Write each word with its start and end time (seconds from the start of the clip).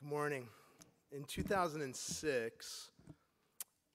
Good 0.00 0.10
morning. 0.10 0.46
In 1.10 1.24
2006, 1.24 2.90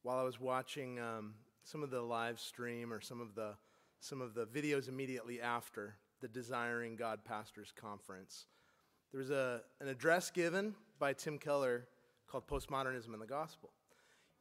while 0.02 0.18
I 0.18 0.24
was 0.24 0.38
watching 0.38 1.00
um, 1.00 1.36
some 1.64 1.82
of 1.82 1.92
the 1.92 2.02
live 2.02 2.42
stream 2.42 2.92
or 2.92 3.00
some 3.00 3.22
of 3.22 3.36
the 3.36 3.54
some 4.02 4.20
of 4.20 4.34
the 4.34 4.46
videos 4.46 4.90
immediately 4.90 5.40
after 5.40 5.96
the 6.20 6.28
Desiring 6.28 6.98
God 6.98 7.24
Pastors 7.24 7.72
Conference, 7.74 8.48
there 9.14 9.20
was 9.20 9.30
a, 9.30 9.62
an 9.80 9.88
address 9.88 10.30
given 10.30 10.76
by 11.00 11.14
Tim 11.14 11.38
Keller 11.38 11.88
called 12.28 12.48
Postmodernism 12.50 13.14
and 13.14 13.22
the 13.22 13.26
Gospel. 13.26 13.70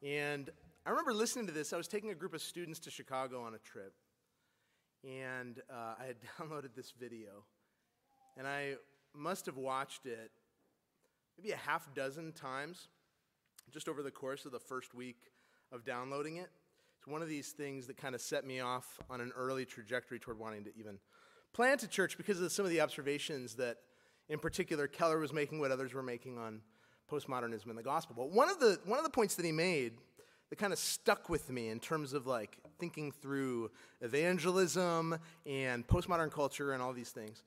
And 0.05 0.49
I 0.85 0.89
remember 0.89 1.13
listening 1.13 1.47
to 1.47 1.53
this. 1.53 1.71
I 1.71 1.77
was 1.77 1.87
taking 1.87 2.09
a 2.09 2.15
group 2.15 2.33
of 2.33 2.41
students 2.41 2.79
to 2.79 2.91
Chicago 2.91 3.41
on 3.41 3.53
a 3.53 3.59
trip, 3.59 3.93
and 5.05 5.61
uh, 5.69 5.95
I 5.97 6.07
had 6.07 6.17
downloaded 6.37 6.75
this 6.75 6.91
video, 6.99 7.45
and 8.37 8.45
I 8.45 8.73
must 9.15 9.45
have 9.45 9.55
watched 9.55 10.05
it 10.05 10.31
maybe 11.37 11.51
a 11.51 11.57
half 11.57 11.93
dozen 11.93 12.31
times 12.31 12.87
just 13.71 13.87
over 13.87 14.03
the 14.03 14.11
course 14.11 14.45
of 14.45 14.51
the 14.51 14.59
first 14.59 14.93
week 14.93 15.31
of 15.71 15.83
downloading 15.83 16.37
it. 16.37 16.49
It's 16.97 17.07
one 17.07 17.21
of 17.21 17.27
these 17.27 17.51
things 17.51 17.87
that 17.87 17.97
kind 17.97 18.15
of 18.15 18.21
set 18.21 18.45
me 18.45 18.59
off 18.59 18.99
on 19.09 19.19
an 19.19 19.31
early 19.35 19.65
trajectory 19.65 20.19
toward 20.19 20.39
wanting 20.39 20.63
to 20.65 20.69
even 20.77 20.99
plant 21.53 21.83
a 21.83 21.87
church 21.87 22.17
because 22.17 22.39
of 22.39 22.51
some 22.51 22.65
of 22.65 22.71
the 22.71 22.81
observations 22.81 23.55
that, 23.55 23.77
in 24.29 24.39
particular, 24.39 24.87
Keller 24.87 25.19
was 25.19 25.33
making, 25.33 25.59
what 25.59 25.71
others 25.71 25.93
were 25.93 26.03
making 26.03 26.37
on 26.37 26.61
postmodernism 27.11 27.67
and 27.67 27.77
the 27.77 27.83
gospel. 27.83 28.15
But 28.17 28.31
one 28.31 28.49
of 28.49 28.59
the, 28.59 28.79
one 28.85 28.99
of 28.99 29.03
the 29.03 29.11
points 29.11 29.35
that 29.35 29.45
he 29.45 29.51
made 29.51 29.93
that 30.49 30.57
kind 30.57 30.71
of 30.71 30.79
stuck 30.79 31.29
with 31.29 31.49
me 31.49 31.69
in 31.69 31.79
terms 31.79 32.13
of 32.13 32.27
like 32.27 32.57
thinking 32.79 33.11
through 33.11 33.71
evangelism 34.01 35.17
and 35.45 35.85
postmodern 35.87 36.31
culture 36.31 36.73
and 36.73 36.81
all 36.81 36.93
these 36.93 37.09
things, 37.09 37.43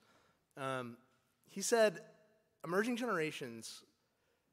um, 0.57 0.97
he 1.49 1.61
said, 1.61 2.01
emerging 2.65 2.97
generations 2.97 3.83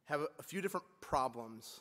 have 0.06 0.20
a, 0.38 0.42
few 0.42 0.60
different 0.60 0.86
problems 1.00 1.80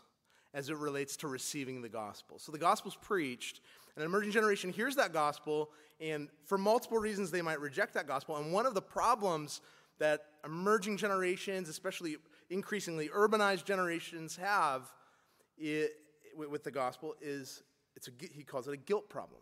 as 0.54 0.70
it 0.70 0.78
relates 0.78 1.18
to 1.18 1.28
receiving 1.28 1.82
the 1.82 1.90
gospel. 1.90 2.40
So 2.40 2.52
the 2.52 2.58
gospel's 2.58 2.96
preached, 2.96 3.60
and 3.96 4.04
an 4.04 4.10
emerging 4.10 4.32
generation 4.32 4.72
hears 4.72 4.96
that 4.96 5.14
gospel, 5.14 5.72
and 6.00 6.30
for 6.46 6.58
multiple 6.58 6.98
reasons 6.98 7.32
they 7.32 7.42
might 7.42 7.60
reject 7.60 7.94
that 7.96 8.08
gospel. 8.08 8.38
And 8.38 8.54
one 8.54 8.66
of 8.66 8.74
the 8.74 8.82
problems 8.82 9.62
that 10.00 10.26
emerging 10.46 10.98
generations, 10.98 11.70
especially 11.70 12.18
increasingly 12.50 13.10
urbanized 13.10 13.66
generations, 13.66 14.36
have 14.38 14.92
it, 15.58 15.92
with 16.36 16.64
the 16.64 16.72
gospel 16.72 17.16
is 17.22 17.64
it's 17.96 18.08
a, 18.08 18.12
he 18.34 18.44
calls 18.44 18.68
it 18.68 18.74
a 18.74 18.78
guilt 18.78 19.10
problem. 19.10 19.42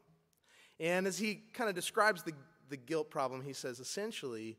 And 0.80 1.08
as 1.08 1.18
he 1.18 1.44
kind 1.54 1.70
of 1.70 1.76
describes 1.76 2.23
the, 2.23 2.34
the 2.70 2.78
guilt 2.78 3.10
problem, 3.10 3.42
he 3.42 3.54
says 3.54 3.80
essentially, 3.80 4.58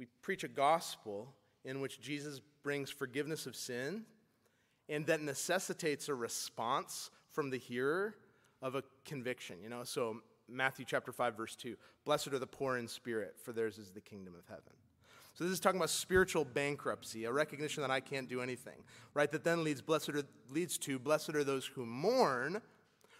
we 0.00 0.06
preach 0.22 0.44
a 0.44 0.48
gospel 0.48 1.34
in 1.62 1.82
which 1.82 2.00
Jesus 2.00 2.40
brings 2.62 2.88
forgiveness 2.88 3.44
of 3.44 3.54
sin 3.54 4.06
and 4.88 5.06
that 5.06 5.20
necessitates 5.20 6.08
a 6.08 6.14
response 6.14 7.10
from 7.28 7.50
the 7.50 7.58
hearer 7.58 8.14
of 8.62 8.74
a 8.74 8.82
conviction. 9.04 9.58
You 9.62 9.68
know, 9.68 9.84
so 9.84 10.22
Matthew 10.48 10.86
chapter 10.88 11.12
5 11.12 11.36
verse 11.36 11.54
2, 11.54 11.76
blessed 12.06 12.28
are 12.28 12.38
the 12.38 12.46
poor 12.46 12.78
in 12.78 12.88
spirit, 12.88 13.34
for 13.44 13.52
theirs 13.52 13.76
is 13.76 13.90
the 13.90 14.00
kingdom 14.00 14.34
of 14.34 14.46
heaven. 14.48 14.72
So 15.34 15.44
this 15.44 15.52
is 15.52 15.60
talking 15.60 15.78
about 15.78 15.90
spiritual 15.90 16.46
bankruptcy, 16.46 17.26
a 17.26 17.32
recognition 17.32 17.82
that 17.82 17.90
I 17.90 18.00
can't 18.00 18.26
do 18.26 18.40
anything, 18.40 18.82
right? 19.12 19.30
That 19.30 19.44
then 19.44 19.62
leads 19.62 19.82
blessed 19.82 20.08
are, 20.08 20.22
leads 20.48 20.78
to 20.78 20.98
blessed 20.98 21.34
are 21.34 21.44
those 21.44 21.66
who 21.66 21.84
mourn, 21.84 22.62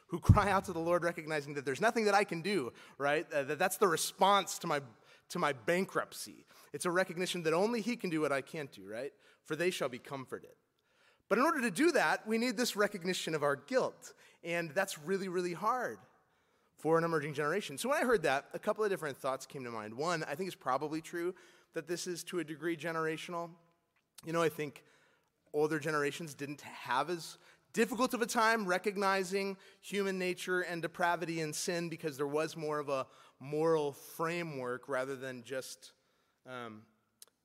who 0.06 0.18
cry 0.18 0.50
out 0.50 0.64
to 0.64 0.72
the 0.72 0.80
Lord, 0.80 1.04
recognizing 1.04 1.52
that 1.54 1.66
there's 1.66 1.80
nothing 1.82 2.06
that 2.06 2.14
I 2.14 2.24
can 2.24 2.40
do, 2.40 2.72
right? 2.96 3.30
Uh, 3.30 3.42
that 3.42 3.58
that's 3.58 3.76
the 3.76 3.86
response 3.86 4.58
to 4.60 4.66
my 4.66 4.80
to 5.30 5.38
my 5.38 5.52
bankruptcy. 5.52 6.44
It's 6.72 6.84
a 6.84 6.90
recognition 6.90 7.42
that 7.44 7.52
only 7.52 7.80
He 7.80 7.96
can 7.96 8.10
do 8.10 8.20
what 8.20 8.32
I 8.32 8.40
can't 8.40 8.70
do, 8.70 8.88
right? 8.88 9.12
For 9.44 9.56
they 9.56 9.70
shall 9.70 9.88
be 9.88 9.98
comforted. 9.98 10.50
But 11.28 11.38
in 11.38 11.44
order 11.44 11.60
to 11.62 11.70
do 11.70 11.92
that, 11.92 12.26
we 12.26 12.38
need 12.38 12.56
this 12.56 12.76
recognition 12.76 13.34
of 13.34 13.42
our 13.42 13.56
guilt. 13.56 14.12
And 14.42 14.70
that's 14.70 14.98
really, 14.98 15.28
really 15.28 15.52
hard 15.52 15.98
for 16.76 16.98
an 16.98 17.04
emerging 17.04 17.34
generation. 17.34 17.78
So 17.78 17.88
when 17.88 17.98
I 17.98 18.04
heard 18.04 18.22
that, 18.22 18.46
a 18.54 18.58
couple 18.58 18.82
of 18.82 18.90
different 18.90 19.16
thoughts 19.16 19.46
came 19.46 19.64
to 19.64 19.70
mind. 19.70 19.94
One, 19.94 20.24
I 20.24 20.34
think 20.34 20.48
it's 20.48 20.56
probably 20.56 21.00
true 21.00 21.34
that 21.74 21.86
this 21.86 22.06
is 22.06 22.24
to 22.24 22.40
a 22.40 22.44
degree 22.44 22.76
generational. 22.76 23.50
You 24.24 24.32
know, 24.32 24.42
I 24.42 24.48
think 24.48 24.82
older 25.52 25.78
generations 25.78 26.34
didn't 26.34 26.62
have 26.62 27.10
as 27.10 27.38
difficult 27.72 28.14
of 28.14 28.22
a 28.22 28.26
time 28.26 28.66
recognizing 28.66 29.56
human 29.80 30.18
nature 30.18 30.62
and 30.62 30.82
depravity 30.82 31.40
and 31.40 31.54
sin 31.54 31.88
because 31.88 32.16
there 32.16 32.26
was 32.26 32.56
more 32.56 32.78
of 32.78 32.88
a 32.88 33.06
moral 33.40 33.92
framework 33.92 34.88
rather 34.88 35.16
than 35.16 35.42
just 35.42 35.92
um, 36.46 36.82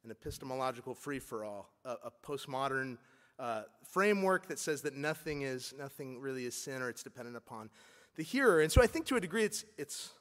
an 0.03 0.11
epistemological 0.11 0.93
free 0.93 1.19
for 1.19 1.43
all, 1.43 1.69
a, 1.85 1.95
a 2.05 2.11
postmodern 2.23 2.97
uh, 3.39 3.63
framework 3.89 4.47
that 4.47 4.59
says 4.59 4.81
that 4.81 4.95
nothing 4.95 5.41
is 5.41 5.73
nothing 5.77 6.19
really 6.19 6.45
is 6.45 6.55
sin 6.55 6.81
or 6.81 6.89
it's 6.89 7.03
dependent 7.03 7.35
upon 7.35 7.69
the 8.15 8.23
hearer. 8.23 8.61
And 8.61 8.71
so 8.71 8.81
I 8.81 8.87
think 8.87 9.05
to 9.07 9.15
a 9.15 9.21
degree 9.21 9.43
it's 9.43 9.65
it's 9.77 10.11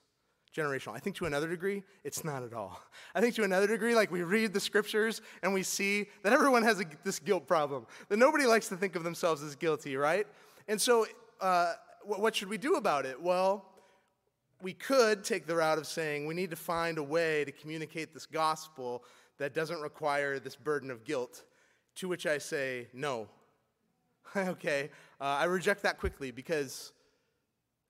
generational. 0.54 0.94
I 0.94 1.00
think 1.00 1.16
to 1.16 1.26
another 1.26 1.48
degree, 1.48 1.82
it's 2.04 2.24
not 2.24 2.42
at 2.42 2.52
all. 2.52 2.80
I 3.14 3.20
think 3.20 3.34
to 3.34 3.42
another 3.42 3.66
degree, 3.66 3.94
like 3.94 4.10
we 4.10 4.22
read 4.22 4.52
the 4.52 4.60
scriptures 4.60 5.20
and 5.42 5.52
we 5.52 5.62
see 5.62 6.06
that 6.22 6.32
everyone 6.32 6.62
has 6.62 6.80
a, 6.80 6.84
this 7.02 7.18
guilt 7.18 7.46
problem, 7.46 7.86
that 8.08 8.18
nobody 8.18 8.46
likes 8.46 8.68
to 8.68 8.76
think 8.76 8.94
of 8.94 9.02
themselves 9.02 9.42
as 9.42 9.56
guilty, 9.56 9.96
right? 9.96 10.26
And 10.68 10.80
so, 10.80 11.06
uh, 11.40 11.74
what 12.04 12.36
should 12.36 12.48
we 12.48 12.58
do 12.58 12.74
about 12.74 13.06
it? 13.06 13.20
Well, 13.20 13.64
we 14.64 14.72
could 14.72 15.22
take 15.22 15.46
the 15.46 15.54
route 15.54 15.76
of 15.76 15.86
saying 15.86 16.24
we 16.24 16.32
need 16.32 16.48
to 16.48 16.56
find 16.56 16.96
a 16.96 17.02
way 17.02 17.44
to 17.44 17.52
communicate 17.52 18.14
this 18.14 18.24
gospel 18.24 19.04
that 19.36 19.52
doesn't 19.52 19.82
require 19.82 20.38
this 20.38 20.56
burden 20.56 20.90
of 20.90 21.04
guilt, 21.04 21.44
to 21.96 22.08
which 22.08 22.26
I 22.26 22.38
say, 22.38 22.88
no. 22.94 23.28
okay, 24.36 24.88
uh, 25.20 25.24
I 25.24 25.44
reject 25.44 25.82
that 25.82 25.98
quickly 25.98 26.30
because 26.30 26.92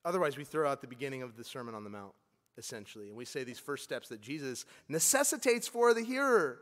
otherwise 0.04 0.36
we 0.36 0.42
throw 0.42 0.68
out 0.68 0.80
the 0.80 0.88
beginning 0.88 1.22
of 1.22 1.36
the 1.36 1.44
Sermon 1.44 1.76
on 1.76 1.84
the 1.84 1.90
Mount 1.90 2.12
essentially. 2.58 3.06
And 3.06 3.16
we 3.16 3.24
say 3.24 3.44
these 3.44 3.60
first 3.60 3.84
steps 3.84 4.08
that 4.08 4.20
Jesus 4.20 4.64
necessitates 4.88 5.68
for 5.68 5.94
the 5.94 6.02
hearer 6.02 6.58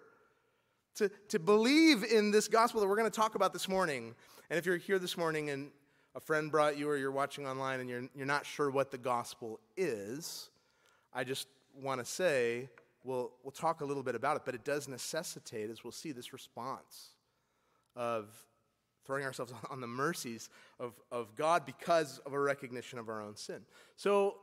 to, 0.97 1.11
to 1.29 1.39
believe 1.39 2.05
in 2.05 2.31
this 2.31 2.49
gospel 2.49 2.83
that 2.83 2.87
we're 2.87 2.97
going 2.97 3.11
to 3.11 3.17
talk 3.17 3.35
about 3.35 3.55
this 3.55 3.67
morning. 3.67 4.15
And 4.51 4.59
if 4.59 4.67
you're 4.67 4.77
here 4.77 4.99
this 4.99 5.17
morning 5.17 5.49
and 5.49 5.71
a 6.15 6.21
friend 6.21 6.51
brought 6.51 6.77
you 6.77 6.89
or 6.89 6.97
you're 6.97 7.11
watching 7.11 7.47
online 7.47 7.81
and 7.81 7.89
you're, 7.89 8.09
you're 8.15 8.27
not 8.27 8.45
sure 8.45 8.71
what 8.71 8.91
the 8.91 8.99
gospel 8.99 9.61
is, 9.77 10.51
I 11.13 11.25
just 11.25 11.47
want 11.75 12.01
to 12.01 12.05
say 12.05 12.69
we'll, 13.05 13.33
we'll 13.43 13.53
talk 13.53 13.81
a 13.81 13.85
little 13.85 14.03
bit 14.03 14.15
about 14.15 14.37
it, 14.37 14.43
but 14.45 14.55
it 14.55 14.65
does 14.65 14.89
necessitate, 14.89 15.71
as 15.71 15.85
we'll 15.85 15.93
see, 15.93 16.13
this 16.13 16.33
response 16.33 17.11
of 17.97 18.29
throwing 19.05 19.25
ourselves 19.25 19.53
on 19.71 19.81
the 19.81 19.87
mercies 19.87 20.49
of, 20.79 20.93
of 21.11 21.35
God 21.35 21.67
because 21.67 22.19
of 22.25 22.33
a 22.33 22.39
recognition 22.39 22.99
of 22.99 23.09
our 23.09 23.21
own 23.21 23.37
sin. 23.37 23.63
So 23.97 24.37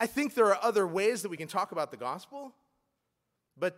I 0.00 0.06
think 0.06 0.34
there 0.34 0.46
are 0.46 0.58
other 0.62 0.86
ways 0.86 1.22
that 1.22 1.28
we 1.28 1.36
can 1.36 1.48
talk 1.48 1.72
about 1.72 1.90
the 1.90 1.96
gospel, 1.96 2.52
but 3.56 3.76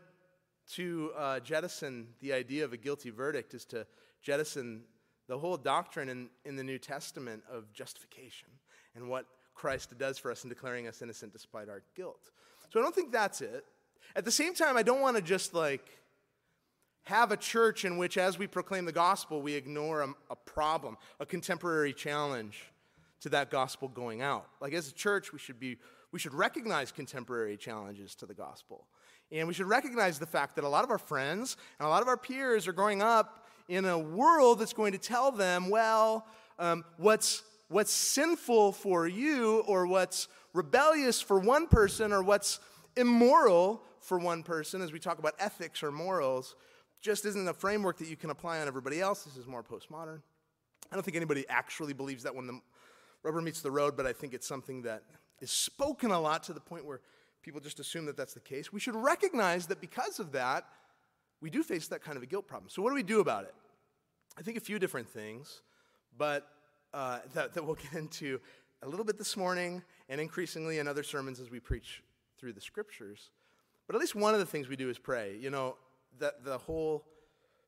to 0.72 1.12
uh, 1.16 1.40
jettison 1.40 2.08
the 2.20 2.32
idea 2.32 2.64
of 2.64 2.72
a 2.72 2.76
guilty 2.76 3.10
verdict 3.10 3.54
is 3.54 3.64
to 3.66 3.86
jettison 4.22 4.82
the 5.28 5.38
whole 5.38 5.56
doctrine 5.56 6.08
in, 6.08 6.28
in 6.44 6.56
the 6.56 6.64
New 6.64 6.78
Testament 6.78 7.42
of 7.50 7.72
justification 7.72 8.48
and 8.94 9.08
what 9.08 9.26
Christ 9.54 9.96
does 9.98 10.18
for 10.18 10.30
us 10.30 10.44
in 10.44 10.50
declaring 10.50 10.86
us 10.86 11.02
innocent 11.02 11.32
despite 11.32 11.68
our 11.68 11.82
guilt. 11.94 12.30
So 12.72 12.80
I 12.80 12.82
don't 12.82 12.94
think 12.94 13.12
that's 13.12 13.40
it. 13.40 13.64
At 14.14 14.24
the 14.24 14.30
same 14.30 14.54
time, 14.54 14.76
I 14.76 14.82
don't 14.82 15.00
want 15.00 15.16
to 15.16 15.22
just 15.22 15.54
like 15.54 15.84
have 17.04 17.32
a 17.32 17.36
church 17.36 17.84
in 17.84 17.98
which, 17.98 18.18
as 18.18 18.38
we 18.38 18.46
proclaim 18.46 18.84
the 18.84 18.92
gospel, 18.92 19.40
we 19.40 19.54
ignore 19.54 20.02
a, 20.02 20.08
a 20.30 20.36
problem, 20.36 20.96
a 21.20 21.26
contemporary 21.26 21.92
challenge 21.92 22.72
to 23.20 23.28
that 23.30 23.50
gospel 23.50 23.88
going 23.88 24.22
out. 24.22 24.46
Like 24.60 24.72
as 24.72 24.88
a 24.88 24.92
church, 24.92 25.32
we 25.32 25.38
should 25.38 25.58
be 25.58 25.78
we 26.12 26.18
should 26.18 26.34
recognize 26.34 26.92
contemporary 26.92 27.56
challenges 27.56 28.14
to 28.16 28.26
the 28.26 28.34
gospel. 28.34 28.86
And 29.32 29.48
we 29.48 29.54
should 29.54 29.66
recognize 29.66 30.18
the 30.18 30.26
fact 30.26 30.54
that 30.54 30.64
a 30.64 30.68
lot 30.68 30.84
of 30.84 30.90
our 30.90 30.98
friends 30.98 31.56
and 31.78 31.86
a 31.86 31.90
lot 31.90 32.00
of 32.00 32.08
our 32.08 32.16
peers 32.16 32.68
are 32.68 32.72
growing 32.72 33.02
up 33.02 33.45
in 33.68 33.84
a 33.84 33.98
world 33.98 34.58
that's 34.58 34.72
going 34.72 34.92
to 34.92 34.98
tell 34.98 35.30
them, 35.30 35.68
well, 35.68 36.26
um, 36.58 36.84
what's, 36.96 37.42
what's 37.68 37.92
sinful 37.92 38.72
for 38.72 39.06
you 39.06 39.64
or 39.66 39.86
what's 39.86 40.28
rebellious 40.52 41.20
for 41.20 41.38
one 41.38 41.66
person 41.66 42.12
or 42.12 42.22
what's 42.22 42.60
immoral 42.96 43.82
for 44.00 44.18
one 44.18 44.42
person, 44.42 44.80
as 44.82 44.92
we 44.92 44.98
talk 44.98 45.18
about 45.18 45.34
ethics 45.38 45.82
or 45.82 45.90
morals, 45.90 46.54
just 47.02 47.24
isn't 47.24 47.48
a 47.48 47.54
framework 47.54 47.98
that 47.98 48.08
you 48.08 48.16
can 48.16 48.30
apply 48.30 48.60
on 48.60 48.68
everybody 48.68 49.00
else. 49.00 49.24
This 49.24 49.36
is 49.36 49.46
more 49.46 49.62
postmodern. 49.62 50.22
I 50.90 50.94
don't 50.94 51.02
think 51.02 51.16
anybody 51.16 51.44
actually 51.48 51.92
believes 51.92 52.22
that 52.22 52.34
when 52.34 52.46
the 52.46 52.60
rubber 53.22 53.40
meets 53.40 53.60
the 53.60 53.70
road, 53.70 53.96
but 53.96 54.06
I 54.06 54.12
think 54.12 54.32
it's 54.32 54.46
something 54.46 54.82
that 54.82 55.02
is 55.40 55.50
spoken 55.50 56.12
a 56.12 56.20
lot 56.20 56.44
to 56.44 56.52
the 56.52 56.60
point 56.60 56.84
where 56.84 57.00
people 57.42 57.60
just 57.60 57.80
assume 57.80 58.06
that 58.06 58.16
that's 58.16 58.34
the 58.34 58.40
case. 58.40 58.72
We 58.72 58.80
should 58.80 58.94
recognize 58.94 59.66
that 59.66 59.80
because 59.80 60.20
of 60.20 60.32
that, 60.32 60.64
we 61.40 61.50
do 61.50 61.62
face 61.62 61.88
that 61.88 62.02
kind 62.02 62.16
of 62.16 62.22
a 62.22 62.26
guilt 62.26 62.46
problem. 62.46 62.68
So, 62.70 62.82
what 62.82 62.90
do 62.90 62.94
we 62.94 63.02
do 63.02 63.20
about 63.20 63.44
it? 63.44 63.54
I 64.38 64.42
think 64.42 64.56
a 64.56 64.60
few 64.60 64.78
different 64.78 65.08
things, 65.08 65.62
but 66.16 66.48
uh, 66.92 67.20
that, 67.34 67.54
that 67.54 67.64
we'll 67.64 67.74
get 67.92 67.94
into 67.94 68.40
a 68.82 68.88
little 68.88 69.04
bit 69.04 69.18
this 69.18 69.36
morning 69.36 69.82
and 70.08 70.20
increasingly 70.20 70.78
in 70.78 70.88
other 70.88 71.02
sermons 71.02 71.40
as 71.40 71.50
we 71.50 71.60
preach 71.60 72.02
through 72.38 72.52
the 72.52 72.60
scriptures. 72.60 73.30
But 73.86 73.96
at 73.96 74.00
least 74.00 74.14
one 74.14 74.34
of 74.34 74.40
the 74.40 74.46
things 74.46 74.68
we 74.68 74.76
do 74.76 74.90
is 74.90 74.98
pray. 74.98 75.36
You 75.40 75.50
know, 75.50 75.76
that 76.18 76.44
the 76.44 76.58
whole 76.58 77.04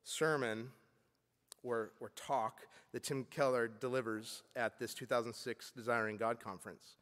sermon 0.03 0.69
or, 1.63 1.91
or 1.99 2.11
talk 2.15 2.61
that 2.93 3.03
Tim 3.03 3.25
Keller 3.25 3.67
delivers 3.67 4.43
at 4.55 4.79
this 4.79 4.93
2006 4.93 5.71
Desiring 5.71 6.17
God 6.17 6.39
conference. 6.39 6.95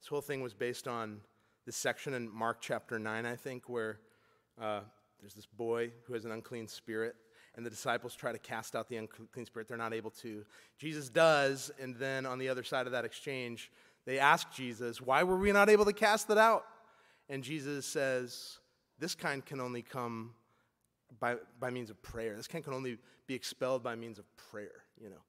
This 0.00 0.08
whole 0.08 0.20
thing 0.20 0.42
was 0.42 0.54
based 0.54 0.88
on 0.88 1.20
this 1.66 1.76
section 1.76 2.14
in 2.14 2.30
Mark 2.30 2.58
chapter 2.60 2.98
9, 2.98 3.26
I 3.26 3.36
think, 3.36 3.68
where 3.68 4.00
uh, 4.60 4.80
there's 5.20 5.34
this 5.34 5.46
boy 5.46 5.90
who 6.04 6.14
has 6.14 6.24
an 6.24 6.32
unclean 6.32 6.66
spirit, 6.66 7.14
and 7.54 7.64
the 7.64 7.70
disciples 7.70 8.14
try 8.14 8.32
to 8.32 8.38
cast 8.38 8.74
out 8.74 8.88
the 8.88 8.96
unclean 8.96 9.46
spirit. 9.46 9.68
They're 9.68 9.76
not 9.76 9.92
able 9.92 10.10
to. 10.22 10.44
Jesus 10.78 11.08
does, 11.08 11.70
and 11.80 11.96
then 11.96 12.26
on 12.26 12.38
the 12.38 12.48
other 12.48 12.62
side 12.62 12.86
of 12.86 12.92
that 12.92 13.04
exchange, 13.04 13.70
they 14.06 14.18
ask 14.18 14.50
Jesus, 14.52 15.00
Why 15.00 15.22
were 15.22 15.36
we 15.36 15.52
not 15.52 15.68
able 15.68 15.84
to 15.84 15.92
cast 15.92 16.30
it 16.30 16.38
out? 16.38 16.64
And 17.28 17.42
Jesus 17.42 17.86
says, 17.86 18.58
This 18.98 19.14
kind 19.14 19.44
can 19.44 19.60
only 19.60 19.82
come 19.82 20.34
by, 21.18 21.36
by 21.58 21.70
means 21.70 21.90
of 21.90 22.00
prayer. 22.02 22.36
This 22.36 22.48
kind 22.48 22.64
can 22.64 22.72
only 22.72 22.98
be 23.26 23.34
expelled 23.34 23.82
by 23.82 23.94
means 23.96 24.18
of 24.18 24.24
prayer, 24.36 24.84
you 25.00 25.10
know. 25.10 25.22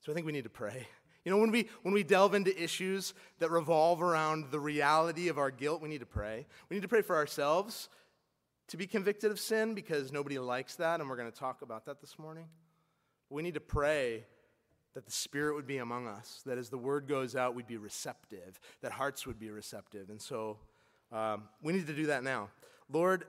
So 0.00 0.12
I 0.12 0.14
think 0.14 0.26
we 0.26 0.32
need 0.32 0.44
to 0.44 0.50
pray. 0.50 0.86
You 1.24 1.32
know, 1.32 1.38
when 1.38 1.50
we, 1.50 1.70
when 1.80 1.94
we 1.94 2.02
delve 2.02 2.34
into 2.34 2.54
issues 2.62 3.14
that 3.38 3.50
revolve 3.50 4.02
around 4.02 4.50
the 4.50 4.60
reality 4.60 5.28
of 5.28 5.38
our 5.38 5.50
guilt, 5.50 5.80
we 5.80 5.88
need 5.88 6.00
to 6.00 6.06
pray. 6.06 6.46
We 6.68 6.76
need 6.76 6.82
to 6.82 6.88
pray 6.88 7.00
for 7.00 7.16
ourselves 7.16 7.88
to 8.68 8.76
be 8.76 8.86
convicted 8.86 9.30
of 9.30 9.38
sin 9.38 9.74
because 9.74 10.12
nobody 10.12 10.38
likes 10.38 10.76
that, 10.76 11.00
and 11.00 11.08
we're 11.08 11.16
going 11.16 11.30
to 11.30 11.38
talk 11.38 11.62
about 11.62 11.84
that 11.86 12.00
this 12.00 12.18
morning. 12.18 12.46
We 13.30 13.42
need 13.42 13.54
to 13.54 13.60
pray 13.60 14.24
that 14.94 15.04
the 15.04 15.12
Spirit 15.12 15.54
would 15.54 15.66
be 15.66 15.78
among 15.78 16.06
us, 16.06 16.42
that 16.46 16.56
as 16.56 16.70
the 16.70 16.78
word 16.78 17.08
goes 17.08 17.34
out, 17.34 17.54
we'd 17.54 17.66
be 17.66 17.76
receptive, 17.76 18.58
that 18.80 18.92
hearts 18.92 19.26
would 19.26 19.38
be 19.38 19.50
receptive. 19.50 20.08
And 20.08 20.20
so 20.20 20.58
um, 21.12 21.44
we 21.62 21.72
need 21.72 21.86
to 21.86 21.94
do 21.94 22.06
that 22.06 22.22
now. 22.22 22.48
Lord, 22.90 23.24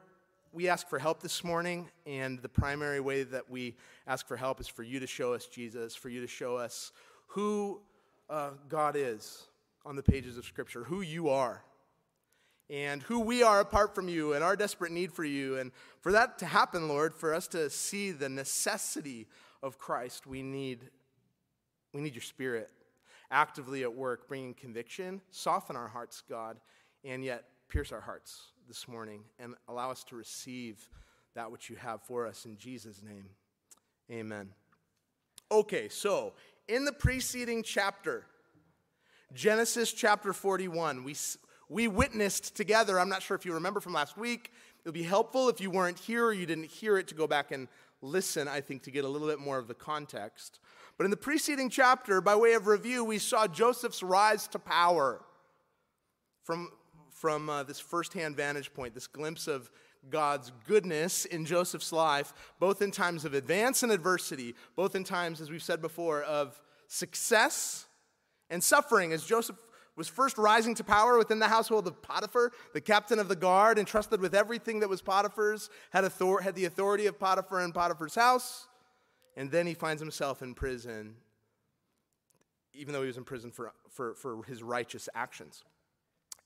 we 0.53 0.69
ask 0.69 0.87
for 0.87 0.99
help 0.99 1.21
this 1.21 1.43
morning, 1.43 1.89
and 2.05 2.41
the 2.41 2.49
primary 2.49 2.99
way 2.99 3.23
that 3.23 3.49
we 3.49 3.75
ask 4.07 4.27
for 4.27 4.37
help 4.37 4.61
is 4.61 4.67
for 4.67 4.83
you 4.83 4.99
to 4.99 5.07
show 5.07 5.33
us 5.33 5.47
Jesus, 5.47 5.95
for 5.95 6.09
you 6.09 6.21
to 6.21 6.27
show 6.27 6.55
us 6.55 6.91
who 7.27 7.81
uh, 8.29 8.51
God 8.69 8.95
is 8.95 9.47
on 9.85 9.95
the 9.95 10.03
pages 10.03 10.37
of 10.37 10.45
Scripture, 10.45 10.83
who 10.83 11.01
you 11.01 11.29
are, 11.29 11.61
and 12.69 13.03
who 13.03 13.19
we 13.19 13.43
are 13.43 13.59
apart 13.59 13.93
from 13.93 14.07
you, 14.07 14.33
and 14.33 14.43
our 14.43 14.55
desperate 14.55 14.91
need 14.91 15.11
for 15.11 15.23
you. 15.23 15.57
And 15.57 15.71
for 16.01 16.11
that 16.11 16.39
to 16.39 16.45
happen, 16.45 16.87
Lord, 16.87 17.13
for 17.13 17.33
us 17.33 17.47
to 17.49 17.69
see 17.69 18.11
the 18.11 18.29
necessity 18.29 19.27
of 19.61 19.77
Christ, 19.77 20.25
we 20.25 20.41
need, 20.41 20.89
we 21.93 22.01
need 22.01 22.15
your 22.15 22.21
Spirit 22.21 22.69
actively 23.31 23.83
at 23.83 23.93
work, 23.93 24.27
bringing 24.27 24.53
conviction, 24.53 25.21
soften 25.31 25.75
our 25.75 25.87
hearts, 25.87 26.23
God, 26.29 26.59
and 27.03 27.23
yet 27.23 27.45
pierce 27.69 27.91
our 27.91 28.01
hearts 28.01 28.51
this 28.67 28.87
morning 28.87 29.23
and 29.39 29.55
allow 29.67 29.91
us 29.91 30.03
to 30.05 30.15
receive 30.15 30.89
that 31.35 31.51
which 31.51 31.69
you 31.69 31.75
have 31.75 32.01
for 32.01 32.25
us 32.25 32.45
in 32.45 32.57
Jesus' 32.57 33.01
name. 33.03 33.25
Amen. 34.11 34.49
Okay, 35.51 35.89
so 35.89 36.33
in 36.67 36.85
the 36.85 36.91
preceding 36.91 37.63
chapter, 37.63 38.25
Genesis 39.33 39.91
chapter 39.91 40.33
41, 40.33 41.03
we, 41.03 41.15
we 41.69 41.87
witnessed 41.87 42.55
together. 42.55 42.99
I'm 42.99 43.09
not 43.09 43.21
sure 43.21 43.35
if 43.35 43.45
you 43.45 43.53
remember 43.53 43.79
from 43.79 43.93
last 43.93 44.17
week. 44.17 44.51
It 44.79 44.85
would 44.85 44.93
be 44.93 45.03
helpful 45.03 45.49
if 45.49 45.59
you 45.59 45.71
weren't 45.71 45.97
here 45.97 46.25
or 46.25 46.33
you 46.33 46.45
didn't 46.45 46.65
hear 46.65 46.97
it 46.97 47.07
to 47.07 47.15
go 47.15 47.27
back 47.27 47.51
and 47.51 47.67
listen, 48.01 48.47
I 48.47 48.61
think, 48.61 48.83
to 48.83 48.91
get 48.91 49.03
a 49.03 49.07
little 49.07 49.27
bit 49.27 49.39
more 49.39 49.57
of 49.57 49.67
the 49.67 49.73
context. 49.73 50.59
But 50.97 51.05
in 51.05 51.11
the 51.11 51.17
preceding 51.17 51.69
chapter, 51.69 52.21
by 52.21 52.35
way 52.35 52.53
of 52.53 52.67
review, 52.67 53.03
we 53.03 53.17
saw 53.17 53.47
Joseph's 53.47 54.03
rise 54.03 54.47
to 54.49 54.59
power 54.59 55.21
from, 56.43 56.69
from 57.09 57.49
uh, 57.49 57.63
this 57.63 57.79
firsthand 57.79 58.37
vantage 58.37 58.73
point, 58.73 58.93
this 58.93 59.07
glimpse 59.07 59.47
of 59.47 59.71
God's 60.09 60.51
goodness 60.67 61.25
in 61.25 61.45
Joseph's 61.45 61.91
life, 61.91 62.33
both 62.59 62.81
in 62.81 62.91
times 62.91 63.25
of 63.25 63.33
advance 63.33 63.81
and 63.81 63.91
adversity, 63.91 64.55
both 64.75 64.95
in 64.95 65.03
times, 65.03 65.41
as 65.41 65.49
we've 65.49 65.63
said 65.63 65.81
before, 65.81 66.21
of 66.23 66.61
success 66.87 67.87
and 68.49 68.63
suffering. 68.63 69.11
As 69.11 69.25
Joseph 69.25 69.57
was 69.95 70.07
first 70.07 70.37
rising 70.37 70.75
to 70.75 70.83
power 70.83 71.17
within 71.17 71.39
the 71.39 71.47
household 71.47 71.87
of 71.87 72.01
Potiphar, 72.01 72.51
the 72.73 72.81
captain 72.81 73.19
of 73.19 73.27
the 73.27 73.35
guard, 73.35 73.79
entrusted 73.79 74.19
with 74.19 74.35
everything 74.35 74.79
that 74.81 74.89
was 74.89 75.01
Potiphar's, 75.01 75.69
had, 75.91 76.03
author- 76.03 76.41
had 76.41 76.55
the 76.55 76.65
authority 76.65 77.05
of 77.05 77.19
Potiphar 77.19 77.61
in 77.61 77.71
Potiphar's 77.71 78.15
house, 78.15 78.67
and 79.37 79.51
then 79.51 79.65
he 79.67 79.73
finds 79.73 80.01
himself 80.01 80.41
in 80.41 80.53
prison, 80.53 81.15
even 82.73 82.93
though 82.93 83.01
he 83.01 83.07
was 83.07 83.17
in 83.17 83.23
prison 83.23 83.51
for, 83.51 83.73
for, 83.89 84.15
for 84.15 84.43
his 84.43 84.61
righteous 84.61 85.07
actions. 85.15 85.63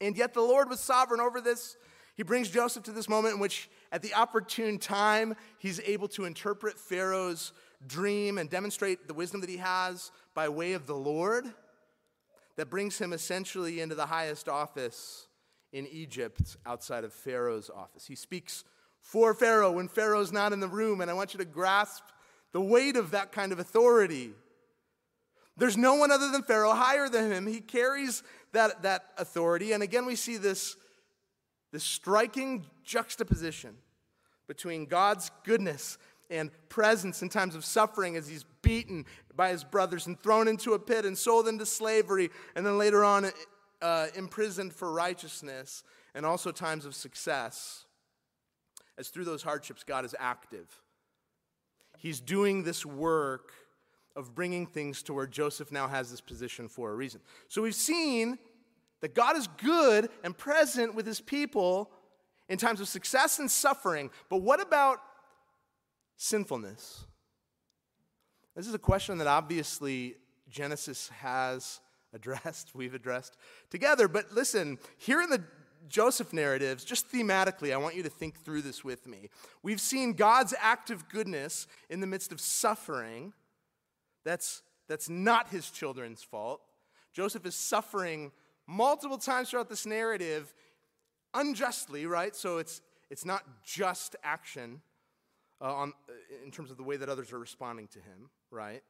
And 0.01 0.15
yet 0.15 0.33
the 0.33 0.41
Lord 0.41 0.69
was 0.69 0.79
sovereign 0.79 1.19
over 1.19 1.41
this 1.41 1.75
he 2.19 2.23
brings 2.23 2.49
Joseph 2.49 2.83
to 2.83 2.91
this 2.91 3.07
moment 3.07 3.35
in 3.35 3.39
which, 3.39 3.69
at 3.93 4.01
the 4.01 4.13
opportune 4.13 4.77
time, 4.77 5.35
he's 5.57 5.79
able 5.79 6.09
to 6.09 6.25
interpret 6.25 6.77
Pharaoh's 6.77 7.53
dream 7.87 8.37
and 8.37 8.49
demonstrate 8.49 9.07
the 9.07 9.13
wisdom 9.13 9.39
that 9.39 9.49
he 9.49 9.55
has 9.55 10.11
by 10.33 10.49
way 10.49 10.73
of 10.73 10.85
the 10.85 10.97
Lord 10.97 11.45
that 12.59 12.69
brings 12.69 12.97
him 12.99 13.13
essentially 13.13 13.79
into 13.79 13.95
the 13.95 14.05
highest 14.05 14.49
office 14.49 15.27
in 15.71 15.87
Egypt 15.87 16.57
outside 16.65 17.05
of 17.05 17.13
Pharaoh's 17.13 17.69
office. 17.73 18.05
He 18.05 18.15
speaks 18.15 18.65
for 18.99 19.33
Pharaoh 19.33 19.71
when 19.71 19.87
Pharaoh's 19.87 20.33
not 20.33 20.51
in 20.51 20.59
the 20.59 20.67
room, 20.67 20.99
and 20.99 21.09
I 21.09 21.13
want 21.13 21.33
you 21.33 21.37
to 21.37 21.45
grasp 21.45 22.03
the 22.51 22.59
weight 22.59 22.97
of 22.97 23.11
that 23.11 23.31
kind 23.31 23.53
of 23.53 23.59
authority. 23.59 24.31
There's 25.55 25.77
no 25.77 25.95
one 25.95 26.11
other 26.11 26.31
than 26.31 26.43
Pharaoh 26.43 26.73
higher 26.73 27.07
than 27.07 27.31
him. 27.31 27.47
He 27.47 27.61
carries 27.61 28.23
that, 28.51 28.81
that 28.81 29.05
authority. 29.17 29.71
And 29.71 29.81
again, 29.81 30.05
we 30.05 30.17
see 30.17 30.35
this 30.35 30.75
this 31.71 31.83
striking 31.83 32.65
juxtaposition 32.83 33.75
between 34.47 34.85
God's 34.85 35.29
goodness 35.43 35.97
and 36.29 36.51
presence 36.69 37.21
in 37.21 37.29
times 37.29 37.55
of 37.55 37.65
suffering 37.65 38.15
as 38.15 38.27
he's 38.27 38.45
beaten 38.61 39.05
by 39.35 39.49
his 39.49 39.63
brothers 39.63 40.07
and 40.07 40.19
thrown 40.19 40.47
into 40.47 40.73
a 40.73 40.79
pit 40.79 41.05
and 41.05 41.17
sold 41.17 41.47
into 41.47 41.65
slavery, 41.65 42.29
and 42.55 42.65
then 42.65 42.77
later 42.77 43.03
on 43.03 43.31
uh, 43.81 44.07
imprisoned 44.15 44.73
for 44.73 44.91
righteousness, 44.91 45.83
and 46.13 46.25
also 46.25 46.51
times 46.51 46.85
of 46.85 46.93
success. 46.93 47.85
As 48.97 49.07
through 49.07 49.25
those 49.25 49.43
hardships, 49.43 49.83
God 49.83 50.03
is 50.03 50.15
active. 50.19 50.67
He's 51.97 52.19
doing 52.19 52.63
this 52.63 52.85
work 52.85 53.51
of 54.15 54.35
bringing 54.35 54.65
things 54.65 55.01
to 55.03 55.13
where 55.13 55.27
Joseph 55.27 55.71
now 55.71 55.87
has 55.87 56.11
this 56.11 56.21
position 56.21 56.67
for 56.67 56.91
a 56.91 56.95
reason. 56.95 57.21
So 57.47 57.61
we've 57.61 57.75
seen 57.75 58.37
that 59.01 59.15
God 59.15 59.37
is 59.37 59.47
good 59.47 60.09
and 60.23 60.37
present 60.37 60.95
with 60.95 61.05
his 61.05 61.21
people 61.21 61.89
in 62.49 62.57
times 62.57 62.81
of 62.81 62.87
success 62.87 63.39
and 63.39 63.49
suffering. 63.49 64.09
But 64.29 64.41
what 64.41 64.59
about 64.59 64.99
sinfulness? 66.19 67.05
This 68.55 68.67
is 68.67 68.73
a 68.73 68.79
question 68.79 69.17
that 69.19 69.27
obviously 69.27 70.15
Genesis 70.49 71.09
has 71.09 71.79
addressed, 72.13 72.75
we've 72.75 72.93
addressed 72.93 73.37
together. 73.69 74.07
But 74.07 74.31
listen, 74.33 74.77
here 74.97 75.21
in 75.21 75.29
the 75.29 75.41
Joseph 75.87 76.33
narratives, 76.33 76.83
just 76.83 77.09
thematically, 77.09 77.73
I 77.73 77.77
want 77.77 77.95
you 77.95 78.03
to 78.03 78.09
think 78.09 78.37
through 78.43 78.63
this 78.63 78.83
with 78.83 79.07
me. 79.07 79.29
We've 79.63 79.79
seen 79.79 80.13
God's 80.13 80.53
act 80.59 80.89
of 80.89 81.07
goodness 81.07 81.67
in 81.89 82.01
the 82.01 82.07
midst 82.07 82.33
of 82.33 82.41
suffering. 82.41 83.31
That's, 84.25 84.61
that's 84.89 85.07
not 85.07 85.47
his 85.49 85.71
children's 85.71 86.21
fault. 86.21 86.61
Joseph 87.13 87.45
is 87.45 87.55
suffering 87.55 88.31
multiple 88.67 89.17
times 89.17 89.51
throughout 89.51 89.69
this 89.69 89.85
narrative 89.85 90.53
unjustly, 91.33 92.05
right? 92.05 92.35
So 92.35 92.57
it's, 92.57 92.81
it's 93.09 93.23
not 93.23 93.43
just 93.63 94.17
action 94.21 94.81
uh, 95.61 95.73
on, 95.73 95.93
uh, 96.09 96.13
in 96.43 96.51
terms 96.51 96.71
of 96.71 96.77
the 96.77 96.83
way 96.83 96.97
that 96.97 97.09
others 97.09 97.31
are 97.31 97.39
responding 97.39 97.87
to 97.87 97.99
him, 97.99 98.29
right? 98.51 98.81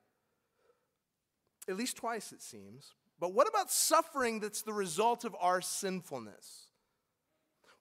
At 1.68 1.76
least 1.76 1.98
twice, 1.98 2.32
it 2.32 2.42
seems. 2.42 2.94
But 3.20 3.34
what 3.34 3.48
about 3.48 3.72
suffering 3.72 4.40
that's 4.40 4.62
the 4.62 4.74
result 4.74 5.26
of 5.26 5.36
our 5.40 5.62
sinfulness? 5.62 6.68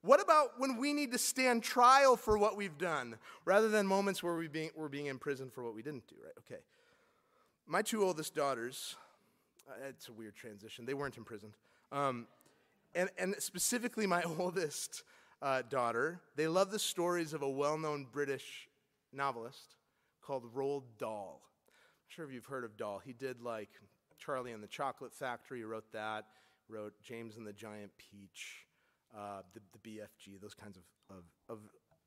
What 0.02 0.21
about 0.21 0.59
when 0.59 0.76
we 0.76 0.92
need 0.92 1.12
to 1.12 1.18
stand 1.18 1.62
trial 1.62 2.16
for 2.16 2.38
what 2.38 2.57
we've 2.57 2.78
done 2.78 3.16
rather 3.45 3.68
than 3.68 3.87
moments 3.87 4.23
where 4.23 4.37
we 4.37 4.49
being, 4.49 4.71
we're 4.76 4.88
being 4.88 5.07
imprisoned 5.07 5.52
for 5.52 5.64
what 5.64 5.75
we 5.75 5.83
didn't 5.83 6.07
do, 6.07 6.16
right? 6.23 6.35
Okay. 6.38 6.61
My 7.66 7.83
two 7.83 8.04
oldest 8.04 8.35
daughters, 8.35 8.97
uh, 9.68 9.88
it's 9.88 10.09
a 10.09 10.12
weird 10.12 10.37
transition, 10.37 10.87
they 10.87 10.95
weren't 10.95 11.16
imprisoned. 11.16 11.52
Um, 11.90 12.26
and, 12.95 13.11
and 13.18 13.35
specifically, 13.38 14.07
my 14.07 14.23
oldest 14.38 15.02
uh, 15.42 15.62
daughter, 15.68 16.21
they 16.37 16.49
love 16.49 16.71
the 16.71 16.78
stories 16.78 17.33
of 17.33 17.42
a 17.42 17.49
well 17.49 17.76
known 17.76 18.07
British 18.11 18.67
novelist 19.12 19.76
called 20.22 20.44
Roald 20.54 20.84
Dahl. 20.98 21.40
I'm 21.42 22.08
sure 22.08 22.24
if 22.24 22.32
you've 22.32 22.46
heard 22.46 22.64
of 22.64 22.76
Dahl. 22.76 23.00
He 23.04 23.12
did 23.12 23.40
like 23.40 23.70
Charlie 24.18 24.52
and 24.52 24.62
the 24.62 24.68
Chocolate 24.68 25.14
Factory, 25.14 25.58
he 25.58 25.64
wrote 25.64 25.92
that, 25.92 26.26
wrote 26.68 26.94
James 27.02 27.36
and 27.36 27.46
the 27.46 27.52
Giant 27.52 27.92
Peach, 27.98 28.66
uh, 29.16 29.42
the, 29.54 29.60
the 29.72 29.78
BFG, 29.78 30.40
those 30.40 30.54
kinds 30.54 30.76
of, 30.76 31.16
of, 31.16 31.24
of 31.48 31.58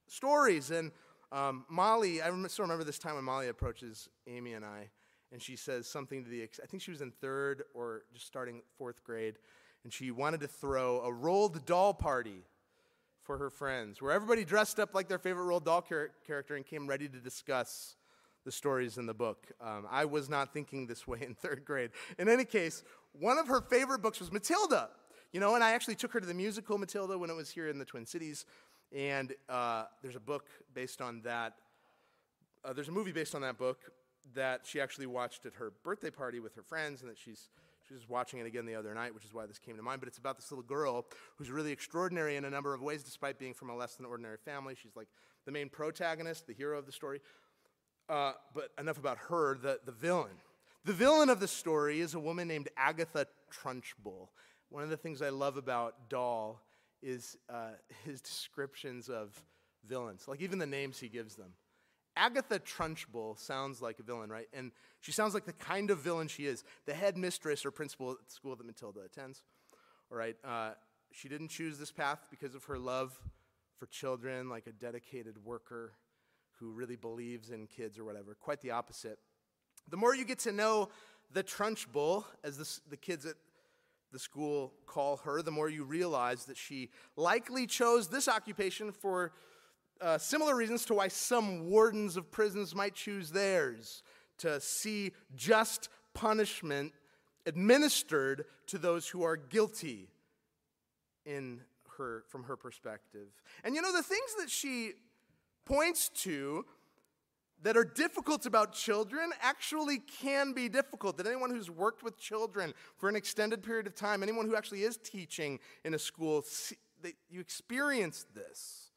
stories. 0.08 0.72
And 0.72 0.91
um, 1.31 1.65
Molly, 1.70 2.22
I 2.22 2.29
still 2.48 2.63
remember 2.63 2.84
this 2.84 3.00
time 3.00 3.15
when 3.15 3.24
Molly 3.24 3.48
approaches 3.48 4.10
Amy 4.27 4.53
and 4.53 4.65
I, 4.65 4.89
and 5.31 5.41
she 5.41 5.55
says 5.55 5.88
something 5.88 6.24
to 6.25 6.29
the, 6.29 6.43
I 6.43 6.65
think 6.67 6.84
she 6.84 6.91
was 6.91 7.01
in 7.01 7.12
third 7.12 7.63
or 7.74 8.03
just 8.13 8.27
starting 8.27 8.62
fourth 8.77 9.03
grade 9.03 9.38
and 9.84 9.91
she 9.91 10.12
wanted 10.12 10.41
to 10.41 10.48
throw 10.48 11.01
a 11.01 11.12
Roald 11.12 11.65
Dahl 11.65 11.93
party 11.93 12.43
for 13.24 13.38
her 13.38 13.50
friends, 13.50 14.01
where 14.01 14.12
everybody 14.12 14.44
dressed 14.44 14.80
up 14.80 14.94
like 14.94 15.08
their 15.08 15.20
favorite 15.20 15.46
Roald 15.46 15.66
Dahl 15.66 15.82
char- 15.82 16.12
character 16.25 16.56
and 16.56 16.66
came 16.66 16.88
ready 16.88 17.08
to 17.08 17.20
discuss 17.20 17.96
the 18.44 18.51
stories 18.51 18.98
in 18.98 19.06
the 19.06 19.13
book. 19.13 19.48
Um, 19.62 19.86
I 19.90 20.06
was 20.06 20.30
not 20.30 20.54
thinking 20.54 20.88
this 20.88 21.08
way 21.08 21.20
in 21.25 21.36
third 21.36 21.63
grade. 21.66 21.92
In 22.18 22.28
any 22.28 22.46
case, 22.46 22.84
one 23.13 23.38
of 23.38 23.48
her 23.48 23.62
favorite 23.62 24.01
books 24.01 24.20
was 24.20 24.32
Matilda. 24.32 24.90
You 25.32 25.40
know, 25.40 25.56
and 25.56 25.63
I 25.63 25.72
actually 25.72 25.96
took 25.96 26.12
her 26.12 26.20
to 26.20 26.25
the 26.25 26.34
musical 26.34 26.78
Matilda 26.78 27.18
when 27.18 27.30
it 27.30 27.36
was 27.36 27.50
here 27.50 27.70
in 27.70 27.80
the 27.80 27.86
Twin 27.86 28.06
Cities. 28.06 28.46
And 28.94 29.34
uh, 29.48 29.86
there's 30.01 30.18
a 30.18 30.22
book 30.22 30.48
based 30.74 31.01
on 31.01 31.22
that. 31.22 31.54
Uh, 32.66 32.74
there's 32.74 32.90
a 32.90 32.92
movie 32.92 33.13
based 33.13 33.34
on 33.34 33.42
that 33.42 33.58
book 33.58 33.80
that 34.36 34.62
she 34.66 34.82
actually 34.82 35.06
watched 35.06 35.46
at 35.46 35.54
her 35.54 35.72
birthday 35.84 36.10
party 36.10 36.40
with 36.42 36.54
her 36.56 36.62
friends, 36.62 37.01
and 37.01 37.10
that 37.10 37.18
she's 37.18 37.50
she 37.91 37.95
was 37.95 38.07
watching 38.07 38.39
it 38.39 38.45
again 38.45 38.65
the 38.65 38.75
other 38.75 38.93
night, 38.93 39.13
which 39.13 39.25
is 39.25 39.33
why 39.33 39.45
this 39.45 39.60
came 39.60 39.75
to 39.75 39.83
mind. 39.83 40.00
But 40.00 40.07
it's 40.07 40.17
about 40.17 40.38
this 40.38 40.50
little 40.50 40.63
girl 40.63 41.05
who's 41.36 41.51
really 41.51 41.74
extraordinary 41.74 42.38
in 42.38 42.45
a 42.45 42.50
number 42.50 42.74
of 42.74 42.81
ways, 42.81 43.03
despite 43.03 43.38
being 43.38 43.53
from 43.53 43.69
a 43.69 43.75
less 43.75 43.95
than 43.95 44.05
ordinary 44.05 44.38
family. 44.38 44.75
She's 44.81 44.95
like 44.95 45.07
the 45.45 45.51
main 45.51 45.67
protagonist, 45.67 46.48
the 46.48 46.53
hero 46.53 46.79
of 46.79 46.86
the 46.86 46.93
story. 46.93 47.19
Uh, 48.07 48.31
but 48.55 48.69
enough 48.79 48.98
about 48.98 49.17
her, 49.29 49.57
the, 49.62 49.79
the 49.86 49.91
villain. 49.91 50.31
The 50.86 50.93
villain 50.93 51.29
of 51.29 51.41
the 51.41 51.50
story 51.50 52.00
is 52.00 52.13
a 52.13 52.19
woman 52.19 52.48
named 52.48 52.69
Agatha 52.77 53.27
Trunchbull. 53.51 54.29
One 54.69 54.83
of 54.83 54.89
the 54.89 54.98
things 54.98 55.21
I 55.21 55.29
love 55.29 55.57
about 55.57 56.10
Dahl 56.10 56.62
is 57.03 57.36
uh, 57.50 57.71
his 58.05 58.21
descriptions 58.21 59.10
of 59.10 59.38
villains, 59.86 60.29
like 60.29 60.41
even 60.41 60.60
the 60.60 60.65
names 60.65 60.98
he 60.98 61.10
gives 61.10 61.36
them. 61.36 61.53
Agatha 62.15 62.60
Trunchbull 62.60 63.39
sounds 63.39 63.82
like 63.82 64.00
a 64.00 64.03
villain, 64.03 64.30
right? 64.30 64.48
And 64.53 64.72
she 65.00 65.12
sounds 65.12 65.34
like 65.34 65.46
the 65.46 65.53
kind 65.53 65.89
of 65.89 66.00
villain 66.00 66.27
she 66.27 66.46
is. 66.46 66.63
The 66.86 66.94
head 66.94 67.18
mistress 67.18 67.65
or 67.65 67.72
principal 67.72 68.12
at 68.12 68.18
the 68.25 68.32
school 68.32 68.56
that 68.56 68.65
Matilda 68.65 69.01
attends. 69.06 69.44
All 70.12 70.18
right. 70.18 70.36
Uh, 70.44 70.72
she 71.12 71.30
didn't 71.30 71.50
choose 71.50 71.77
this 71.77 71.91
path 71.91 72.20
because 72.30 72.56
of 72.56 72.65
her 72.65 72.77
love 72.77 73.18
for 73.77 73.86
children, 73.88 74.50
like 74.50 74.68
a 74.68 74.72
dedicated 74.72 75.44
worker 75.44 75.94
who 76.60 76.72
really 76.72 76.96
believes 76.96 77.50
in 77.50 77.65
kids 77.65 77.98
or 77.98 78.03
whatever. 78.03 78.36
Quite 78.39 78.62
the 78.62 78.72
opposite. 78.72 79.20
The 79.89 79.98
more 79.98 80.15
you 80.15 80.25
get 80.25 80.39
to 80.39 80.51
know 80.51 80.89
the 81.34 81.44
Trunchbull, 81.44 82.25
as 82.44 82.58
the, 82.58 82.80
the 82.89 82.98
kids 82.98 83.25
at 83.25 83.36
the 84.12 84.20
school 84.20 84.74
call 84.86 85.18
her, 85.18 85.41
the 85.41 85.51
more 85.51 85.70
you 85.70 85.84
realize 85.84 86.46
that 86.46 86.58
she 86.58 86.89
likely 87.15 87.65
chose 87.65 88.10
this 88.10 88.27
occupation 88.27 88.91
for 88.91 89.32
uh, 90.01 90.17
similar 90.17 90.55
reasons 90.55 90.86
to 90.86 90.93
why 90.93 91.08
some 91.08 91.70
wardens 91.70 92.17
of 92.17 92.31
prisons 92.31 92.74
might 92.74 92.96
choose 92.96 93.31
theirs 93.31 94.03
to 94.39 94.60
see 94.60 95.12
just 95.36 95.89
punishment 96.13 96.93
administered 97.46 98.46
to 98.67 98.77
those 98.77 99.08
who 99.08 99.24
are 99.24 99.38
guilty 99.38 100.10
in 101.25 101.62
her 101.98 102.24
from 102.27 102.43
her 102.43 102.55
perspective. 102.55 103.27
And 103.63 103.75
you 103.75 103.81
know 103.81 103.93
the 103.93 104.03
things 104.03 104.36
that 104.39 104.50
she 104.50 104.93
points 105.65 106.10
to 106.10 106.65
that 107.63 107.77
are 107.77 107.84
difficult 107.84 108.48
about 108.48 108.74
children 108.74 109.31
actually 109.39 110.00
can 110.00 110.53
be 110.53 110.67
difficult. 110.67 111.17
That 111.17 111.27
anyone 111.27 111.51
who's 111.51 111.70
worked 111.70 112.01
with 112.01 112.17
children 112.17 112.74
for 112.98 113.08
an 113.08 113.15
extended 113.15 113.62
period 113.62 113.86
of 113.86 113.93
time, 113.93 114.24
anyone 114.24 114.48
who 114.48 114.55
actually 114.55 114.84
is 114.84 114.98
teaching 114.98 115.60
in 115.86 115.93
a 115.93 116.00
school, 116.00 116.43
that 117.03 117.13
you 117.29 117.39
experience 117.39 118.25
this 118.34 118.90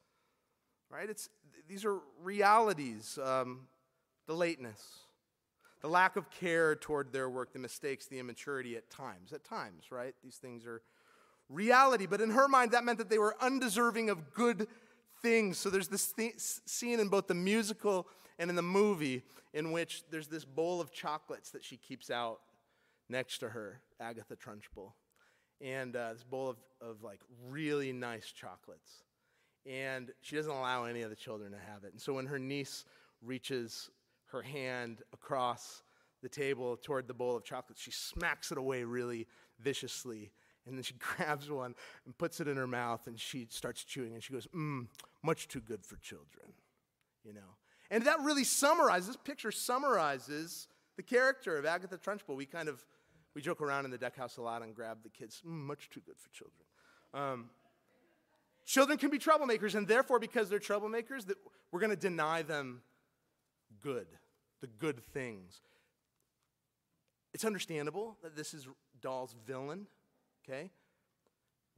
right? 0.95 1.09
It's, 1.09 1.29
these 1.67 1.83
are 1.83 1.99
realities 2.23 3.19
um, 3.21 3.67
the 4.27 4.33
lateness, 4.33 4.81
the 5.81 5.89
lack 5.89 6.15
of 6.15 6.29
care 6.29 6.75
toward 6.75 7.11
their 7.11 7.29
work, 7.29 7.51
the 7.51 7.59
mistakes, 7.59 8.05
the 8.05 8.17
immaturity 8.17 8.77
at 8.77 8.89
times. 8.89 9.33
At 9.33 9.43
times, 9.43 9.91
right? 9.91 10.15
These 10.23 10.37
things 10.37 10.65
are 10.65 10.81
reality. 11.49 12.05
But 12.05 12.21
in 12.21 12.29
her 12.31 12.47
mind, 12.47 12.71
that 12.71 12.85
meant 12.85 12.97
that 12.99 13.09
they 13.09 13.17
were 13.17 13.35
undeserving 13.41 14.09
of 14.09 14.33
good 14.33 14.67
things. 15.21 15.57
So 15.57 15.69
there's 15.69 15.89
this 15.89 16.13
th- 16.13 16.35
scene 16.37 16.99
in 16.99 17.09
both 17.09 17.27
the 17.27 17.35
musical 17.35 18.07
and 18.39 18.49
in 18.49 18.55
the 18.55 18.61
movie 18.61 19.23
in 19.53 19.71
which 19.71 20.03
there's 20.11 20.27
this 20.27 20.45
bowl 20.45 20.79
of 20.79 20.91
chocolates 20.91 21.51
that 21.51 21.63
she 21.63 21.77
keeps 21.77 22.09
out 22.09 22.39
next 23.09 23.39
to 23.39 23.49
her, 23.49 23.81
Agatha 23.99 24.35
Trunchbull. 24.35 24.93
And 25.61 25.95
uh, 25.95 26.13
this 26.13 26.23
bowl 26.23 26.49
of, 26.49 26.57
of 26.81 27.03
like 27.03 27.19
really 27.49 27.91
nice 27.91 28.31
chocolates 28.31 29.04
and 29.65 30.11
she 30.21 30.35
doesn't 30.35 30.51
allow 30.51 30.85
any 30.85 31.01
of 31.01 31.09
the 31.09 31.15
children 31.15 31.51
to 31.51 31.57
have 31.57 31.83
it. 31.83 31.91
And 31.91 32.01
so 32.01 32.13
when 32.13 32.25
her 32.27 32.39
niece 32.39 32.85
reaches 33.21 33.89
her 34.31 34.41
hand 34.41 35.01
across 35.13 35.83
the 36.21 36.29
table 36.29 36.77
toward 36.77 37.07
the 37.07 37.13
bowl 37.13 37.35
of 37.35 37.43
chocolate, 37.43 37.77
she 37.77 37.91
smacks 37.91 38.51
it 38.51 38.57
away 38.57 38.83
really 38.83 39.27
viciously. 39.59 40.31
And 40.65 40.75
then 40.75 40.83
she 40.83 40.93
grabs 40.99 41.49
one 41.49 41.75
and 42.05 42.17
puts 42.17 42.39
it 42.39 42.47
in 42.47 42.57
her 42.57 42.67
mouth 42.67 43.07
and 43.07 43.19
she 43.19 43.47
starts 43.49 43.83
chewing 43.83 44.13
and 44.13 44.23
she 44.23 44.33
goes, 44.33 44.47
Mmm, 44.55 44.87
much 45.23 45.47
too 45.47 45.61
good 45.61 45.83
for 45.85 45.97
children. 45.97 46.53
You 47.23 47.33
know? 47.33 47.55
And 47.89 48.05
that 48.05 48.19
really 48.21 48.43
summarizes, 48.43 49.07
this 49.07 49.17
picture 49.17 49.51
summarizes 49.51 50.67
the 50.97 51.03
character 51.03 51.57
of 51.57 51.65
Agatha 51.65 51.97
Trunchbull. 51.97 52.35
We 52.35 52.45
kind 52.45 52.69
of, 52.69 52.83
we 53.35 53.41
joke 53.41 53.61
around 53.61 53.85
in 53.85 53.91
the 53.91 53.97
deck 53.97 54.15
house 54.15 54.37
a 54.37 54.41
lot 54.41 54.63
and 54.63 54.75
grab 54.75 54.99
the 55.03 55.09
kids, 55.09 55.41
mm, 55.45 55.51
much 55.51 55.89
too 55.89 56.01
good 56.05 56.17
for 56.17 56.29
children. 56.29 56.65
Um, 57.13 57.49
Children 58.65 58.97
can 58.97 59.09
be 59.11 59.19
troublemakers, 59.19 59.75
and 59.75 59.87
therefore, 59.87 60.19
because 60.19 60.49
they're 60.49 60.59
troublemakers, 60.59 61.25
that 61.27 61.37
we're 61.71 61.79
going 61.79 61.91
to 61.91 61.95
deny 61.95 62.41
them 62.41 62.81
good, 63.81 64.07
the 64.61 64.67
good 64.67 64.99
things. 65.13 65.61
It's 67.33 67.45
understandable 67.45 68.17
that 68.23 68.35
this 68.35 68.53
is 68.53 68.67
Dahl's 69.01 69.35
villain, 69.45 69.87
okay? 70.43 70.71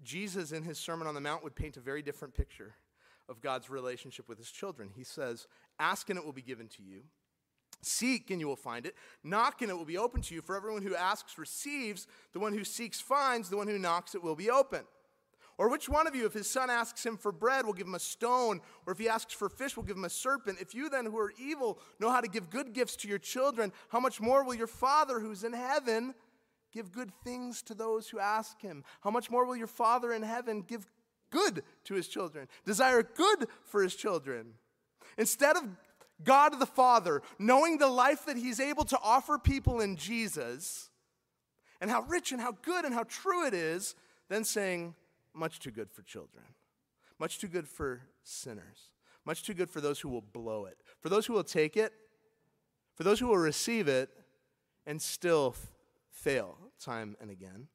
Jesus, 0.03 0.51
in 0.51 0.63
his 0.63 0.77
Sermon 0.77 1.07
on 1.07 1.15
the 1.15 1.21
Mount, 1.21 1.43
would 1.43 1.55
paint 1.55 1.77
a 1.77 1.81
very 1.81 2.01
different 2.01 2.33
picture 2.33 2.75
of 3.27 3.41
God's 3.41 3.69
relationship 3.69 4.29
with 4.29 4.37
his 4.37 4.51
children. 4.51 4.91
He 4.95 5.03
says, 5.03 5.47
Ask 5.79 6.09
and 6.09 6.17
it 6.17 6.23
will 6.23 6.31
be 6.31 6.41
given 6.41 6.67
to 6.69 6.83
you. 6.83 7.01
Seek 7.81 8.31
and 8.31 8.39
you 8.39 8.47
will 8.47 8.55
find 8.55 8.85
it. 8.85 8.95
Knock 9.23 9.61
and 9.61 9.69
it 9.69 9.73
will 9.75 9.85
be 9.85 9.97
open 9.97 10.21
to 10.21 10.35
you. 10.35 10.41
For 10.41 10.55
everyone 10.55 10.81
who 10.81 10.95
asks 10.95 11.37
receives. 11.37 12.07
The 12.33 12.39
one 12.39 12.53
who 12.53 12.63
seeks 12.63 12.99
finds. 12.99 13.49
The 13.49 13.57
one 13.57 13.67
who 13.67 13.77
knocks 13.77 14.15
it 14.15 14.23
will 14.23 14.35
be 14.35 14.49
open. 14.49 14.83
Or 15.57 15.69
which 15.69 15.89
one 15.89 16.05
of 16.05 16.15
you, 16.15 16.25
if 16.27 16.33
his 16.33 16.49
son 16.49 16.69
asks 16.69 17.03
him 17.03 17.17
for 17.17 17.31
bread, 17.31 17.65
will 17.65 17.73
give 17.73 17.87
him 17.87 17.95
a 17.95 17.99
stone? 17.99 18.61
Or 18.85 18.93
if 18.93 18.99
he 18.99 19.09
asks 19.09 19.33
for 19.33 19.49
fish, 19.49 19.75
will 19.75 19.83
give 19.83 19.97
him 19.97 20.05
a 20.05 20.09
serpent? 20.09 20.59
If 20.61 20.75
you 20.75 20.87
then, 20.89 21.05
who 21.05 21.17
are 21.17 21.33
evil, 21.39 21.79
know 21.99 22.11
how 22.11 22.21
to 22.21 22.27
give 22.27 22.51
good 22.51 22.73
gifts 22.73 22.95
to 22.97 23.07
your 23.07 23.17
children, 23.17 23.73
how 23.89 23.99
much 23.99 24.21
more 24.21 24.43
will 24.43 24.53
your 24.53 24.67
Father 24.67 25.19
who's 25.19 25.43
in 25.43 25.53
heaven 25.53 26.13
give 26.71 26.91
good 26.91 27.11
things 27.23 27.63
to 27.63 27.73
those 27.73 28.07
who 28.07 28.19
ask 28.19 28.61
him? 28.61 28.83
How 29.01 29.09
much 29.09 29.31
more 29.31 29.45
will 29.45 29.55
your 29.55 29.67
Father 29.67 30.13
in 30.13 30.21
heaven 30.21 30.61
give 30.61 30.85
good 31.31 31.63
to 31.85 31.95
his 31.95 32.07
children? 32.07 32.47
Desire 32.65 33.01
good 33.01 33.47
for 33.63 33.81
his 33.81 33.95
children. 33.95 34.53
Instead 35.17 35.57
of 35.57 35.63
God 36.23 36.59
the 36.59 36.67
Father, 36.67 37.23
knowing 37.39 37.79
the 37.79 37.87
life 37.87 38.25
that 38.25 38.37
he's 38.37 38.59
able 38.59 38.83
to 38.85 38.99
offer 39.01 39.39
people 39.39 39.81
in 39.81 39.95
Jesus, 39.95 40.91
and 41.81 41.89
how 41.89 42.01
rich 42.01 42.31
and 42.31 42.41
how 42.41 42.51
good 42.51 42.85
and 42.85 42.93
how 42.93 43.03
true 43.03 43.45
it 43.45 43.53
is, 43.53 43.95
then 44.29 44.43
saying, 44.43 44.95
much 45.37 45.59
too 45.59 45.71
good 45.71 45.91
for 45.91 46.01
children, 46.01 46.43
much 47.19 47.39
too 47.39 47.47
good 47.47 47.67
for 47.67 48.01
sinners, 48.23 48.91
much 49.25 49.43
too 49.43 49.53
good 49.53 49.69
for 49.69 49.81
those 49.81 49.99
who 49.99 50.09
will 50.09 50.21
blow 50.21 50.65
it, 50.65 50.77
for 50.99 51.09
those 51.09 51.25
who 51.25 51.33
will 51.33 51.43
take 51.43 51.77
it, 51.77 51.93
for 52.95 53.03
those 53.03 53.19
who 53.19 53.27
will 53.27 53.37
receive 53.37 53.87
it 53.87 54.09
and 54.85 55.01
still 55.01 55.53
f- 55.55 55.71
fail 56.09 56.57
time 56.79 57.15
and 57.21 57.29
again. 57.29 57.67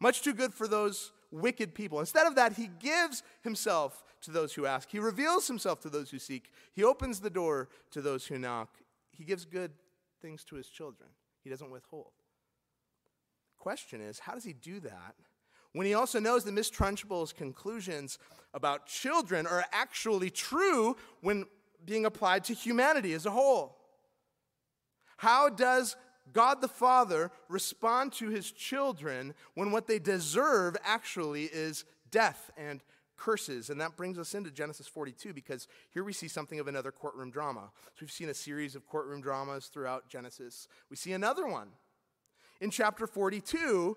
Much 0.00 0.22
too 0.22 0.32
good 0.32 0.52
for 0.52 0.66
those 0.66 1.12
wicked 1.30 1.74
people. 1.74 2.00
Instead 2.00 2.26
of 2.26 2.34
that, 2.34 2.54
he 2.54 2.68
gives 2.80 3.22
himself 3.42 4.02
to 4.22 4.30
those 4.30 4.54
who 4.54 4.66
ask. 4.66 4.90
He 4.90 4.98
reveals 4.98 5.46
himself 5.46 5.80
to 5.80 5.90
those 5.90 6.10
who 6.10 6.18
seek. 6.18 6.50
He 6.72 6.82
opens 6.82 7.20
the 7.20 7.30
door 7.30 7.68
to 7.92 8.00
those 8.00 8.26
who 8.26 8.38
knock. 8.38 8.78
He 9.12 9.24
gives 9.24 9.44
good 9.44 9.72
things 10.20 10.42
to 10.44 10.56
his 10.56 10.68
children. 10.68 11.10
He 11.42 11.50
doesn't 11.50 11.70
withhold. 11.70 12.12
Question 13.58 14.00
is, 14.00 14.18
how 14.18 14.34
does 14.34 14.44
he 14.44 14.52
do 14.52 14.80
that 14.80 15.14
when 15.74 15.86
he 15.86 15.94
also 15.94 16.20
knows 16.20 16.44
that 16.44 16.52
Miss 16.52 16.70
Trunchbull's 16.70 17.32
conclusions 17.32 18.18
about 18.54 18.86
children 18.86 19.46
are 19.46 19.64
actually 19.72 20.30
true 20.30 20.96
when 21.20 21.44
being 21.84 22.06
applied 22.06 22.44
to 22.44 22.54
humanity 22.54 23.12
as 23.12 23.26
a 23.26 23.30
whole. 23.30 23.76
How 25.16 25.48
does 25.50 25.96
God 26.32 26.60
the 26.60 26.68
Father 26.68 27.30
respond 27.48 28.12
to 28.14 28.28
his 28.28 28.50
children 28.50 29.34
when 29.54 29.72
what 29.72 29.86
they 29.86 29.98
deserve 29.98 30.76
actually 30.84 31.44
is 31.44 31.84
death 32.10 32.50
and 32.56 32.80
curses? 33.16 33.68
And 33.68 33.80
that 33.80 33.96
brings 33.96 34.16
us 34.16 34.34
into 34.34 34.52
Genesis 34.52 34.86
42 34.86 35.34
because 35.34 35.66
here 35.90 36.04
we 36.04 36.12
see 36.12 36.28
something 36.28 36.60
of 36.60 36.68
another 36.68 36.92
courtroom 36.92 37.30
drama. 37.30 37.70
So 37.86 37.98
we've 38.02 38.12
seen 38.12 38.28
a 38.28 38.34
series 38.34 38.76
of 38.76 38.86
courtroom 38.86 39.20
dramas 39.20 39.66
throughout 39.66 40.08
Genesis. 40.08 40.68
We 40.88 40.96
see 40.96 41.12
another 41.12 41.48
one. 41.48 41.70
In 42.60 42.70
chapter 42.70 43.06
42, 43.08 43.96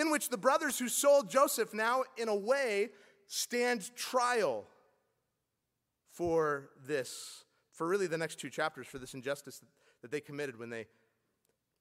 in 0.00 0.10
which 0.10 0.28
the 0.28 0.38
brothers 0.38 0.78
who 0.78 0.88
sold 0.88 1.30
Joseph 1.30 1.74
now, 1.74 2.04
in 2.16 2.28
a 2.28 2.34
way, 2.34 2.90
stand 3.26 3.94
trial 3.94 4.64
for 6.10 6.70
this, 6.86 7.44
for 7.72 7.86
really 7.86 8.06
the 8.06 8.18
next 8.18 8.40
two 8.40 8.50
chapters, 8.50 8.86
for 8.86 8.98
this 8.98 9.14
injustice 9.14 9.60
that 10.02 10.10
they 10.10 10.20
committed 10.20 10.58
when 10.58 10.70
they 10.70 10.86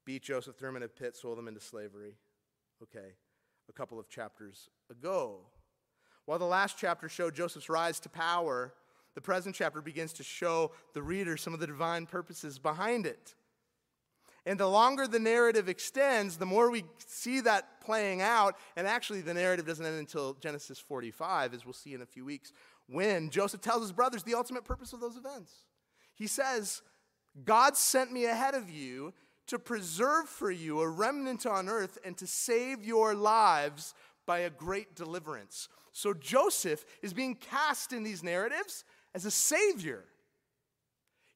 beat 0.06 0.24
Joseph, 0.24 0.58
threw 0.58 0.70
him 0.70 0.78
in 0.78 0.84
a 0.84 0.88
pit, 0.88 1.16
sold 1.16 1.40
him 1.40 1.48
into 1.48 1.60
slavery. 1.60 2.16
Okay, 2.84 3.14
a 3.68 3.74
couple 3.74 4.00
of 4.00 4.08
chapters 4.08 4.70
ago. 4.92 5.40
While 6.26 6.40
the 6.40 6.46
last 6.46 6.78
chapter 6.78 7.10
showed 7.10 7.36
Joseph's 7.36 7.70
rise 7.70 8.00
to 8.02 8.10
power, 8.10 8.74
the 9.16 9.22
present 9.22 9.56
chapter 9.56 9.82
begins 9.82 10.14
to 10.14 10.24
show 10.24 10.72
the 10.94 11.02
reader 11.02 11.38
some 11.38 11.54
of 11.54 11.60
the 11.60 11.66
divine 11.66 12.06
purposes 12.06 12.60
behind 12.60 13.06
it. 13.06 13.34
And 14.48 14.58
the 14.58 14.66
longer 14.66 15.08
the 15.08 15.20
narrative 15.20 15.68
extends, 15.68 16.38
the 16.38 16.46
more 16.46 16.72
we 16.72 16.86
see 17.06 17.42
that 17.42 17.82
playing 17.82 18.22
out. 18.22 18.56
And 18.78 18.88
actually, 18.88 19.20
the 19.20 19.34
narrative 19.34 19.68
doesn't 19.68 19.86
end 19.86 20.00
until 20.00 20.36
Genesis 20.36 20.80
45, 20.80 21.54
as 21.54 21.66
we'll 21.66 21.74
see 21.74 21.94
in 21.94 22.02
a 22.02 22.06
few 22.06 22.24
weeks, 22.24 22.54
when 22.88 23.30
Joseph 23.30 23.60
tells 23.60 23.82
his 23.82 23.92
brothers 23.92 24.24
the 24.24 24.36
ultimate 24.36 24.64
purpose 24.64 24.94
of 24.94 25.02
those 25.02 25.18
events. 25.18 25.52
He 26.16 26.28
says, 26.28 26.82
God 27.44 27.76
sent 27.76 28.14
me 28.14 28.24
ahead 28.24 28.56
of 28.56 28.70
you 28.70 29.14
to 29.48 29.60
preserve 29.60 30.30
for 30.30 30.50
you 30.50 30.80
a 30.80 30.88
remnant 30.88 31.46
on 31.46 31.68
earth 31.68 31.98
and 32.06 32.16
to 32.18 32.26
save 32.26 32.86
your 32.86 33.16
lives 33.16 33.94
by 34.26 34.40
a 34.40 34.50
great 34.50 34.96
deliverance. 34.96 35.68
So 35.92 36.14
Joseph 36.14 36.86
is 37.02 37.14
being 37.14 37.36
cast 37.36 37.92
in 37.92 38.04
these 38.04 38.24
narratives 38.24 38.86
as 39.14 39.26
a 39.26 39.32
savior. 39.32 40.06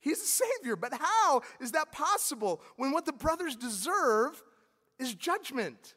He's 0.01 0.22
a 0.22 0.25
savior, 0.25 0.75
but 0.75 0.93
how 0.93 1.41
is 1.60 1.72
that 1.72 1.91
possible 1.91 2.62
when 2.75 2.91
what 2.91 3.05
the 3.05 3.13
brothers 3.13 3.55
deserve 3.55 4.41
is 5.00 5.13
judgment? 5.13 5.96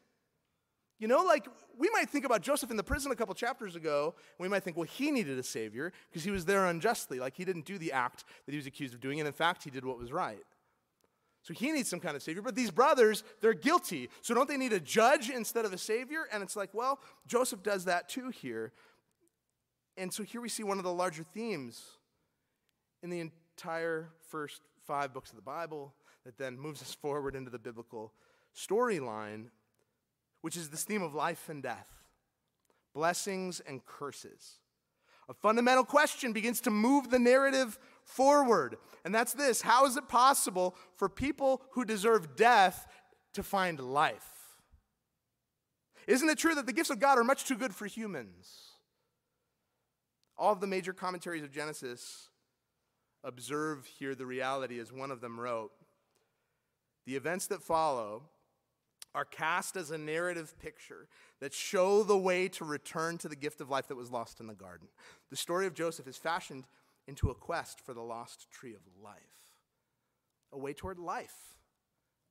You 0.98 1.08
know, 1.08 1.22
like 1.22 1.46
we 1.76 1.90
might 1.92 2.08
think 2.08 2.24
about 2.24 2.42
Joseph 2.42 2.70
in 2.70 2.76
the 2.76 2.84
prison 2.84 3.10
a 3.10 3.16
couple 3.16 3.34
chapters 3.34 3.76
ago, 3.76 4.14
we 4.38 4.48
might 4.48 4.62
think, 4.62 4.76
well, 4.76 4.86
he 4.86 5.10
needed 5.10 5.38
a 5.38 5.42
savior 5.42 5.92
because 6.10 6.22
he 6.22 6.30
was 6.30 6.44
there 6.44 6.66
unjustly. 6.66 7.18
Like 7.18 7.34
he 7.34 7.44
didn't 7.44 7.64
do 7.64 7.78
the 7.78 7.92
act 7.92 8.24
that 8.46 8.52
he 8.52 8.56
was 8.56 8.66
accused 8.66 8.94
of 8.94 9.00
doing, 9.00 9.20
and 9.20 9.26
in 9.26 9.32
fact, 9.32 9.64
he 9.64 9.70
did 9.70 9.84
what 9.84 9.98
was 9.98 10.12
right. 10.12 10.44
So 11.42 11.52
he 11.52 11.72
needs 11.72 11.90
some 11.90 12.00
kind 12.00 12.16
of 12.16 12.22
savior. 12.22 12.40
But 12.40 12.54
these 12.54 12.70
brothers, 12.70 13.22
they're 13.42 13.52
guilty. 13.52 14.08
So 14.22 14.32
don't 14.32 14.48
they 14.48 14.56
need 14.56 14.72
a 14.72 14.80
judge 14.80 15.28
instead 15.28 15.66
of 15.66 15.74
a 15.74 15.78
savior? 15.78 16.20
And 16.32 16.42
it's 16.42 16.56
like, 16.56 16.70
well, 16.72 17.00
Joseph 17.26 17.62
does 17.62 17.84
that 17.84 18.08
too 18.08 18.30
here. 18.30 18.72
And 19.98 20.10
so 20.10 20.22
here 20.22 20.40
we 20.40 20.48
see 20.48 20.62
one 20.62 20.78
of 20.78 20.84
the 20.84 20.92
larger 20.92 21.22
themes 21.22 21.82
in 23.02 23.10
the 23.10 23.30
entire 23.56 24.08
first 24.28 24.62
five 24.84 25.12
books 25.12 25.30
of 25.30 25.36
the 25.36 25.42
Bible 25.42 25.94
that 26.24 26.38
then 26.38 26.58
moves 26.58 26.82
us 26.82 26.94
forward 26.94 27.36
into 27.36 27.50
the 27.50 27.58
biblical 27.58 28.12
storyline, 28.54 29.46
which 30.40 30.56
is 30.56 30.68
this 30.68 30.84
theme 30.84 31.02
of 31.02 31.14
life 31.14 31.48
and 31.48 31.62
death, 31.62 31.88
blessings 32.94 33.60
and 33.60 33.84
curses. 33.84 34.58
A 35.28 35.34
fundamental 35.34 35.84
question 35.84 36.32
begins 36.32 36.60
to 36.62 36.70
move 36.70 37.10
the 37.10 37.18
narrative 37.18 37.78
forward, 38.04 38.76
and 39.04 39.14
that's 39.14 39.32
this 39.32 39.62
How 39.62 39.86
is 39.86 39.96
it 39.96 40.08
possible 40.08 40.76
for 40.96 41.08
people 41.08 41.62
who 41.70 41.84
deserve 41.84 42.36
death 42.36 42.86
to 43.34 43.42
find 43.42 43.80
life? 43.80 44.30
Isn't 46.06 46.28
it 46.28 46.38
true 46.38 46.54
that 46.54 46.66
the 46.66 46.72
gifts 46.72 46.90
of 46.90 46.98
God 46.98 47.18
are 47.18 47.24
much 47.24 47.46
too 47.46 47.56
good 47.56 47.74
for 47.74 47.86
humans? 47.86 48.72
All 50.36 50.52
of 50.52 50.60
the 50.60 50.66
major 50.66 50.92
commentaries 50.92 51.42
of 51.42 51.50
Genesis 51.50 52.28
observe 53.24 53.86
here 53.86 54.14
the 54.14 54.26
reality 54.26 54.78
as 54.78 54.92
one 54.92 55.10
of 55.10 55.20
them 55.20 55.40
wrote. 55.40 55.72
The 57.06 57.16
events 57.16 57.46
that 57.48 57.62
follow 57.62 58.22
are 59.14 59.24
cast 59.24 59.76
as 59.76 59.90
a 59.90 59.98
narrative 59.98 60.54
picture 60.60 61.08
that 61.40 61.54
show 61.54 62.02
the 62.02 62.18
way 62.18 62.48
to 62.48 62.64
return 62.64 63.16
to 63.18 63.28
the 63.28 63.36
gift 63.36 63.60
of 63.60 63.70
life 63.70 63.88
that 63.88 63.96
was 63.96 64.10
lost 64.10 64.40
in 64.40 64.46
the 64.46 64.54
garden. 64.54 64.88
The 65.30 65.36
story 65.36 65.66
of 65.66 65.74
Joseph 65.74 66.08
is 66.08 66.16
fashioned 66.16 66.66
into 67.06 67.30
a 67.30 67.34
quest 67.34 67.80
for 67.80 67.94
the 67.94 68.02
lost 68.02 68.50
tree 68.50 68.74
of 68.74 68.80
life, 69.02 69.14
a 70.52 70.58
way 70.58 70.72
toward 70.72 70.98
life, 70.98 71.54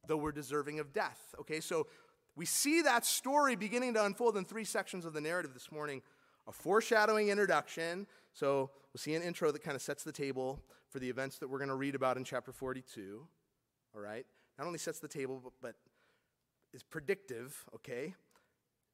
though 0.08 0.18
we're 0.18 0.32
deserving 0.32 0.80
of 0.80 0.92
death. 0.92 1.36
Okay, 1.40 1.60
so 1.60 1.88
we 2.36 2.46
see 2.46 2.82
that 2.82 3.06
story 3.06 3.56
beginning 3.56 3.94
to 3.94 4.04
unfold 4.04 4.36
in 4.36 4.44
three 4.44 4.66
sections 4.66 5.06
of 5.06 5.14
the 5.14 5.22
narrative 5.22 5.54
this 5.54 5.72
morning 5.72 6.02
a 6.48 6.52
foreshadowing 6.52 7.30
introduction. 7.30 8.06
So 8.34 8.72
we'll 8.94 9.00
see 9.00 9.16
an 9.16 9.22
intro 9.22 9.52
that 9.52 9.64
kind 9.64 9.76
of 9.76 9.82
sets 9.82 10.04
the 10.04 10.12
table 10.12 10.60
for 10.90 11.00
the 11.00 11.10
events 11.10 11.38
that 11.40 11.50
we're 11.50 11.60
going 11.60 11.70
to 11.70 11.76
read 11.76 11.96
about 11.96 12.18
in 12.18 12.24
chapter 12.24 12.52
42. 12.52 13.26
All 13.96 14.02
right? 14.02 14.26
Not 14.58 14.68
only 14.68 14.80
sets 14.80 15.00
the 15.00 15.08
table, 15.08 15.40
but, 15.44 15.54
but 15.62 15.76
is 16.74 16.84
predictive, 16.84 17.64
okay? 17.76 18.16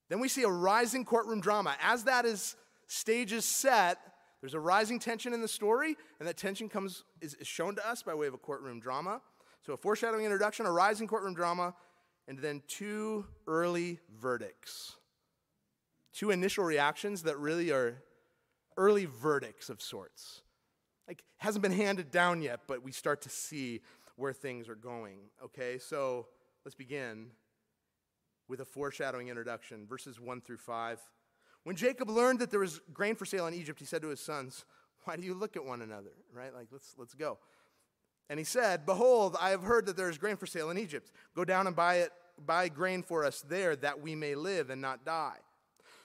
Then 0.10 0.20
we 0.20 0.28
see 0.28 0.44
a 0.44 0.50
rising 0.50 1.06
courtroom 1.06 1.42
drama. 1.42 1.76
As 1.82 2.04
that 2.06 2.26
is 2.26 2.56
stage 2.88 3.32
is 3.32 3.46
set, 3.46 4.00
there's 4.42 4.54
a 4.54 4.60
rising 4.60 5.00
tension 5.00 5.34
in 5.34 5.42
the 5.42 5.48
story, 5.48 5.96
and 6.20 6.28
that 6.28 6.38
tension 6.38 6.70
comes 6.70 7.04
is, 7.22 7.34
is 7.36 7.48
shown 7.48 7.76
to 7.76 7.88
us 7.88 8.04
by 8.04 8.14
way 8.14 8.28
of 8.28 8.34
a 8.34 8.38
courtroom 8.38 8.80
drama. 8.80 9.22
So 9.66 9.74
a 9.74 9.78
foreshadowing 9.78 10.26
introduction, 10.26 10.66
a 10.66 10.72
rising 10.72 11.08
courtroom 11.08 11.34
drama, 11.34 11.76
and 12.28 12.40
then 12.40 12.62
two 12.68 13.26
early 13.48 14.00
verdicts. 14.18 14.96
Two 16.14 16.32
initial 16.32 16.64
reactions 16.64 17.24
that 17.24 17.38
really 17.38 17.72
are 17.72 18.02
early 18.80 19.06
verdicts 19.06 19.70
of 19.70 19.82
sorts. 19.82 20.42
Like 21.08 21.24
hasn't 21.38 21.62
been 21.62 21.74
handed 21.74 22.10
down 22.10 22.42
yet, 22.42 22.62
but 22.66 22.82
we 22.82 22.92
start 22.92 23.22
to 23.24 23.30
see 23.30 23.82
where 24.16 24.34
things 24.34 24.70
are 24.70 24.76
going. 24.76 25.18
Okay, 25.44 25.78
so 25.78 26.28
let's 26.66 26.76
begin 26.76 27.28
with 28.48 28.62
a 28.62 28.66
foreshadowing 28.66 29.28
introduction, 29.28 29.86
verses 29.86 30.20
1 30.20 30.42
through 30.42 30.58
5. 30.58 31.00
When 31.64 31.76
Jacob 31.76 32.10
learned 32.10 32.40
that 32.40 32.52
there 32.52 32.62
was 32.62 32.80
grain 32.94 33.16
for 33.16 33.26
sale 33.26 33.48
in 33.48 33.54
Egypt, 33.54 33.80
he 33.80 33.86
said 33.86 34.02
to 34.02 34.08
his 34.08 34.22
sons, 34.22 34.66
Why 35.04 35.18
do 35.18 35.24
you 35.24 35.34
look 35.34 35.56
at 35.56 35.66
one 35.66 35.82
another? 35.82 36.14
Right? 36.34 36.54
Like, 36.54 36.68
let's, 36.72 36.96
let's 36.98 37.14
go. 37.14 37.38
And 38.30 38.40
he 38.40 38.46
said, 38.46 38.86
Behold, 38.86 39.36
I 39.42 39.50
have 39.50 39.64
heard 39.64 39.86
that 39.88 39.98
there 39.98 40.10
is 40.10 40.18
grain 40.18 40.38
for 40.38 40.46
sale 40.46 40.70
in 40.70 40.78
Egypt. 40.78 41.12
Go 41.36 41.44
down 41.44 41.68
and 41.68 41.76
buy 41.76 41.96
it, 41.96 42.12
buy 42.44 42.70
grain 42.70 43.04
for 43.04 43.26
us 43.26 43.42
there, 43.42 43.76
that 43.78 44.02
we 44.02 44.16
may 44.16 44.36
live 44.36 44.70
and 44.70 44.82
not 44.82 45.06
die. 45.06 45.38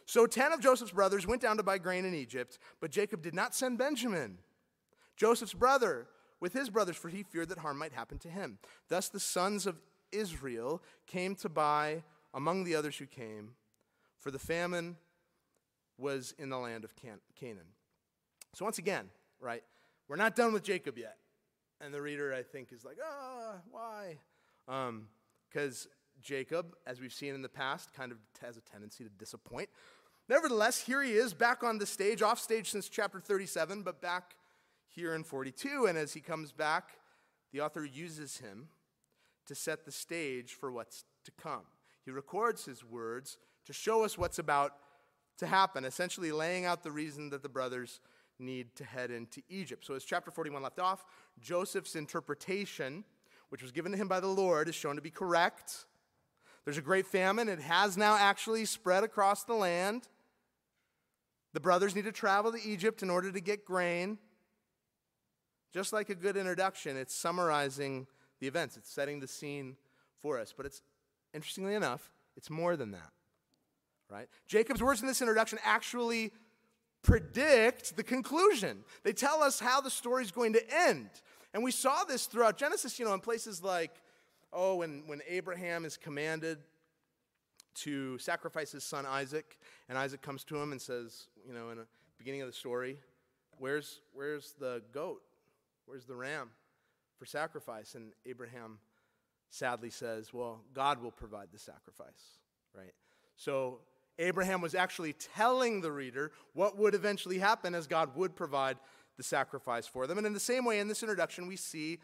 So 0.07 0.27
ten 0.27 0.53
of 0.53 0.61
Joseph's 0.61 0.93
brothers 0.93 1.27
went 1.27 1.43
down 1.43 1.57
to 1.57 1.63
buy 1.63 1.79
grain 1.79 2.05
in 2.05 2.15
Egypt, 2.15 2.59
but 2.81 2.91
Jacob 2.91 3.23
did 3.23 3.35
not 3.35 3.55
send 3.55 3.79
Benjamin, 3.79 4.39
Joseph's 5.17 5.55
brother, 5.55 6.07
with 6.41 6.53
his 6.53 6.69
brothers, 6.69 6.97
for 6.97 7.09
he 7.09 7.23
feared 7.23 7.49
that 7.49 7.59
harm 7.59 7.79
might 7.79 7.93
happen 7.93 8.19
to 8.19 8.29
him. 8.29 8.59
Thus 8.89 9.09
the 9.09 9.21
sons 9.21 9.67
of 9.67 9.81
Israel 10.13 10.83
came 11.07 11.35
to 11.37 11.49
buy 11.49 12.03
among 12.35 12.65
the 12.65 12.75
others 12.75 12.99
who 12.99 13.07
came, 13.07 13.53
for 14.19 14.31
the 14.31 14.39
famine 14.39 14.97
was 15.97 16.35
in 16.39 16.49
the 16.51 16.59
land 16.59 16.85
of 16.85 16.95
Can- 16.97 17.21
Canaan. 17.35 17.69
So, 18.55 18.65
once 18.65 18.79
again, 18.79 19.09
right, 19.41 19.63
we're 20.09 20.17
not 20.17 20.37
done 20.37 20.53
with 20.53 20.63
Jacob 20.63 20.99
yet. 20.99 21.17
And 21.81 21.93
the 21.93 22.03
reader, 22.03 22.33
I 22.33 22.43
think, 22.43 22.73
is 22.73 22.85
like, 22.85 22.99
ah, 23.05 23.57
why? 23.71 24.19
Because 24.67 25.87
um, 25.87 25.91
Jacob, 26.25 26.75
as 26.87 27.01
we've 27.01 27.13
seen 27.13 27.35
in 27.35 27.43
the 27.43 27.49
past, 27.49 27.93
kind 27.93 28.11
of 28.11 28.19
has 28.41 28.57
a 28.57 28.61
tendency 28.63 29.05
to 29.05 29.11
disappoint. 29.11 29.69
Nevertheless, 30.29 30.81
here 30.81 31.03
he 31.03 31.13
is 31.13 31.35
back 31.35 31.63
on 31.63 31.79
the 31.79 31.87
stage, 31.87 32.23
off 32.23 32.41
stage 32.41 32.71
since 32.71 32.89
chapter 32.89 33.21
37, 33.21 33.83
but 33.83 34.01
back 34.01 34.35
here 34.89 35.15
in 35.15 35.23
42. 35.23 35.87
And 35.87 35.99
as 35.99 36.15
he 36.15 36.21
comes 36.21 36.51
back, 36.51 36.93
the 37.53 37.61
author 37.61 37.85
uses 37.85 38.39
him 38.39 38.69
to 39.47 39.55
set 39.55 39.85
the 39.85 39.93
stage 39.93 40.55
for 40.55 40.73
what's 40.73 41.05
to 41.25 41.31
come. 41.31 41.63
He 42.05 42.11
records 42.11 42.65
his 42.65 42.83
words 42.83 43.37
to 43.67 43.75
show 43.75 44.03
us 44.03 44.17
what's 44.17 44.39
about 44.39 44.73
to 45.39 45.47
happen, 45.47 45.85
essentially 45.85 46.33
laying 46.33 46.65
out 46.65 46.83
the 46.83 46.91
reason 46.91 47.31
that 47.31 47.43
the 47.43 47.49
brothers 47.49 48.01
need 48.39 48.75
to 48.77 48.85
head 48.85 49.11
into 49.11 49.43
Egypt. 49.49 49.85
So, 49.85 49.95
as 49.95 50.05
chapter 50.05 50.31
41 50.31 50.63
left 50.63 50.79
off, 50.79 51.05
Joseph's 51.41 51.97
interpretation, 51.97 53.05
which 53.51 53.63
was 53.63 53.73
given 53.73 53.93
to 53.93 53.99
him 53.99 54.09
by 54.09 54.21
the 54.21 54.27
Lord, 54.27 54.69
is 54.69 54.75
shown 54.75 54.97
to 54.97 55.03
be 55.03 55.11
correct. 55.11 55.87
There's 56.65 56.79
a 56.79 56.83
great 56.83 57.07
famine. 57.07 57.49
It 57.49 57.61
has 57.61 57.97
now 57.97 58.17
actually 58.17 58.65
spread 58.65 59.05
across 59.05 59.45
the 59.45 59.55
land. 59.55 60.09
The 61.53 61.61
brothers 61.61 61.95
need 61.95 62.05
to 62.05 62.13
travel 62.13 62.53
to 62.53 62.59
Egypt 62.63 63.03
in 63.03 63.11
order 63.11 63.31
to 63.31 63.41
get 63.41 63.65
grain. 63.65 64.19
Just 65.73 65.93
like 65.93 66.09
a 66.09 66.15
good 66.15 66.37
introduction, 66.37 66.97
it's 66.97 67.15
summarizing 67.15 68.07
the 68.41 68.47
events, 68.47 68.77
it's 68.77 68.91
setting 68.91 69.21
the 69.21 69.29
scene 69.29 69.77
for 70.21 70.39
us. 70.39 70.55
But 70.57 70.67
it's, 70.67 70.83
interestingly 71.33 71.75
enough, 71.75 72.11
it's 72.37 72.51
more 72.51 72.77
than 72.77 72.93
that 72.93 73.11
right? 74.11 74.29
Jacob's 74.47 74.83
words 74.83 75.01
in 75.01 75.07
this 75.07 75.21
introduction 75.21 75.59
actually 75.65 76.33
predict 77.03 77.97
the 77.97 78.03
conclusion. 78.03 78.85
They 79.03 79.13
tell 79.13 79.43
us 79.43 79.61
how 79.61 79.81
the 79.81 79.91
story 79.91 80.25
is 80.25 80.31
going 80.31 80.55
to 80.55 80.63
end. 80.73 81.11
And 81.53 81.63
we 81.63 81.71
saw 81.71 82.05
this 82.05 82.27
throughout 82.27 82.57
Genesis, 82.57 82.99
you 82.99 83.05
know, 83.05 83.15
in 83.15 83.21
places 83.21 83.63
like, 83.63 84.01
oh, 84.55 84.77
when, 84.77 85.03
when 85.07 85.21
Abraham 85.29 85.85
is 85.85 85.97
commanded 85.97 86.59
to 87.75 88.17
sacrifice 88.19 88.73
his 88.73 88.85
son 88.85 89.05
Isaac, 89.05 89.59
and 89.89 89.99
Isaac 89.99 90.23
comes 90.23 90.45
to 90.45 90.57
him 90.57 90.73
and 90.73 90.81
says, 90.81 91.27
you 91.47 91.53
know, 91.53 91.71
in 91.71 91.79
the 91.79 91.87
beginning 92.19 92.43
of 92.43 92.47
the 92.47 92.53
story, 92.55 92.99
where's, 93.59 94.01
where's 94.13 94.55
the 94.59 94.83
goat? 94.93 95.23
Where's 95.87 96.05
the 96.05 96.15
ram 96.15 96.51
for 97.19 97.27
sacrifice? 97.27 97.95
And 97.95 98.13
Abraham 98.25 98.79
sadly 99.51 99.91
says, 99.91 100.33
well, 100.33 100.61
God 100.73 101.03
will 101.03 101.11
provide 101.11 101.49
the 101.53 101.59
sacrifice, 101.59 102.39
right? 102.75 102.95
So 103.37 103.81
Abraham 104.19 104.61
was 104.61 104.75
actually 104.75 105.13
telling 105.13 105.81
the 105.81 105.93
reader 105.93 106.33
what 106.53 106.79
would 106.79 106.95
eventually 106.95 107.39
happen 107.39 107.75
as 107.75 107.87
God 107.87 108.17
would 108.17 108.37
provide 108.37 108.79
the 109.17 109.23
sacrifice 109.23 109.87
for 109.87 110.07
them. 110.07 110.19
And 110.19 110.27
in 110.27 110.33
the 110.33 110.41
same 110.41 110.65
way, 110.65 110.81
in 110.81 110.89
this 110.89 111.03
introduction, 111.03 111.47
we 111.47 111.57
see 111.57 111.99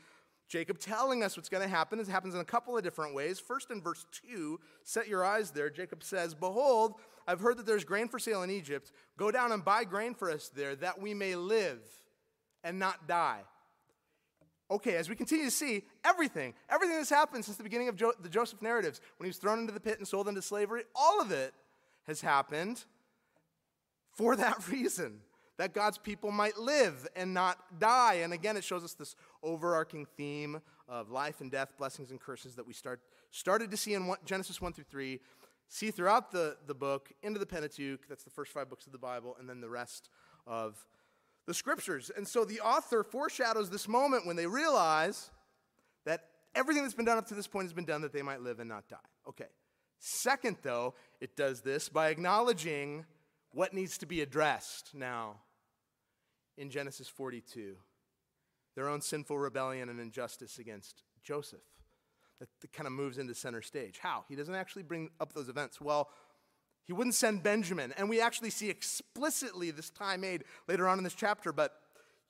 Jacob 0.50 0.80
telling 0.80 1.22
us 1.22 1.36
what's 1.36 1.48
going 1.48 1.62
to 1.62 1.68
happen. 1.68 2.00
It 2.00 2.08
happens 2.08 2.34
in 2.34 2.40
a 2.40 2.44
couple 2.44 2.76
of 2.76 2.82
different 2.82 3.14
ways. 3.14 3.38
First, 3.38 3.70
in 3.70 3.80
verse 3.80 4.04
2, 4.28 4.58
set 4.82 5.06
your 5.06 5.24
eyes 5.24 5.52
there. 5.52 5.70
Jacob 5.70 6.02
says, 6.02 6.34
Behold, 6.34 6.94
I've 7.28 7.38
heard 7.38 7.56
that 7.58 7.66
there's 7.66 7.84
grain 7.84 8.08
for 8.08 8.18
sale 8.18 8.42
in 8.42 8.50
Egypt. 8.50 8.90
Go 9.16 9.30
down 9.30 9.52
and 9.52 9.64
buy 9.64 9.84
grain 9.84 10.12
for 10.12 10.28
us 10.28 10.48
there, 10.48 10.74
that 10.76 11.00
we 11.00 11.14
may 11.14 11.36
live 11.36 11.78
and 12.64 12.80
not 12.80 13.06
die. 13.06 13.42
Okay, 14.72 14.96
as 14.96 15.08
we 15.08 15.14
continue 15.14 15.44
to 15.44 15.52
see, 15.52 15.84
everything, 16.04 16.54
everything 16.68 16.96
that's 16.96 17.10
happened 17.10 17.44
since 17.44 17.56
the 17.56 17.62
beginning 17.62 17.88
of 17.88 17.94
jo- 17.94 18.12
the 18.20 18.28
Joseph 18.28 18.60
narratives, 18.60 19.00
when 19.18 19.26
he 19.26 19.28
was 19.28 19.36
thrown 19.38 19.60
into 19.60 19.72
the 19.72 19.80
pit 19.80 19.98
and 19.98 20.06
sold 20.06 20.26
into 20.26 20.42
slavery, 20.42 20.82
all 20.96 21.20
of 21.20 21.30
it 21.30 21.54
has 22.08 22.20
happened 22.20 22.84
for 24.10 24.34
that 24.34 24.66
reason 24.68 25.20
that 25.60 25.74
God's 25.74 25.98
people 25.98 26.30
might 26.30 26.56
live 26.56 27.06
and 27.14 27.34
not 27.34 27.78
die. 27.78 28.20
And 28.22 28.32
again, 28.32 28.56
it 28.56 28.64
shows 28.64 28.82
us 28.82 28.94
this 28.94 29.14
overarching 29.42 30.06
theme 30.16 30.62
of 30.88 31.10
life 31.10 31.42
and 31.42 31.50
death, 31.50 31.74
blessings 31.76 32.10
and 32.10 32.18
curses 32.18 32.54
that 32.54 32.66
we 32.66 32.72
start, 32.72 33.02
started 33.30 33.70
to 33.70 33.76
see 33.76 33.92
in 33.92 34.06
one, 34.06 34.16
Genesis 34.24 34.58
1 34.62 34.72
through 34.72 34.86
3, 34.90 35.20
see 35.68 35.90
throughout 35.90 36.32
the, 36.32 36.56
the 36.66 36.74
book, 36.74 37.12
into 37.22 37.38
the 37.38 37.44
Pentateuch, 37.44 38.08
that's 38.08 38.24
the 38.24 38.30
first 38.30 38.52
five 38.52 38.70
books 38.70 38.86
of 38.86 38.92
the 38.92 38.98
Bible, 38.98 39.36
and 39.38 39.46
then 39.46 39.60
the 39.60 39.68
rest 39.68 40.08
of 40.46 40.82
the 41.44 41.52
scriptures. 41.52 42.10
And 42.16 42.26
so 42.26 42.46
the 42.46 42.60
author 42.60 43.04
foreshadows 43.04 43.68
this 43.68 43.86
moment 43.86 44.26
when 44.26 44.36
they 44.36 44.46
realize 44.46 45.30
that 46.06 46.24
everything 46.54 46.84
that's 46.84 46.94
been 46.94 47.04
done 47.04 47.18
up 47.18 47.26
to 47.26 47.34
this 47.34 47.46
point 47.46 47.66
has 47.66 47.74
been 47.74 47.84
done 47.84 48.00
that 48.00 48.14
they 48.14 48.22
might 48.22 48.40
live 48.40 48.60
and 48.60 48.68
not 48.70 48.88
die. 48.88 48.96
Okay. 49.28 49.48
Second, 49.98 50.56
though, 50.62 50.94
it 51.20 51.36
does 51.36 51.60
this 51.60 51.90
by 51.90 52.08
acknowledging 52.08 53.04
what 53.52 53.74
needs 53.74 53.98
to 53.98 54.06
be 54.06 54.22
addressed 54.22 54.94
now 54.94 55.36
in 56.56 56.70
Genesis 56.70 57.08
42 57.08 57.76
their 58.76 58.88
own 58.88 59.00
sinful 59.00 59.38
rebellion 59.38 59.88
and 59.88 60.00
injustice 60.00 60.58
against 60.58 61.02
Joseph. 61.22 61.60
That, 62.38 62.48
that 62.60 62.72
kind 62.72 62.86
of 62.86 62.92
moves 62.92 63.18
into 63.18 63.34
center 63.34 63.62
stage. 63.62 63.98
How? 63.98 64.24
He 64.28 64.36
doesn't 64.36 64.54
actually 64.54 64.84
bring 64.84 65.10
up 65.20 65.32
those 65.32 65.48
events. 65.48 65.80
Well, 65.80 66.08
he 66.84 66.92
wouldn't 66.92 67.14
send 67.14 67.42
Benjamin. 67.42 67.92
And 67.98 68.08
we 68.08 68.20
actually 68.20 68.50
see 68.50 68.70
explicitly 68.70 69.70
this 69.70 69.90
tie 69.90 70.16
made 70.16 70.44
later 70.66 70.88
on 70.88 70.98
in 70.98 71.04
this 71.04 71.14
chapter, 71.14 71.52
but 71.52 71.74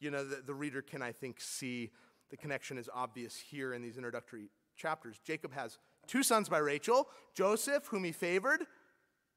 you 0.00 0.11
know, 0.11 0.24
the, 0.24 0.42
the 0.44 0.54
reader 0.54 0.83
can, 0.83 1.02
I 1.02 1.12
think, 1.12 1.40
see 1.40 1.90
the 2.30 2.37
connection 2.37 2.78
is 2.78 2.88
obvious 2.92 3.37
here 3.37 3.74
in 3.74 3.83
these 3.83 3.96
introductory 3.96 4.48
chapters. 4.76 5.20
Jacob 5.24 5.52
has 5.52 5.78
two 6.06 6.22
sons 6.22 6.48
by 6.48 6.59
Rachel 6.59 7.06
Joseph, 7.35 7.87
whom 7.87 8.02
he 8.02 8.12
favored, 8.12 8.64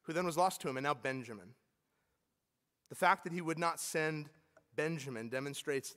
who 0.04 0.13
then 0.13 0.26
was 0.26 0.38
lost 0.38 0.62
to 0.62 0.69
him, 0.69 0.78
and 0.78 0.84
now 0.86 0.93
Benjamin. 0.93 1.50
The 2.89 2.96
fact 2.96 3.24
that 3.26 3.34
he 3.34 3.41
would 3.41 3.60
not 3.60 3.80
send 3.80 4.30
Benjamin 4.76 5.30
demonstrates 5.30 5.96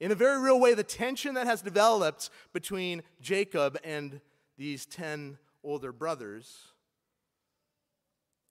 in 0.00 0.10
a 0.10 0.14
very 0.14 0.40
real 0.40 0.60
way 0.60 0.74
the 0.74 0.82
tension 0.82 1.34
that 1.34 1.46
has 1.46 1.62
developed 1.62 2.30
between 2.52 3.02
Jacob 3.20 3.78
and 3.84 4.20
these 4.56 4.86
10 4.86 5.38
older 5.62 5.92
brothers. 5.92 6.72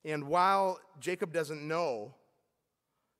And 0.06 0.28
while 0.28 0.80
Jacob 1.00 1.32
doesn't 1.32 1.66
know 1.66 2.14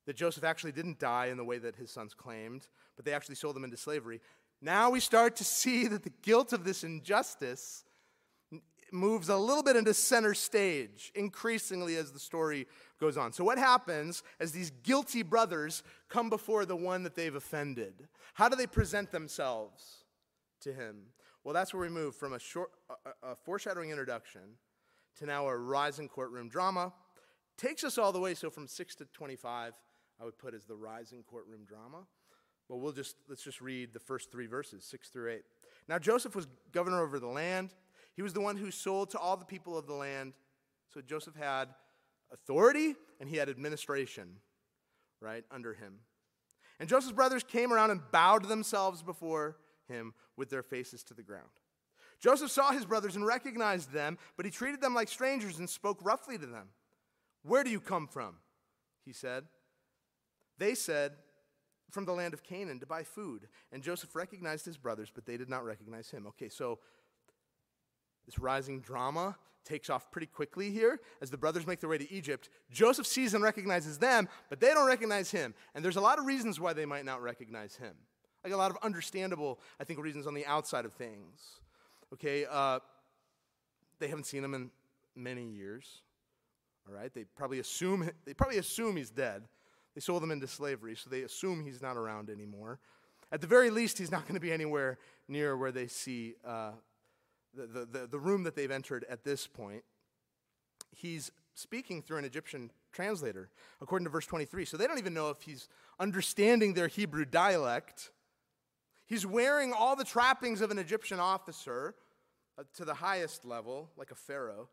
that 0.06 0.16
Joseph 0.16 0.44
actually 0.44 0.72
didn't 0.72 0.98
die 0.98 1.26
in 1.26 1.36
the 1.36 1.44
way 1.44 1.58
that 1.58 1.76
his 1.76 1.90
sons 1.90 2.12
claimed, 2.12 2.66
but 2.96 3.04
they 3.04 3.12
actually 3.12 3.36
sold 3.36 3.56
him 3.56 3.64
into 3.64 3.76
slavery, 3.76 4.20
now 4.60 4.90
we 4.90 5.00
start 5.00 5.36
to 5.36 5.44
see 5.44 5.86
that 5.88 6.02
the 6.02 6.12
guilt 6.22 6.52
of 6.52 6.64
this 6.64 6.84
injustice 6.84 7.83
moves 8.94 9.28
a 9.28 9.36
little 9.36 9.62
bit 9.62 9.76
into 9.76 9.92
center 9.92 10.32
stage 10.32 11.12
increasingly 11.14 11.96
as 11.96 12.12
the 12.12 12.18
story 12.18 12.66
goes 13.00 13.16
on. 13.16 13.32
So, 13.32 13.44
what 13.44 13.58
happens 13.58 14.22
as 14.40 14.52
these 14.52 14.70
guilty 14.82 15.22
brothers 15.22 15.82
come 16.08 16.30
before 16.30 16.64
the 16.64 16.76
one 16.76 17.02
that 17.02 17.14
they've 17.14 17.34
offended? 17.34 18.08
How 18.34 18.48
do 18.48 18.56
they 18.56 18.66
present 18.66 19.10
themselves 19.10 20.04
to 20.62 20.72
him? 20.72 21.02
Well, 21.42 21.52
that's 21.52 21.74
where 21.74 21.82
we 21.82 21.90
move 21.90 22.16
from 22.16 22.32
a, 22.32 22.38
short, 22.38 22.70
a, 22.88 23.32
a 23.32 23.36
foreshadowing 23.36 23.90
introduction 23.90 24.40
to 25.18 25.26
now 25.26 25.46
a 25.46 25.56
rising 25.56 26.08
courtroom 26.08 26.48
drama. 26.48 26.92
Takes 27.58 27.84
us 27.84 27.98
all 27.98 28.12
the 28.12 28.20
way, 28.20 28.34
so 28.34 28.50
from 28.50 28.66
6 28.66 28.94
to 28.96 29.04
25, 29.06 29.74
I 30.20 30.24
would 30.24 30.38
put 30.38 30.54
as 30.54 30.64
the 30.64 30.74
rising 30.74 31.22
courtroom 31.22 31.64
drama. 31.66 32.06
But 32.68 32.76
we'll 32.76 32.92
just, 32.92 33.16
let's 33.28 33.42
just 33.42 33.60
read 33.60 33.92
the 33.92 34.00
first 34.00 34.32
three 34.32 34.46
verses, 34.46 34.84
6 34.84 35.10
through 35.10 35.32
8. 35.32 35.42
Now, 35.86 35.98
Joseph 35.98 36.34
was 36.34 36.48
governor 36.72 37.02
over 37.02 37.18
the 37.18 37.26
land. 37.26 37.74
He 38.14 38.22
was 38.22 38.32
the 38.32 38.40
one 38.40 38.56
who 38.56 38.70
sold 38.70 39.10
to 39.10 39.18
all 39.18 39.36
the 39.36 39.44
people 39.44 39.76
of 39.76 39.86
the 39.86 39.94
land. 39.94 40.34
So 40.92 41.00
Joseph 41.00 41.34
had 41.34 41.68
authority 42.32 42.94
and 43.20 43.28
he 43.28 43.36
had 43.36 43.48
administration, 43.48 44.36
right, 45.20 45.44
under 45.50 45.74
him. 45.74 45.94
And 46.78 46.88
Joseph's 46.88 47.12
brothers 47.12 47.42
came 47.42 47.72
around 47.72 47.90
and 47.90 48.00
bowed 48.12 48.48
themselves 48.48 49.02
before 49.02 49.56
him 49.88 50.14
with 50.36 50.50
their 50.50 50.62
faces 50.62 51.02
to 51.04 51.14
the 51.14 51.22
ground. 51.22 51.48
Joseph 52.20 52.50
saw 52.50 52.72
his 52.72 52.86
brothers 52.86 53.16
and 53.16 53.26
recognized 53.26 53.92
them, 53.92 54.18
but 54.36 54.46
he 54.46 54.50
treated 54.50 54.80
them 54.80 54.94
like 54.94 55.08
strangers 55.08 55.58
and 55.58 55.68
spoke 55.68 55.98
roughly 56.02 56.38
to 56.38 56.46
them. 56.46 56.68
Where 57.42 57.62
do 57.62 57.70
you 57.70 57.80
come 57.80 58.06
from? 58.06 58.36
He 59.04 59.12
said. 59.12 59.44
They 60.58 60.74
said, 60.74 61.12
From 61.90 62.06
the 62.06 62.12
land 62.12 62.32
of 62.32 62.42
Canaan 62.42 62.80
to 62.80 62.86
buy 62.86 63.02
food. 63.02 63.48
And 63.70 63.82
Joseph 63.82 64.16
recognized 64.16 64.64
his 64.64 64.78
brothers, 64.78 65.12
but 65.14 65.26
they 65.26 65.36
did 65.36 65.50
not 65.50 65.64
recognize 65.64 66.10
him. 66.10 66.26
Okay, 66.28 66.48
so 66.48 66.78
this 68.26 68.38
rising 68.38 68.80
drama 68.80 69.36
takes 69.64 69.88
off 69.88 70.10
pretty 70.10 70.26
quickly 70.26 70.70
here 70.70 71.00
as 71.22 71.30
the 71.30 71.38
brothers 71.38 71.66
make 71.66 71.80
their 71.80 71.88
way 71.88 71.98
to 71.98 72.12
Egypt. 72.12 72.50
Joseph 72.70 73.06
sees 73.06 73.34
and 73.34 73.42
recognizes 73.42 73.98
them, 73.98 74.28
but 74.50 74.60
they 74.60 74.68
don't 74.68 74.86
recognize 74.86 75.30
him. 75.30 75.54
And 75.74 75.84
there's 75.84 75.96
a 75.96 76.00
lot 76.00 76.18
of 76.18 76.26
reasons 76.26 76.60
why 76.60 76.72
they 76.72 76.84
might 76.86 77.04
not 77.04 77.22
recognize 77.22 77.76
him. 77.76 77.94
Like 78.44 78.52
a 78.52 78.56
lot 78.56 78.70
of 78.70 78.76
understandable, 78.82 79.58
I 79.80 79.84
think, 79.84 80.00
reasons 80.00 80.26
on 80.26 80.34
the 80.34 80.44
outside 80.44 80.84
of 80.84 80.92
things. 80.92 81.60
Okay, 82.12 82.44
uh, 82.50 82.80
they 83.98 84.08
haven't 84.08 84.26
seen 84.26 84.44
him 84.44 84.54
in 84.54 84.70
many 85.16 85.48
years. 85.48 86.02
All 86.86 86.94
right, 86.94 87.12
they 87.12 87.24
probably 87.24 87.58
assume 87.58 88.10
they 88.26 88.34
probably 88.34 88.58
assume 88.58 88.96
he's 88.96 89.10
dead. 89.10 89.44
They 89.94 90.00
sold 90.00 90.22
him 90.22 90.30
into 90.30 90.46
slavery, 90.46 90.96
so 90.96 91.08
they 91.08 91.22
assume 91.22 91.64
he's 91.64 91.80
not 91.80 91.96
around 91.96 92.28
anymore. 92.28 92.80
At 93.32 93.40
the 93.40 93.46
very 93.46 93.70
least, 93.70 93.96
he's 93.96 94.10
not 94.10 94.22
going 94.22 94.34
to 94.34 94.40
be 94.40 94.52
anywhere 94.52 94.98
near 95.28 95.56
where 95.56 95.72
they 95.72 95.86
see 95.86 96.34
uh, 96.44 96.72
the, 97.56 97.86
the, 97.86 98.06
the 98.06 98.18
room 98.18 98.42
that 98.44 98.56
they've 98.56 98.70
entered 98.70 99.04
at 99.08 99.24
this 99.24 99.46
point, 99.46 99.84
he's 100.90 101.30
speaking 101.54 102.02
through 102.02 102.18
an 102.18 102.24
Egyptian 102.24 102.70
translator, 102.92 103.50
according 103.80 104.04
to 104.04 104.10
verse 104.10 104.26
23. 104.26 104.64
So 104.64 104.76
they 104.76 104.86
don't 104.86 104.98
even 104.98 105.14
know 105.14 105.30
if 105.30 105.42
he's 105.42 105.68
understanding 105.98 106.74
their 106.74 106.88
Hebrew 106.88 107.24
dialect. 107.24 108.10
He's 109.06 109.26
wearing 109.26 109.72
all 109.72 109.96
the 109.96 110.04
trappings 110.04 110.60
of 110.60 110.70
an 110.70 110.78
Egyptian 110.78 111.20
officer 111.20 111.94
uh, 112.58 112.62
to 112.76 112.84
the 112.84 112.94
highest 112.94 113.44
level, 113.44 113.90
like 113.96 114.10
a 114.10 114.14
pharaoh. 114.14 114.68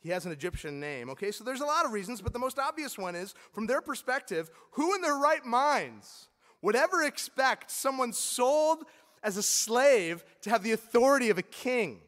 He 0.00 0.10
has 0.10 0.26
an 0.26 0.32
Egyptian 0.32 0.78
name. 0.78 1.10
Okay, 1.10 1.30
so 1.30 1.42
there's 1.42 1.60
a 1.60 1.66
lot 1.66 1.84
of 1.84 1.92
reasons, 1.92 2.20
but 2.20 2.32
the 2.32 2.38
most 2.38 2.58
obvious 2.58 2.98
one 2.98 3.16
is 3.16 3.34
from 3.52 3.66
their 3.66 3.80
perspective, 3.80 4.50
who 4.72 4.94
in 4.94 5.00
their 5.00 5.16
right 5.16 5.44
minds 5.44 6.28
would 6.62 6.76
ever 6.76 7.02
expect 7.02 7.70
someone 7.70 8.12
sold 8.12 8.84
as 9.22 9.36
a 9.36 9.42
slave 9.42 10.24
to 10.42 10.50
have 10.50 10.62
the 10.62 10.72
authority 10.72 11.30
of 11.30 11.38
a 11.38 11.42
king. 11.42 12.00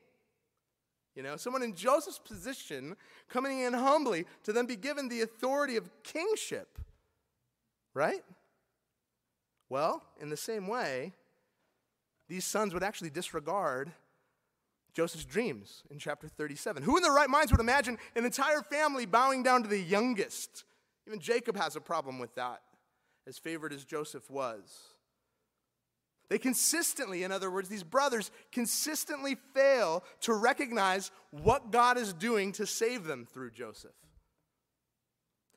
You 1.15 1.23
know, 1.23 1.37
someone 1.37 1.63
in 1.63 1.75
Joseph's 1.75 2.19
position 2.21 2.97
coming 3.29 3.61
in 3.61 3.73
humbly 3.73 4.25
to 4.45 4.53
then 4.53 4.67
be 4.67 4.77
given 4.77 5.09
the 5.09 5.23
authority 5.23 5.77
of 5.77 5.91
kingship. 6.05 6.79
Right? 7.93 8.23
Well, 9.69 10.03
in 10.21 10.31
the 10.31 10.37
same 10.37 10.69
way, 10.69 11.13
these 12.29 12.45
sons 12.45 12.73
would 12.73 12.83
actually 12.83 13.11
disregard 13.11 13.91
Joseph's 14.95 15.25
dreams 15.25 15.83
in 15.91 15.99
chapter 15.99 16.29
37. 16.29 16.83
Who 16.83 16.97
in 16.97 17.03
their 17.03 17.13
right 17.13 17.29
minds 17.31 17.51
would 17.53 17.61
imagine 17.61 17.99
an 18.15 18.25
entire 18.25 18.63
family 18.63 19.07
bowing 19.07 19.43
down 19.43 19.63
to 19.63 19.69
the 19.69 19.79
youngest? 19.79 20.65
Even 21.07 21.21
Jacob 21.21 21.57
has 21.57 21.77
a 21.77 21.81
problem 21.81 22.19
with 22.19 22.35
that, 22.35 22.61
as 23.27 23.39
favored 23.39 23.73
as 23.73 23.85
Joseph 23.85 24.31
was. 24.31 24.98
They 26.29 26.39
consistently, 26.39 27.23
in 27.23 27.33
other 27.33 27.51
words, 27.51 27.69
these 27.69 27.83
brothers 27.83 28.31
consistently 28.53 29.37
fail 29.55 30.05
to 30.21 30.35
recognize 30.35 31.11
what 31.31 31.71
God 31.71 31.97
is 31.97 32.13
doing 32.13 32.53
to 32.53 32.67
save 32.67 33.05
them 33.05 33.27
through 33.33 33.53
Joseph. 33.53 33.93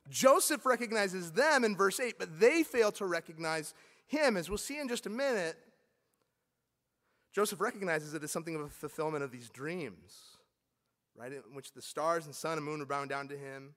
Joseph 0.09 0.65
recognizes 0.65 1.31
them 1.31 1.63
in 1.63 1.75
verse 1.75 1.99
8, 1.99 2.15
but 2.17 2.39
they 2.39 2.63
fail 2.63 2.91
to 2.93 3.05
recognize 3.05 3.73
him. 4.07 4.37
As 4.37 4.49
we'll 4.49 4.57
see 4.57 4.79
in 4.79 4.87
just 4.87 5.05
a 5.05 5.09
minute, 5.09 5.57
Joseph 7.33 7.61
recognizes 7.61 8.13
it 8.13 8.23
as 8.23 8.31
something 8.31 8.55
of 8.55 8.61
a 8.61 8.69
fulfillment 8.69 9.23
of 9.23 9.31
these 9.31 9.49
dreams, 9.49 10.37
right? 11.15 11.31
In 11.31 11.53
which 11.53 11.73
the 11.73 11.81
stars 11.81 12.25
and 12.25 12.35
sun 12.35 12.57
and 12.57 12.65
moon 12.65 12.81
are 12.81 12.85
bowing 12.85 13.07
down 13.07 13.27
to 13.29 13.37
him, 13.37 13.73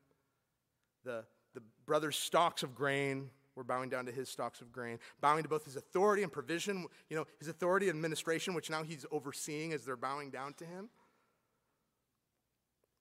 the, 1.04 1.24
the 1.54 1.62
brothers' 1.86 2.16
stalks 2.16 2.62
of 2.62 2.74
grain 2.74 3.30
we're 3.56 3.62
bowing 3.62 3.88
down 3.88 4.06
to 4.06 4.12
his 4.12 4.28
stalks 4.28 4.60
of 4.60 4.72
grain, 4.72 4.98
bowing 5.20 5.42
to 5.42 5.48
both 5.48 5.64
his 5.64 5.76
authority 5.76 6.22
and 6.22 6.32
provision, 6.32 6.86
you 7.08 7.16
know, 7.16 7.24
his 7.38 7.48
authority 7.48 7.88
and 7.88 7.96
administration, 7.96 8.54
which 8.54 8.70
now 8.70 8.82
he's 8.82 9.06
overseeing 9.10 9.72
as 9.72 9.84
they're 9.84 9.96
bowing 9.96 10.30
down 10.30 10.54
to 10.54 10.64
him. 10.64 10.88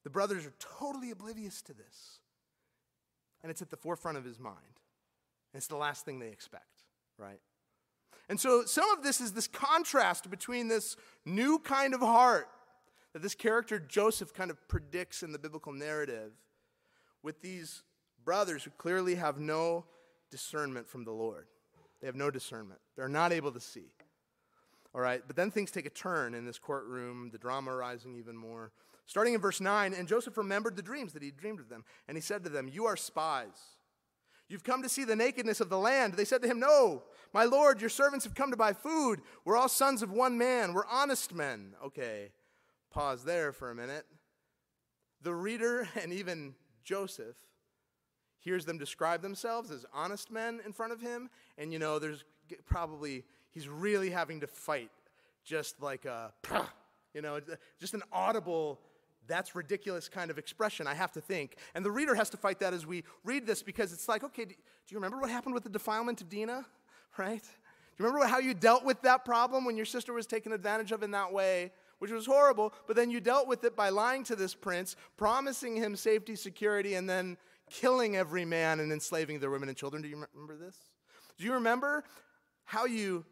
The 0.04 0.10
brothers 0.10 0.46
are 0.46 0.54
totally 0.60 1.12
oblivious 1.12 1.62
to 1.64 1.74
this. 1.74 2.20
And 3.42 3.50
it's 3.50 3.62
at 3.62 3.70
the 3.70 3.78
forefront 3.78 4.18
of 4.18 4.24
his 4.24 4.40
mind. 4.40 4.58
And 5.54 5.60
it's 5.60 5.68
the 5.68 5.76
last 5.76 6.06
thing 6.06 6.20
they 6.20 6.30
expect, 6.30 6.84
right? 7.18 7.40
And 8.30 8.40
so 8.40 8.64
some 8.66 8.90
of 8.92 9.04
this 9.04 9.20
is 9.20 9.34
this 9.34 9.48
contrast 9.48 10.30
between 10.30 10.68
this 10.68 10.96
new 11.26 11.60
kind 11.60 11.94
of 11.94 12.00
heart 12.00 12.48
that 13.14 13.22
this 13.22 13.36
character 13.36 13.80
Joseph 13.80 14.34
kind 14.34 14.50
of 14.50 14.68
predicts 14.68 15.24
in 15.24 15.32
the 15.32 15.40
biblical 15.40 15.72
narrative 15.72 16.32
with 17.22 17.42
these 17.42 17.84
brothers 18.24 18.64
who 18.64 18.72
clearly 18.72 19.16
have 19.16 19.40
no 19.40 19.86
discernment 20.34 20.90
from 20.90 21.06
the 21.06 21.12
Lord. 21.12 21.46
They 22.02 22.08
have 22.08 22.16
no 22.16 22.32
discernment. 22.32 22.80
They're 22.96 23.08
not 23.08 23.32
able 23.32 23.52
to 23.52 23.60
see. 23.60 23.94
All 24.96 25.00
right, 25.00 25.22
but 25.28 25.36
then 25.36 25.52
things 25.52 25.70
take 25.70 25.86
a 25.86 25.92
turn 25.92 26.34
in 26.34 26.44
this 26.44 26.58
courtroom, 26.58 27.30
the 27.32 27.38
drama 27.38 27.72
rising 27.76 28.16
even 28.16 28.36
more. 28.36 28.72
Starting 29.06 29.36
in 29.36 29.40
verse 29.42 29.62
9, 29.62 29.94
and 29.94 30.08
Joseph 30.08 30.36
remembered 30.36 30.76
the 30.76 30.82
dreams 30.82 31.14
that 31.14 31.22
he 31.22 31.30
dreamed 31.30 31.60
of 31.60 31.70
them, 31.70 31.84
and 32.08 32.18
he 32.18 32.22
said 32.22 32.44
to 32.44 32.50
them, 32.50 32.68
You 32.68 32.86
are 32.86 32.98
spies. 32.98 33.78
You've 34.50 34.64
come 34.64 34.82
to 34.82 34.90
see 34.90 35.04
the 35.04 35.16
nakedness 35.16 35.62
of 35.62 35.70
the 35.70 35.78
land. 35.78 36.14
They 36.14 36.26
said 36.26 36.42
to 36.42 36.48
him, 36.48 36.60
No, 36.60 37.04
my 37.32 37.46
Lord, 37.46 37.80
your 37.80 37.92
servants 37.92 38.26
have 38.26 38.34
come 38.34 38.50
to 38.50 38.58
buy 38.58 38.74
food. 38.74 39.22
We're 39.46 39.58
all 39.58 39.70
sons 39.70 40.02
of 40.02 40.12
one 40.12 40.36
man. 40.36 40.74
We're 40.74 40.88
honest 40.88 41.32
men. 41.32 41.76
Okay, 41.86 42.32
pause 42.92 43.24
there 43.24 43.52
for 43.52 43.70
a 43.70 43.76
minute. 43.76 44.08
The 45.22 45.36
reader 45.36 45.88
and 46.02 46.12
even 46.12 46.56
Joseph 46.84 47.38
hears 48.44 48.66
them 48.66 48.78
describe 48.78 49.22
themselves 49.22 49.72
as 49.72 49.86
honest 49.94 50.32
men 50.32 50.60
in 50.66 50.74
front 50.74 50.94
of 50.94 51.02
him, 51.02 51.30
and 51.58 51.74
you 51.74 51.80
know, 51.80 51.98
there's 52.00 52.24
probably, 52.66 53.24
he's 53.50 53.68
really 53.68 54.10
having 54.10 54.40
to 54.42 54.48
fight 54.48 54.92
just 55.44 55.82
like 55.82 56.06
a, 56.06 56.32
you 57.14 57.22
know, 57.22 57.38
uh, 57.38 57.56
just 57.80 57.94
an 57.94 58.04
audible 58.12 58.80
that's 59.28 59.56
ridiculous 59.56 60.10
kind 60.10 60.30
of 60.30 60.38
expression, 60.38 60.86
I 60.88 60.94
have 60.94 61.12
to 61.14 61.22
think. 61.22 61.56
And 61.76 61.86
the 61.86 61.92
reader 61.92 62.16
has 62.16 62.30
to 62.32 62.38
fight 62.38 62.60
that 62.60 62.74
as 62.74 62.86
we 62.86 63.04
read 63.24 63.46
this 63.48 63.64
because 63.64 63.94
it's 63.94 64.10
like, 64.10 64.24
okay, 64.24 64.46
do 64.46 64.54
you 64.90 64.98
remember 64.98 65.18
what 65.18 65.30
happened 65.30 65.54
with 65.54 65.64
the 65.64 65.70
defilement 65.70 66.22
of 66.22 66.30
Dinah, 66.30 66.66
Right? 67.18 67.42
Do 67.42 68.04
you 68.04 68.08
remember 68.08 68.28
how 68.28 68.40
you 68.40 68.56
dealt 68.56 68.84
with 68.84 69.02
that 69.04 69.24
problem 69.24 69.66
when 69.66 69.78
your 69.78 69.86
sister 69.86 70.14
was 70.14 70.26
taken 70.26 70.52
advantage 70.52 70.92
of 70.92 71.04
in 71.04 71.12
that 71.12 71.32
way? 71.32 71.72
Which 72.00 72.12
was 72.12 72.26
horrible, 72.26 72.74
but 72.88 72.96
then 72.96 73.12
you 73.12 73.22
dealt 73.22 73.48
with 73.48 73.64
it 73.64 73.76
by 73.76 73.90
lying 73.90 74.24
to 74.26 74.36
this 74.36 74.56
prince, 74.56 74.96
promising 75.16 75.76
him 75.76 75.96
safety, 75.96 76.36
security, 76.36 76.96
and 76.96 77.08
then 77.08 77.38
killing 77.74 78.16
every 78.16 78.46
man 78.46 78.80
and 78.80 78.92
enslaving 78.92 79.40
their 79.40 79.50
women 79.50 79.68
and 79.68 79.78
children. 79.78 80.02
Do 80.02 80.08
you 80.08 80.16
remember 80.16 80.56
this? 80.56 80.78
Do 81.38 81.44
you 81.44 81.54
remember 81.54 82.04
how 82.64 82.86
you 82.86 83.26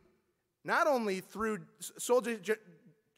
not 0.63 0.87
only 0.87 1.21
threw 1.21 1.59
sold 1.79 2.27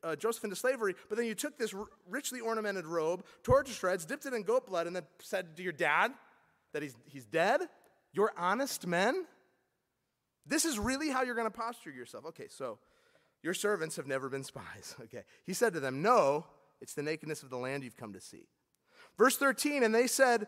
uh, 0.03 0.15
Joseph 0.17 0.43
into 0.43 0.55
slavery, 0.55 0.95
but 1.07 1.17
then 1.17 1.25
you 1.25 1.35
took 1.35 1.57
this 1.57 1.73
richly 2.09 2.41
ornamented 2.41 2.85
robe, 2.85 3.23
tore 3.43 3.61
it 3.61 3.67
to 3.67 3.71
shreds, 3.71 4.05
dipped 4.05 4.25
it 4.25 4.33
in 4.33 4.43
goat 4.43 4.67
blood, 4.67 4.85
and 4.85 4.95
then 4.95 5.03
said 5.19 5.55
to 5.55 5.63
your 5.63 5.71
dad 5.71 6.11
that 6.73 6.83
he's, 6.83 6.95
he's 7.05 7.25
dead? 7.25 7.61
You're 8.11 8.33
honest 8.37 8.85
men? 8.85 9.25
This 10.45 10.65
is 10.65 10.77
really 10.77 11.09
how 11.09 11.23
you're 11.23 11.35
going 11.35 11.49
to 11.49 11.57
posture 11.57 11.89
yourself. 11.91 12.25
Okay, 12.27 12.47
so 12.49 12.79
your 13.41 13.53
servants 13.53 13.95
have 13.95 14.07
never 14.07 14.29
been 14.29 14.43
spies. 14.43 14.95
Okay. 15.03 15.23
He 15.45 15.53
said 15.53 15.73
to 15.73 15.79
them, 15.79 16.01
No, 16.01 16.45
it's 16.81 16.93
the 16.93 17.03
nakedness 17.03 17.43
of 17.43 17.49
the 17.49 17.57
land 17.57 17.83
you've 17.83 17.97
come 17.97 18.13
to 18.13 18.21
see. 18.21 18.47
Verse 19.17 19.37
13, 19.37 19.83
and 19.83 19.93
they 19.93 20.07
said, 20.07 20.47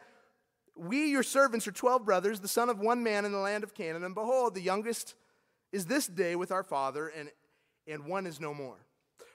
We, 0.76 1.06
your 1.10 1.24
servants, 1.24 1.68
are 1.68 1.72
12 1.72 2.06
brothers, 2.06 2.40
the 2.40 2.48
son 2.48 2.70
of 2.70 2.80
one 2.80 3.04
man 3.04 3.26
in 3.26 3.32
the 3.32 3.38
land 3.40 3.64
of 3.64 3.74
Canaan, 3.74 4.04
and 4.04 4.14
behold, 4.14 4.56
the 4.56 4.62
youngest 4.62 5.16
is 5.72 5.86
this 5.86 6.08
day 6.08 6.36
with 6.36 6.52
our 6.52 6.64
father, 6.64 7.08
and, 7.08 7.30
and 7.88 8.06
one 8.06 8.28
is 8.28 8.40
no 8.40 8.54
more. 8.54 8.86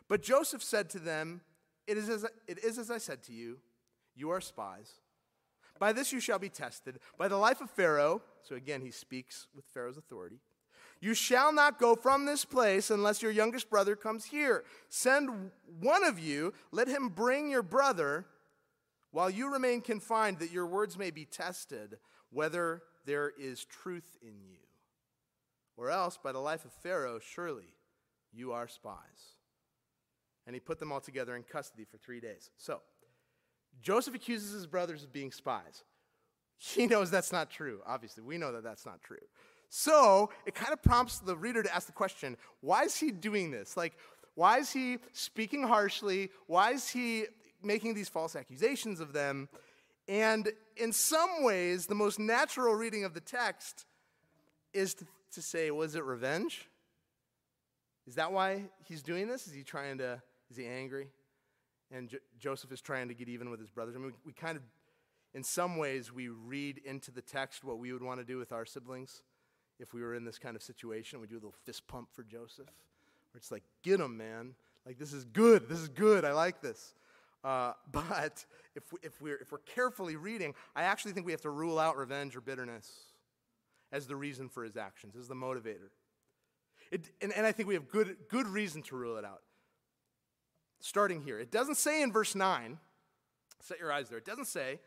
But 0.09 0.23
Joseph 0.23 0.63
said 0.63 0.91
to 0.91 0.99
them, 0.99 1.41
it 1.87 1.97
is, 1.97 2.09
as, 2.09 2.25
it 2.47 2.63
is 2.63 2.79
as 2.79 2.91
I 2.91 2.99
said 2.99 3.23
to 3.25 3.33
you, 3.33 3.59
you 4.15 4.31
are 4.31 4.41
spies. 4.41 5.01
By 5.79 5.93
this 5.93 6.13
you 6.13 6.21
shall 6.21 6.39
be 6.39 6.51
tested. 6.51 6.99
By 7.17 7.29
the 7.29 7.37
life 7.37 7.61
of 7.61 7.71
Pharaoh, 7.71 8.23
so 8.43 8.55
again 8.55 8.83
he 8.83 8.91
speaks 8.91 9.47
with 9.55 9.65
Pharaoh's 9.65 9.97
authority. 9.97 10.41
You 11.01 11.15
shall 11.15 11.53
not 11.53 11.79
go 11.79 11.97
from 11.97 12.27
this 12.27 12.45
place 12.45 12.91
unless 12.91 13.23
your 13.23 13.33
youngest 13.33 13.71
brother 13.71 13.97
comes 13.97 14.27
here. 14.27 14.65
Send 14.91 15.51
one 15.81 16.05
of 16.05 16.19
you, 16.19 16.53
let 16.71 16.89
him 16.89 17.09
bring 17.09 17.51
your 17.51 17.63
brother 17.63 18.27
while 19.11 19.31
you 19.31 19.53
remain 19.53 19.81
confined, 19.81 20.39
that 20.39 20.53
your 20.53 20.67
words 20.67 20.97
may 20.97 21.11
be 21.11 21.25
tested, 21.25 21.99
whether 22.31 22.83
there 23.07 23.33
is 23.39 23.65
truth 23.65 24.17
in 24.23 24.41
you. 24.41 24.59
Or 25.77 25.91
else, 25.91 26.19
by 26.23 26.33
the 26.33 26.39
life 26.39 26.65
of 26.65 26.73
Pharaoh, 26.73 27.19
surely 27.19 27.75
you 28.33 28.53
are 28.53 28.69
spies 28.69 29.35
and 30.51 30.55
he 30.57 30.61
put 30.61 30.81
them 30.81 30.91
all 30.91 31.01
together 31.01 31.37
in 31.37 31.45
custody 31.45 31.85
for 31.85 31.97
three 31.97 32.19
days. 32.19 32.51
So, 32.57 32.81
Joseph 33.83 34.15
accuses 34.17 34.53
his 34.53 34.67
brothers 34.67 35.05
of 35.05 35.13
being 35.13 35.31
spies. 35.31 35.85
He 36.59 36.89
knows 36.89 37.09
that's 37.09 37.31
not 37.31 37.51
true. 37.51 37.81
Obviously, 37.87 38.25
we 38.25 38.37
know 38.37 38.51
that 38.53 38.65
that's 38.65 38.85
not 38.85 39.01
true. 39.01 39.25
So, 39.69 40.31
it 40.47 40.57
kind 40.57 40.73
of 40.73 40.83
prompts 40.83 41.21
the 41.21 41.37
reader 41.37 41.63
to 41.63 41.73
ask 41.73 41.87
the 41.87 41.93
question 41.93 42.37
why 42.61 42.83
is 42.83 42.97
he 42.97 43.13
doing 43.13 43.53
this? 43.53 43.77
Like, 43.77 43.97
why 44.35 44.59
is 44.59 44.73
he 44.73 44.99
speaking 45.13 45.63
harshly? 45.63 46.31
Why 46.47 46.73
is 46.73 46.89
he 46.89 47.27
making 47.63 47.95
these 47.95 48.09
false 48.09 48.37
accusations 48.37 49.01
of 49.01 49.13
them? 49.13 49.49
And 50.09 50.51
in 50.77 50.93
some 50.93 51.45
ways, 51.45 51.87
the 51.87 51.95
most 51.95 52.19
natural 52.19 52.75
reading 52.75 53.05
of 53.05 53.15
the 53.15 53.21
text 53.21 53.87
is 54.73 54.95
to, 54.95 55.07
to 55.35 55.43
say, 55.43 55.71
was 55.71 55.95
it 55.95 56.05
revenge? 56.05 56.69
Is 58.07 58.17
that 58.17 58.33
why 58.33 58.65
he's 58.87 59.03
doing 59.03 59.29
this? 59.29 59.47
Is 59.47 59.53
he 59.53 59.63
trying 59.63 59.99
to 59.99 60.21
is 60.51 60.57
he 60.57 60.67
angry? 60.67 61.09
And 61.93 62.09
jo- 62.09 62.19
Joseph 62.39 62.73
is 62.73 62.81
trying 62.81 63.09
to 63.09 63.15
get 63.15 63.29
even 63.29 63.51
with 63.51 63.61
his 63.61 63.71
brothers. 63.71 63.95
I 63.95 63.99
mean, 63.99 64.09
we, 64.09 64.13
we 64.27 64.33
kind 64.33 64.57
of, 64.57 64.63
in 65.35 65.45
some 65.45 65.77
ways, 65.77 66.13
we 66.13 66.29
read 66.29 66.79
into 66.85 67.11
the 67.11 67.23
text 67.23 67.65
what 67.65 67.79
we 67.79 67.93
would 67.93 68.03
want 68.03 68.19
to 68.19 68.27
do 68.27 68.37
with 68.37 68.53
our 68.53 68.65
siblings 68.65 69.23
if 69.79 69.95
we 69.95 70.03
were 70.03 70.15
in 70.15 70.25
this 70.25 70.39
kind 70.39 70.57
of 70.57 70.63
situation. 70.63 71.21
We 71.21 71.27
do 71.27 71.35
a 71.35 71.37
little 71.37 71.55
fist 71.65 71.87
pump 71.87 72.09
for 72.13 72.23
Joseph, 72.25 72.67
where 72.67 73.39
it's 73.39 73.53
like, 73.53 73.63
get 73.83 74.01
him, 74.01 74.17
man. 74.17 74.55
Like, 74.85 74.99
this 74.99 75.13
is 75.13 75.25
good. 75.25 75.69
This 75.69 75.79
is 75.79 75.89
good. 75.89 76.25
I 76.25 76.33
like 76.33 76.61
this. 76.61 76.95
Uh, 77.43 77.73
but 77.93 78.45
if, 78.75 78.93
we, 78.93 78.99
if, 79.03 79.21
we're, 79.21 79.37
if 79.37 79.53
we're 79.53 79.59
carefully 79.59 80.17
reading, 80.17 80.55
I 80.75 80.83
actually 80.83 81.13
think 81.13 81.27
we 81.27 81.33
have 81.33 81.43
to 81.43 81.51
rule 81.51 81.79
out 81.79 81.97
revenge 81.97 82.37
or 82.37 82.41
bitterness 82.41 82.91
as 83.93 84.07
the 84.07 84.17
reason 84.17 84.49
for 84.49 84.63
his 84.63 84.77
actions, 84.77 85.17
as 85.17 85.29
the 85.29 85.35
motivator. 85.35 85.91
It, 86.91 87.11
and, 87.21 87.33
and 87.33 87.47
I 87.47 87.53
think 87.53 87.69
we 87.69 87.75
have 87.75 87.89
good, 87.89 88.17
good 88.29 88.47
reason 88.47 88.83
to 88.83 88.97
rule 88.97 89.17
it 89.17 89.25
out 89.25 89.43
starting 90.81 91.21
here. 91.23 91.39
It 91.39 91.51
doesn't 91.51 91.77
say 91.77 92.03
in 92.03 92.13
verse 92.13 92.35
9, 92.35 92.79
set 93.61 93.79
your 93.79 93.93
eyes 93.93 94.09
there, 94.09 94.19
it 94.19 94.25
doesn't 94.25 94.47
say, 94.47 94.81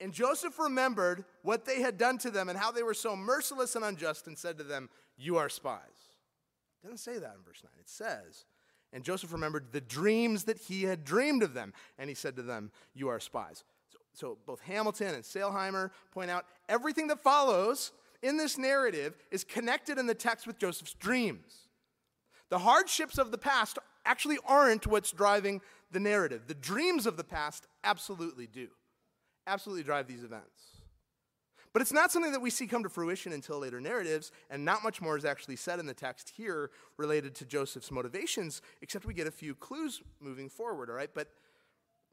and 0.00 0.12
Joseph 0.12 0.58
remembered 0.58 1.24
what 1.42 1.64
they 1.64 1.80
had 1.80 1.98
done 1.98 2.18
to 2.18 2.30
them 2.30 2.48
and 2.48 2.58
how 2.58 2.70
they 2.70 2.82
were 2.82 2.94
so 2.94 3.16
merciless 3.16 3.74
and 3.76 3.84
unjust 3.84 4.26
and 4.26 4.38
said 4.38 4.58
to 4.58 4.64
them, 4.64 4.88
You 5.16 5.38
are 5.38 5.48
spies. 5.48 5.80
It 6.82 6.86
doesn't 6.86 6.98
say 6.98 7.18
that 7.18 7.34
in 7.36 7.42
verse 7.44 7.62
9. 7.64 7.72
It 7.80 7.88
says, 7.88 8.44
And 8.92 9.04
Joseph 9.04 9.32
remembered 9.32 9.66
the 9.72 9.80
dreams 9.80 10.44
that 10.44 10.58
he 10.58 10.84
had 10.84 11.04
dreamed 11.04 11.42
of 11.42 11.54
them, 11.54 11.74
and 11.98 12.08
he 12.08 12.14
said 12.14 12.36
to 12.36 12.42
them, 12.42 12.70
You 12.94 13.08
are 13.08 13.20
spies. 13.20 13.64
So, 13.90 13.98
so 14.12 14.38
both 14.46 14.60
Hamilton 14.60 15.14
and 15.14 15.24
Sailhamer 15.24 15.90
point 16.12 16.30
out 16.30 16.46
everything 16.68 17.08
that 17.08 17.20
follows 17.20 17.92
in 18.22 18.36
this 18.36 18.56
narrative 18.58 19.14
is 19.30 19.44
connected 19.44 19.98
in 19.98 20.06
the 20.06 20.14
text 20.14 20.46
with 20.46 20.58
Joseph's 20.58 20.94
dreams. 20.94 21.68
The 22.48 22.58
hardships 22.58 23.18
of 23.18 23.30
the 23.30 23.38
past 23.38 23.78
actually 24.04 24.38
aren't 24.46 24.86
what's 24.86 25.12
driving 25.12 25.60
the 25.90 26.00
narrative. 26.00 26.42
The 26.46 26.54
dreams 26.54 27.06
of 27.06 27.16
the 27.16 27.24
past 27.24 27.66
absolutely 27.84 28.46
do, 28.46 28.68
absolutely 29.46 29.84
drive 29.84 30.06
these 30.06 30.24
events. 30.24 30.77
But 31.72 31.82
it's 31.82 31.92
not 31.92 32.10
something 32.10 32.32
that 32.32 32.40
we 32.40 32.50
see 32.50 32.66
come 32.66 32.82
to 32.82 32.88
fruition 32.88 33.32
until 33.32 33.58
later 33.58 33.80
narratives, 33.80 34.32
and 34.50 34.64
not 34.64 34.82
much 34.82 35.00
more 35.00 35.16
is 35.16 35.24
actually 35.24 35.56
said 35.56 35.78
in 35.78 35.86
the 35.86 35.94
text 35.94 36.32
here 36.36 36.70
related 36.96 37.34
to 37.36 37.44
Joseph's 37.44 37.90
motivations, 37.90 38.62
except 38.80 39.04
we 39.04 39.14
get 39.14 39.26
a 39.26 39.32
few 39.32 39.54
clues 39.54 40.02
moving 40.20 40.48
forward, 40.48 40.90
all 40.90 40.96
right? 40.96 41.10
But 41.12 41.28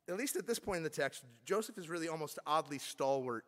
at 0.07 0.17
least 0.17 0.35
at 0.35 0.45
this 0.45 0.59
point 0.59 0.77
in 0.77 0.83
the 0.83 0.89
text, 0.89 1.23
Joseph 1.45 1.77
is 1.77 1.89
really 1.89 2.07
almost 2.07 2.37
oddly 2.45 2.79
stalwart 2.79 3.45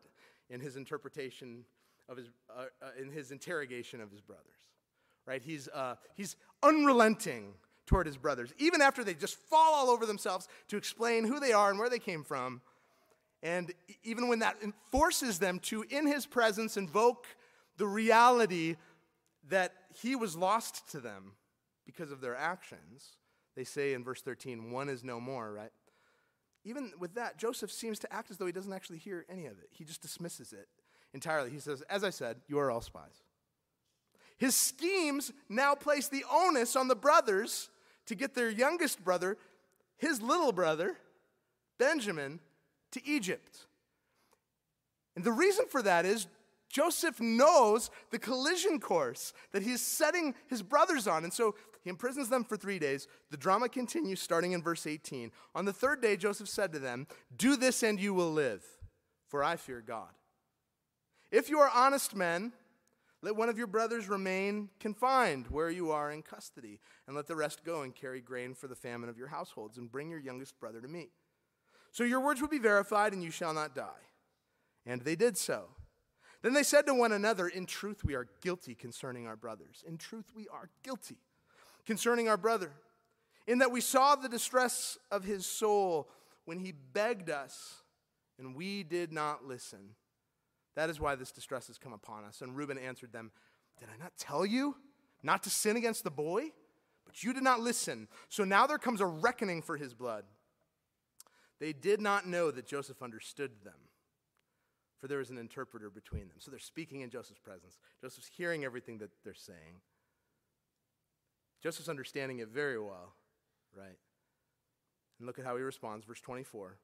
in 0.50 0.60
his 0.60 0.76
interpretation 0.76 1.64
of 2.08 2.16
his, 2.16 2.26
uh, 2.50 2.64
uh, 2.82 2.90
in 3.00 3.10
his 3.10 3.30
interrogation 3.30 4.00
of 4.00 4.10
his 4.10 4.20
brothers, 4.20 4.44
right? 5.26 5.42
He's, 5.42 5.68
uh, 5.68 5.96
he's 6.14 6.36
unrelenting 6.62 7.54
toward 7.86 8.06
his 8.06 8.16
brothers, 8.16 8.52
even 8.58 8.82
after 8.82 9.04
they 9.04 9.14
just 9.14 9.36
fall 9.36 9.74
all 9.74 9.90
over 9.90 10.06
themselves 10.06 10.48
to 10.68 10.76
explain 10.76 11.24
who 11.24 11.38
they 11.40 11.52
are 11.52 11.70
and 11.70 11.78
where 11.78 11.90
they 11.90 11.98
came 11.98 12.24
from. 12.24 12.60
And 13.42 13.72
even 14.02 14.28
when 14.28 14.40
that 14.40 14.56
forces 14.90 15.38
them 15.38 15.60
to, 15.60 15.84
in 15.90 16.06
his 16.06 16.26
presence, 16.26 16.76
invoke 16.76 17.26
the 17.76 17.86
reality 17.86 18.76
that 19.48 19.72
he 19.94 20.16
was 20.16 20.36
lost 20.36 20.90
to 20.90 21.00
them 21.00 21.32
because 21.86 22.10
of 22.10 22.20
their 22.20 22.36
actions, 22.36 23.16
they 23.56 23.64
say 23.64 23.94
in 23.94 24.04
verse 24.04 24.20
13, 24.22 24.70
one 24.70 24.88
is 24.88 25.04
no 25.04 25.20
more, 25.20 25.52
right? 25.52 25.70
Even 26.64 26.92
with 26.98 27.14
that, 27.14 27.38
Joseph 27.38 27.72
seems 27.72 27.98
to 28.00 28.12
act 28.12 28.30
as 28.30 28.36
though 28.36 28.46
he 28.46 28.52
doesn't 28.52 28.72
actually 28.72 28.98
hear 28.98 29.24
any 29.30 29.46
of 29.46 29.52
it. 29.58 29.68
He 29.70 29.84
just 29.84 30.02
dismisses 30.02 30.52
it 30.52 30.68
entirely. 31.14 31.50
He 31.50 31.60
says, 31.60 31.82
As 31.88 32.04
I 32.04 32.10
said, 32.10 32.36
you 32.48 32.58
are 32.58 32.70
all 32.70 32.80
spies. 32.80 33.22
His 34.36 34.54
schemes 34.54 35.32
now 35.48 35.74
place 35.74 36.08
the 36.08 36.24
onus 36.30 36.76
on 36.76 36.88
the 36.88 36.94
brothers 36.94 37.70
to 38.06 38.14
get 38.14 38.34
their 38.34 38.50
youngest 38.50 39.04
brother, 39.04 39.36
his 39.96 40.22
little 40.22 40.52
brother, 40.52 40.96
Benjamin, 41.78 42.40
to 42.92 43.06
Egypt. 43.06 43.66
And 45.16 45.24
the 45.24 45.32
reason 45.32 45.66
for 45.68 45.82
that 45.82 46.04
is 46.04 46.26
Joseph 46.68 47.20
knows 47.20 47.90
the 48.10 48.18
collision 48.18 48.78
course 48.78 49.32
that 49.52 49.62
he's 49.62 49.80
setting 49.80 50.34
his 50.48 50.62
brothers 50.62 51.06
on. 51.06 51.24
And 51.24 51.32
so 51.32 51.54
he 51.82 51.90
imprisons 51.90 52.28
them 52.28 52.44
for 52.44 52.56
three 52.56 52.78
days. 52.78 53.08
The 53.30 53.36
drama 53.36 53.68
continues 53.68 54.20
starting 54.20 54.52
in 54.52 54.62
verse 54.62 54.86
18. 54.86 55.32
On 55.54 55.64
the 55.64 55.72
third 55.72 56.02
day, 56.02 56.16
Joseph 56.16 56.48
said 56.48 56.72
to 56.72 56.78
them, 56.78 57.06
Do 57.36 57.56
this 57.56 57.82
and 57.82 57.98
you 57.98 58.12
will 58.12 58.30
live, 58.30 58.64
for 59.28 59.42
I 59.42 59.56
fear 59.56 59.80
God. 59.80 60.10
If 61.30 61.48
you 61.48 61.58
are 61.58 61.70
honest 61.74 62.14
men, 62.14 62.52
Let 63.20 63.34
one 63.34 63.48
of 63.48 63.58
your 63.58 63.66
brothers 63.66 64.08
remain 64.08 64.68
confined 64.78 65.48
where 65.48 65.70
you 65.70 65.90
are 65.90 66.12
in 66.12 66.22
custody, 66.22 66.78
and 67.06 67.16
let 67.16 67.26
the 67.26 67.34
rest 67.34 67.64
go 67.64 67.82
and 67.82 67.94
carry 67.94 68.20
grain 68.20 68.54
for 68.54 68.68
the 68.68 68.76
famine 68.76 69.08
of 69.08 69.18
your 69.18 69.26
households, 69.28 69.76
and 69.76 69.90
bring 69.90 70.08
your 70.08 70.20
youngest 70.20 70.58
brother 70.60 70.80
to 70.80 70.88
me. 70.88 71.08
So 71.92 72.04
your 72.04 72.20
words 72.20 72.40
will 72.40 72.48
be 72.48 72.58
verified, 72.58 73.12
and 73.12 73.22
you 73.22 73.30
shall 73.30 73.54
not 73.54 73.74
die. 73.74 73.88
And 74.86 75.02
they 75.02 75.16
did 75.16 75.36
so. 75.36 75.66
Then 76.42 76.54
they 76.54 76.62
said 76.62 76.86
to 76.86 76.94
one 76.94 77.12
another, 77.12 77.48
In 77.48 77.66
truth, 77.66 78.04
we 78.04 78.14
are 78.14 78.28
guilty 78.42 78.74
concerning 78.74 79.26
our 79.26 79.36
brothers. 79.36 79.84
In 79.86 79.98
truth, 79.98 80.32
we 80.34 80.46
are 80.48 80.70
guilty 80.82 81.18
concerning 81.86 82.28
our 82.28 82.36
brother, 82.36 82.72
in 83.46 83.58
that 83.58 83.72
we 83.72 83.80
saw 83.80 84.14
the 84.14 84.28
distress 84.28 84.98
of 85.10 85.24
his 85.24 85.46
soul 85.46 86.08
when 86.44 86.60
he 86.60 86.72
begged 86.72 87.30
us, 87.30 87.82
and 88.38 88.54
we 88.54 88.82
did 88.82 89.12
not 89.12 89.44
listen. 89.44 89.94
That 90.76 90.90
is 90.90 91.00
why 91.00 91.16
this 91.16 91.32
distress 91.32 91.66
has 91.66 91.76
come 91.78 91.92
upon 91.92 92.24
us. 92.24 92.40
And 92.40 92.56
Reuben 92.56 92.78
answered 92.78 93.12
them, 93.12 93.32
Did 93.80 93.88
I 93.92 94.00
not 94.00 94.12
tell 94.16 94.46
you 94.46 94.76
not 95.22 95.42
to 95.42 95.50
sin 95.50 95.76
against 95.76 96.04
the 96.04 96.10
boy? 96.10 96.52
But 97.04 97.24
you 97.24 97.32
did 97.32 97.42
not 97.42 97.60
listen. 97.60 98.06
So 98.28 98.44
now 98.44 98.66
there 98.66 98.78
comes 98.78 99.00
a 99.00 99.06
reckoning 99.06 99.62
for 99.62 99.76
his 99.76 99.94
blood. 99.94 100.24
They 101.60 101.72
did 101.72 102.00
not 102.00 102.26
know 102.26 102.50
that 102.50 102.66
Joseph 102.66 103.02
understood 103.02 103.50
them, 103.64 103.74
for 104.98 105.08
there 105.08 105.18
was 105.18 105.30
an 105.30 105.38
interpreter 105.38 105.90
between 105.90 106.28
them. 106.28 106.36
So 106.38 106.50
they're 106.50 106.60
speaking 106.60 107.00
in 107.00 107.10
Joseph's 107.10 107.40
presence. 107.40 107.78
Joseph's 108.00 108.30
hearing 108.36 108.64
everything 108.64 108.98
that 108.98 109.10
they're 109.24 109.34
saying. 109.34 109.80
Joseph's 111.62 111.88
understanding 111.88 112.38
it 112.38 112.48
very 112.48 112.78
well, 112.78 113.14
right? 113.76 113.98
And 115.18 115.26
look 115.26 115.38
at 115.38 115.44
how 115.44 115.56
he 115.56 115.62
responds, 115.62 116.06
verse 116.06 116.20
24. 116.20 116.78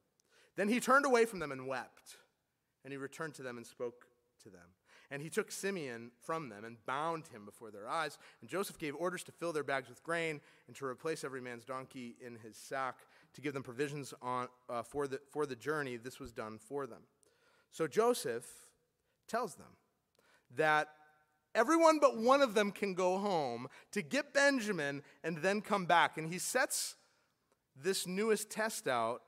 Then 0.57 0.69
he 0.69 0.81
turned 0.81 1.07
away 1.07 1.25
from 1.25 1.39
them 1.39 1.53
and 1.53 1.67
wept. 1.67 2.17
And 2.85 2.93
he 2.93 2.97
returned 2.97 3.35
to 3.35 3.43
them 3.43 3.57
and 3.57 3.67
spoke 3.67 4.07
to 4.43 4.51
them. 4.51 4.75
And 5.11 5.23
he 5.23 5.31
took 5.31 5.53
Simeon 5.53 6.11
from 6.23 6.49
them 6.49 6.65
and 6.65 6.85
bound 6.87 7.29
him 7.29 7.45
before 7.45 7.71
their 7.71 7.89
eyes. 7.89 8.19
And 8.41 8.51
Joseph 8.51 8.79
gave 8.79 8.95
orders 8.97 9.23
to 9.25 9.33
fill 9.33 9.53
their 9.53 9.63
bags 9.63 9.89
with 9.89 10.03
grain 10.03 10.41
and 10.67 10.77
to 10.77 10.87
replace 10.87 11.25
every 11.25 11.41
man's 11.41 11.65
donkey 11.65 12.17
in 12.25 12.37
his 12.37 12.57
sack 12.57 13.01
to 13.35 13.41
give 13.41 13.55
them 13.55 13.63
provisions 13.63 14.15
on, 14.23 14.49
uh, 14.69 14.83
for, 14.83 15.07
the, 15.07 15.21
for 15.31 15.47
the 15.47 15.57
journey. 15.57 15.97
This 15.97 16.19
was 16.19 16.33
done 16.33 16.59
for 16.59 16.87
them. 16.87 17.03
So 17.71 17.87
Joseph 17.87 18.47
tells 19.29 19.55
them 19.57 19.77
that 20.57 20.89
everyone 21.55 21.99
but 22.01 22.17
one 22.17 22.41
of 22.43 22.55
them 22.55 22.71
can 22.71 22.95
go 22.95 23.19
home 23.19 23.69
to 23.93 24.03
get 24.03 24.33
Benjamin 24.33 25.03
and 25.23 25.39
then 25.39 25.61
come 25.61 25.87
back. 25.87 26.17
And 26.17 26.33
he 26.33 26.39
sets 26.39 26.97
this 27.77 28.07
newest 28.07 28.51
test 28.51 28.87
out 28.87 29.23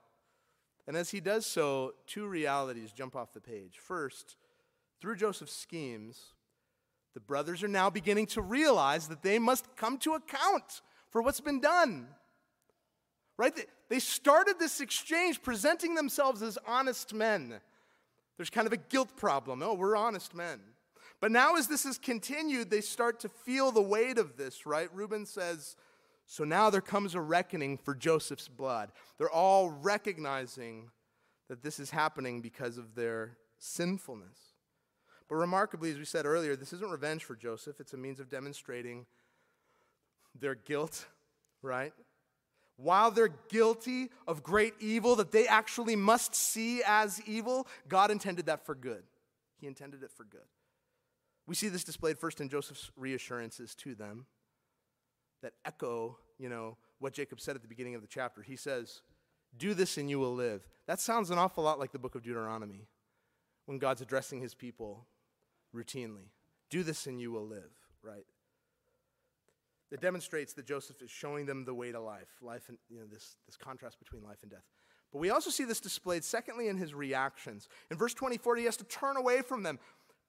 and 0.87 0.95
as 0.95 1.09
he 1.09 1.19
does 1.19 1.45
so, 1.45 1.93
two 2.07 2.25
realities 2.27 2.93
jump 2.93 3.15
off 3.15 3.33
the 3.33 3.41
page. 3.41 3.77
First, 3.77 4.37
through 5.01 5.17
Joseph's 5.17 5.53
schemes, 5.53 6.33
the 7.13 7.19
brothers 7.19 7.61
are 7.61 7.67
now 7.67 7.89
beginning 7.89 8.27
to 8.27 8.41
realize 8.41 9.09
that 9.09 9.21
they 9.21 9.37
must 9.37 9.75
come 9.75 9.97
to 9.99 10.13
account 10.13 10.81
for 11.09 11.21
what's 11.21 11.41
been 11.41 11.59
done. 11.59 12.07
Right? 13.37 13.53
They 13.89 13.99
started 13.99 14.55
this 14.59 14.81
exchange 14.81 15.41
presenting 15.41 15.95
themselves 15.95 16.41
as 16.41 16.57
honest 16.67 17.13
men. 17.13 17.59
There's 18.37 18.49
kind 18.49 18.67
of 18.67 18.73
a 18.73 18.77
guilt 18.77 19.15
problem. 19.15 19.61
Oh, 19.63 19.73
we're 19.73 19.95
honest 19.95 20.35
men. 20.35 20.59
But 21.19 21.31
now, 21.31 21.55
as 21.55 21.67
this 21.67 21.83
has 21.83 21.97
continued, 21.97 22.69
they 22.69 22.81
start 22.81 23.19
to 23.21 23.29
feel 23.29 23.71
the 23.71 23.81
weight 23.81 24.17
of 24.17 24.37
this, 24.37 24.65
right? 24.65 24.89
Reuben 24.93 25.25
says, 25.25 25.75
so 26.27 26.43
now 26.43 26.69
there 26.69 26.81
comes 26.81 27.15
a 27.15 27.21
reckoning 27.21 27.77
for 27.77 27.95
Joseph's 27.95 28.47
blood. 28.47 28.91
They're 29.17 29.29
all 29.29 29.69
recognizing 29.69 30.91
that 31.47 31.63
this 31.63 31.79
is 31.79 31.89
happening 31.89 32.41
because 32.41 32.77
of 32.77 32.93
their 32.95 33.37
sinfulness. 33.57 34.37
But 35.29 35.35
remarkably, 35.35 35.89
as 35.91 35.97
we 35.97 36.05
said 36.05 36.25
earlier, 36.25 36.55
this 36.55 36.73
isn't 36.73 36.91
revenge 36.91 37.23
for 37.23 37.35
Joseph, 37.35 37.79
it's 37.79 37.93
a 37.93 37.97
means 37.97 38.19
of 38.19 38.29
demonstrating 38.29 39.05
their 40.39 40.55
guilt, 40.55 41.07
right? 41.61 41.93
While 42.77 43.09
they're 43.09 43.33
guilty 43.49 44.09
of 44.27 44.43
great 44.43 44.75
evil 44.79 45.15
that 45.15 45.31
they 45.31 45.47
actually 45.47 45.95
must 45.95 46.35
see 46.35 46.83
as 46.85 47.19
evil, 47.25 47.67
God 47.87 48.11
intended 48.11 48.45
that 48.45 48.65
for 48.65 48.75
good. 48.75 49.03
He 49.59 49.65
intended 49.65 50.03
it 50.03 50.11
for 50.11 50.23
good. 50.23 50.41
We 51.47 51.55
see 51.55 51.69
this 51.69 51.83
displayed 51.83 52.19
first 52.19 52.39
in 52.39 52.49
Joseph's 52.49 52.91
reassurances 52.95 53.73
to 53.75 53.95
them 53.95 54.27
that 55.41 55.53
echo, 55.65 56.17
you 56.37 56.49
know, 56.49 56.77
what 56.99 57.13
Jacob 57.13 57.39
said 57.39 57.55
at 57.55 57.61
the 57.61 57.67
beginning 57.67 57.95
of 57.95 58.01
the 58.01 58.07
chapter. 58.07 58.41
He 58.41 58.55
says, 58.55 59.01
Do 59.57 59.73
this 59.73 59.97
and 59.97 60.09
you 60.09 60.19
will 60.19 60.33
live. 60.33 60.67
That 60.85 60.99
sounds 60.99 61.31
an 61.31 61.37
awful 61.37 61.63
lot 61.63 61.79
like 61.79 61.91
the 61.91 61.99
book 61.99 62.15
of 62.15 62.23
Deuteronomy 62.23 62.87
when 63.65 63.79
God's 63.79 64.01
addressing 64.01 64.41
his 64.41 64.53
people 64.53 65.07
routinely. 65.75 66.29
Do 66.69 66.83
this 66.83 67.07
and 67.07 67.19
you 67.19 67.31
will 67.31 67.45
live, 67.45 67.71
right? 68.03 68.25
It 69.91 70.01
demonstrates 70.01 70.53
that 70.53 70.65
Joseph 70.65 71.01
is 71.01 71.09
showing 71.09 71.45
them 71.45 71.63
the 71.63 71.73
way 71.73 71.91
to 71.91 71.99
life, 71.99 72.29
life 72.41 72.67
and 72.67 72.77
you 72.89 72.99
know, 72.99 73.05
this, 73.05 73.37
this 73.45 73.55
contrast 73.55 73.99
between 73.99 74.23
life 74.23 74.39
and 74.41 74.51
death. 74.51 74.65
But 75.13 75.19
we 75.19 75.29
also 75.29 75.49
see 75.49 75.63
this 75.63 75.79
displayed, 75.79 76.23
secondly, 76.23 76.67
in 76.67 76.77
his 76.77 76.93
reactions. 76.93 77.69
In 77.89 77.97
verse 77.97 78.13
24, 78.13 78.57
he 78.57 78.65
has 78.65 78.77
to 78.77 78.83
turn 78.83 79.15
away 79.15 79.41
from 79.41 79.63
them 79.63 79.79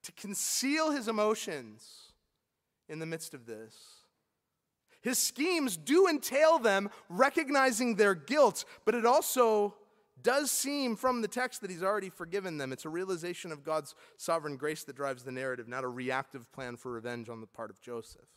to 0.04 0.12
conceal 0.12 0.92
his 0.92 1.08
emotions 1.08 2.12
in 2.88 3.00
the 3.00 3.06
midst 3.06 3.34
of 3.34 3.46
this. 3.46 3.74
His 5.00 5.18
schemes 5.18 5.76
do 5.76 6.08
entail 6.08 6.58
them 6.58 6.90
recognizing 7.08 7.96
their 7.96 8.14
guilt, 8.14 8.64
but 8.84 8.94
it 8.94 9.06
also 9.06 9.74
does 10.22 10.50
seem 10.50 10.96
from 10.96 11.22
the 11.22 11.28
text 11.28 11.60
that 11.60 11.70
he's 11.70 11.82
already 11.82 12.10
forgiven 12.10 12.58
them. 12.58 12.72
It's 12.72 12.84
a 12.84 12.88
realization 12.88 13.52
of 13.52 13.64
God's 13.64 13.94
sovereign 14.16 14.56
grace 14.56 14.84
that 14.84 14.96
drives 14.96 15.22
the 15.22 15.32
narrative, 15.32 15.68
not 15.68 15.84
a 15.84 15.88
reactive 15.88 16.50
plan 16.52 16.76
for 16.76 16.92
revenge 16.92 17.28
on 17.28 17.40
the 17.40 17.46
part 17.46 17.70
of 17.70 17.80
Joseph. 17.80 18.28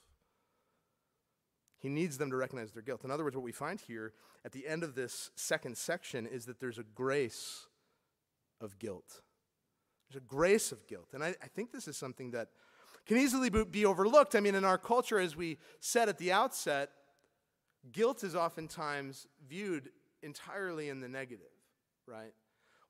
He 1.82 1.89
needs 1.89 2.20
them 2.20 2.30
to 2.30 2.36
recognize 2.36 2.72
their 2.72 2.84
guilt. 2.84 3.04
In 3.04 3.10
other 3.10 3.24
words, 3.24 3.36
what 3.36 3.44
we 3.44 3.52
find 3.52 3.82
here 3.82 4.13
at 4.46 4.52
the 4.52 4.67
end 4.67 4.84
of 4.84 4.94
this 4.94 5.32
second 5.36 5.76
section 5.78 6.28
is 6.28 6.46
that 6.46 6.60
there's 6.60 6.78
a 6.78 6.84
grace 6.84 7.65
of 8.62 8.78
guilt. 8.78 9.22
There's 10.08 10.22
a 10.24 10.28
grace 10.28 10.72
of 10.72 10.86
guilt. 10.86 11.10
And 11.13 11.24
I, 11.24 11.30
I 11.41 11.48
think 11.48 11.72
this 11.72 11.88
is 11.88 11.98
something 11.98 12.32
that 12.32 12.50
can 13.08 13.17
easily 13.17 13.50
be 13.50 13.84
overlooked. 13.84 14.36
I 14.36 14.41
mean, 14.41 14.54
in 14.54 14.63
our 14.63 14.78
culture, 14.78 15.17
as 15.17 15.36
we 15.36 15.58
said 15.80 16.08
at 16.08 16.20
the 16.20 16.32
outset, 16.32 16.91
guilt 17.91 18.24
is 18.24 18.36
oftentimes 18.36 19.26
viewed 19.50 19.89
entirely 20.22 20.89
in 20.89 21.00
the 21.00 21.10
negative, 21.10 21.48
right? 22.06 22.34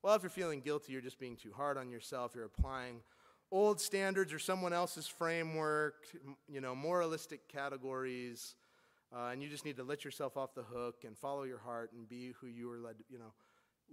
Well, 0.03 0.15
if 0.15 0.23
you're 0.23 0.29
feeling 0.29 0.59
guilty, 0.59 0.91
you're 0.91 1.01
just 1.01 1.19
being 1.19 1.37
too 1.37 1.53
hard 1.55 1.77
on 1.77 1.89
yourself. 1.89 2.33
You're 2.35 2.43
applying 2.43 3.03
old 3.51 3.79
standards 3.79 4.33
or 4.33 4.39
someone 4.39 4.73
else's 4.73 5.07
framework, 5.07 6.07
you 6.47 6.59
know, 6.59 6.75
moralistic 6.75 7.47
categories, 7.47 8.55
uh, 9.15 9.29
and 9.31 9.41
you 9.41 9.49
just 9.49 9.65
need 9.65 9.77
to 9.77 9.83
let 9.83 10.05
yourself 10.05 10.37
off 10.37 10.53
the 10.55 10.63
hook 10.63 11.03
and 11.05 11.17
follow 11.17 11.43
your 11.43 11.59
heart 11.59 11.91
and 11.93 12.07
be 12.07 12.33
who 12.39 12.47
you 12.47 12.67
were 12.67 12.79
led, 12.79 12.95
you 13.09 13.19
know 13.19 13.33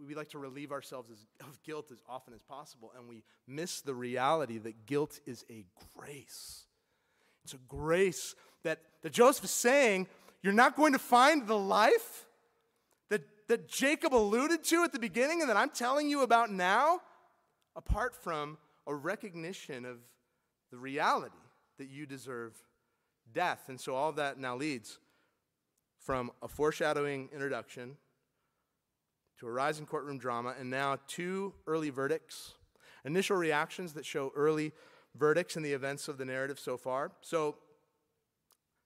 we 0.06 0.14
like 0.14 0.28
to 0.30 0.38
relieve 0.38 0.72
ourselves 0.72 1.10
of 1.40 1.62
guilt 1.62 1.90
as 1.90 2.02
often 2.08 2.34
as 2.34 2.42
possible, 2.42 2.92
and 2.96 3.08
we 3.08 3.22
miss 3.46 3.80
the 3.80 3.94
reality 3.94 4.58
that 4.58 4.86
guilt 4.86 5.20
is 5.26 5.44
a 5.50 5.64
grace. 5.96 6.64
It's 7.44 7.54
a 7.54 7.58
grace 7.68 8.34
that, 8.62 8.80
that 9.02 9.12
Joseph 9.12 9.44
is 9.44 9.50
saying, 9.50 10.06
you're 10.42 10.52
not 10.52 10.76
going 10.76 10.92
to 10.92 10.98
find 10.98 11.46
the 11.46 11.58
life 11.58 12.26
that, 13.08 13.22
that 13.48 13.68
Jacob 13.68 14.14
alluded 14.14 14.62
to 14.64 14.84
at 14.84 14.92
the 14.92 14.98
beginning 14.98 15.40
and 15.40 15.50
that 15.50 15.56
I'm 15.56 15.70
telling 15.70 16.08
you 16.08 16.22
about 16.22 16.50
now, 16.50 17.00
apart 17.74 18.14
from 18.14 18.58
a 18.86 18.94
recognition 18.94 19.84
of 19.84 19.98
the 20.70 20.76
reality 20.76 21.34
that 21.78 21.88
you 21.88 22.06
deserve 22.06 22.54
death. 23.32 23.64
And 23.68 23.80
so 23.80 23.94
all 23.94 24.12
that 24.12 24.38
now 24.38 24.56
leads 24.56 24.98
from 26.08 26.30
a 26.40 26.48
foreshadowing 26.48 27.28
introduction 27.34 27.94
to 29.38 29.46
a 29.46 29.50
rise 29.50 29.78
in 29.78 29.84
courtroom 29.84 30.16
drama, 30.16 30.54
and 30.58 30.70
now 30.70 30.96
two 31.06 31.52
early 31.66 31.90
verdicts, 31.90 32.54
initial 33.04 33.36
reactions 33.36 33.92
that 33.92 34.06
show 34.06 34.32
early 34.34 34.72
verdicts 35.14 35.54
in 35.54 35.62
the 35.62 35.74
events 35.74 36.08
of 36.08 36.16
the 36.16 36.24
narrative 36.24 36.58
so 36.58 36.78
far. 36.78 37.12
So, 37.20 37.56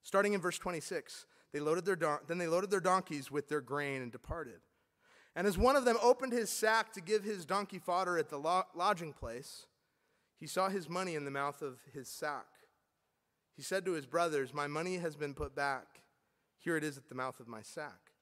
starting 0.02 0.32
in 0.32 0.40
verse 0.40 0.58
26, 0.58 1.26
they 1.52 1.60
loaded 1.60 1.84
their 1.84 1.94
don- 1.94 2.18
then 2.26 2.38
they 2.38 2.48
loaded 2.48 2.72
their 2.72 2.80
donkeys 2.80 3.30
with 3.30 3.48
their 3.48 3.60
grain 3.60 4.02
and 4.02 4.10
departed. 4.10 4.58
And 5.36 5.46
as 5.46 5.56
one 5.56 5.76
of 5.76 5.84
them 5.84 5.98
opened 6.02 6.32
his 6.32 6.50
sack 6.50 6.92
to 6.94 7.00
give 7.00 7.22
his 7.22 7.46
donkey 7.46 7.78
fodder 7.78 8.18
at 8.18 8.30
the 8.30 8.38
lo- 8.38 8.66
lodging 8.74 9.12
place, 9.12 9.66
he 10.40 10.48
saw 10.48 10.68
his 10.68 10.88
money 10.88 11.14
in 11.14 11.24
the 11.24 11.30
mouth 11.30 11.62
of 11.62 11.78
his 11.94 12.08
sack. 12.08 12.46
He 13.54 13.62
said 13.62 13.84
to 13.84 13.92
his 13.92 14.06
brothers, 14.06 14.52
My 14.52 14.66
money 14.66 14.96
has 14.96 15.14
been 15.14 15.34
put 15.34 15.54
back. 15.54 16.01
Here 16.62 16.76
it 16.76 16.84
is 16.84 16.96
at 16.96 17.08
the 17.08 17.14
mouth 17.14 17.40
of 17.40 17.48
my 17.48 17.62
sack. 17.62 18.12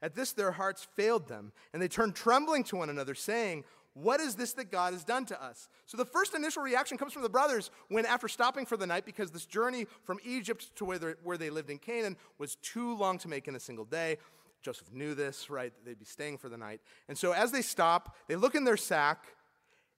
At 0.00 0.14
this, 0.14 0.32
their 0.32 0.52
hearts 0.52 0.86
failed 0.96 1.28
them, 1.28 1.52
and 1.72 1.82
they 1.82 1.88
turned 1.88 2.14
trembling 2.14 2.64
to 2.64 2.76
one 2.76 2.90
another, 2.90 3.14
saying, 3.14 3.64
What 3.94 4.20
is 4.20 4.34
this 4.34 4.52
that 4.54 4.70
God 4.70 4.92
has 4.92 5.02
done 5.02 5.24
to 5.26 5.42
us? 5.42 5.68
So 5.86 5.96
the 5.96 6.04
first 6.04 6.34
initial 6.34 6.62
reaction 6.62 6.98
comes 6.98 7.12
from 7.12 7.22
the 7.22 7.28
brothers 7.28 7.70
when, 7.88 8.06
after 8.06 8.28
stopping 8.28 8.66
for 8.66 8.76
the 8.76 8.86
night, 8.86 9.06
because 9.06 9.30
this 9.30 9.46
journey 9.46 9.86
from 10.04 10.18
Egypt 10.24 10.74
to 10.76 10.84
where, 10.84 11.38
they 11.38 11.50
lived 11.50 11.70
in 11.70 11.78
Canaan 11.78 12.16
was 12.38 12.56
too 12.56 12.96
long 12.96 13.18
to 13.18 13.28
make 13.28 13.48
in 13.48 13.56
a 13.56 13.60
single 13.60 13.84
day. 13.84 14.18
Joseph 14.62 14.92
knew 14.92 15.14
this, 15.14 15.50
right? 15.50 15.72
They'd 15.84 15.98
be 15.98 16.04
staying 16.04 16.38
for 16.38 16.48
the 16.48 16.56
night. 16.56 16.80
And 17.08 17.18
so 17.18 17.32
as 17.32 17.50
they 17.50 17.62
stop, 17.62 18.16
they 18.28 18.36
look 18.36 18.54
in 18.54 18.64
their 18.64 18.76
sack, 18.76 19.24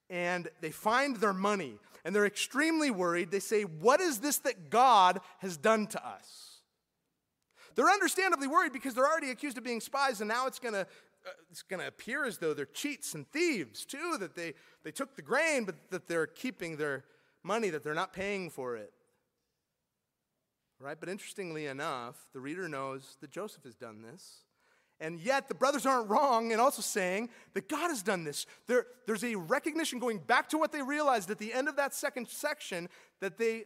and 0.08 0.48
they 0.60 0.70
find 0.70 1.16
their 1.16 1.32
money 1.32 1.78
and 2.04 2.14
they're 2.14 2.24
extremely 2.24 2.92
worried. 2.92 3.32
They 3.32 3.40
say, 3.40 3.62
What 3.62 4.00
is 4.00 4.20
this 4.20 4.38
that 4.38 4.70
God 4.70 5.20
has 5.38 5.56
done 5.56 5.88
to 5.88 6.06
us? 6.06 6.55
They're 7.76 7.88
understandably 7.88 8.48
worried 8.48 8.72
because 8.72 8.94
they're 8.94 9.06
already 9.06 9.30
accused 9.30 9.56
of 9.58 9.64
being 9.64 9.80
spies, 9.80 10.20
and 10.20 10.28
now 10.28 10.46
it's 10.46 10.58
going 10.58 10.74
to 10.74 10.86
uh, 11.26 11.30
it's 11.50 11.62
going 11.62 11.80
to 11.80 11.88
appear 11.88 12.24
as 12.24 12.38
though 12.38 12.54
they're 12.54 12.66
cheats 12.66 13.14
and 13.14 13.28
thieves 13.32 13.84
too, 13.84 14.16
that 14.20 14.36
they, 14.36 14.54
they 14.84 14.92
took 14.92 15.16
the 15.16 15.22
grain, 15.22 15.64
but 15.64 15.90
that 15.90 16.06
they're 16.06 16.26
keeping 16.26 16.76
their 16.76 17.04
money, 17.42 17.68
that 17.70 17.82
they're 17.82 17.94
not 17.94 18.12
paying 18.12 18.48
for 18.48 18.76
it. 18.76 18.92
Right? 20.78 20.98
But 20.98 21.08
interestingly 21.08 21.66
enough, 21.66 22.16
the 22.32 22.40
reader 22.40 22.68
knows 22.68 23.16
that 23.20 23.30
Joseph 23.30 23.64
has 23.64 23.74
done 23.74 24.02
this. 24.02 24.42
And 25.00 25.20
yet, 25.20 25.48
the 25.48 25.54
brothers 25.54 25.84
aren't 25.84 26.08
wrong 26.08 26.52
in 26.52 26.60
also 26.60 26.80
saying 26.80 27.28
that 27.54 27.68
God 27.68 27.88
has 27.88 28.02
done 28.02 28.24
this. 28.24 28.46
There, 28.66 28.86
there's 29.06 29.24
a 29.24 29.34
recognition 29.34 29.98
going 29.98 30.18
back 30.18 30.48
to 30.50 30.58
what 30.58 30.72
they 30.72 30.80
realized 30.80 31.30
at 31.30 31.38
the 31.38 31.52
end 31.52 31.68
of 31.68 31.76
that 31.76 31.94
second 31.94 32.28
section 32.28 32.88
that 33.20 33.36
they 33.36 33.64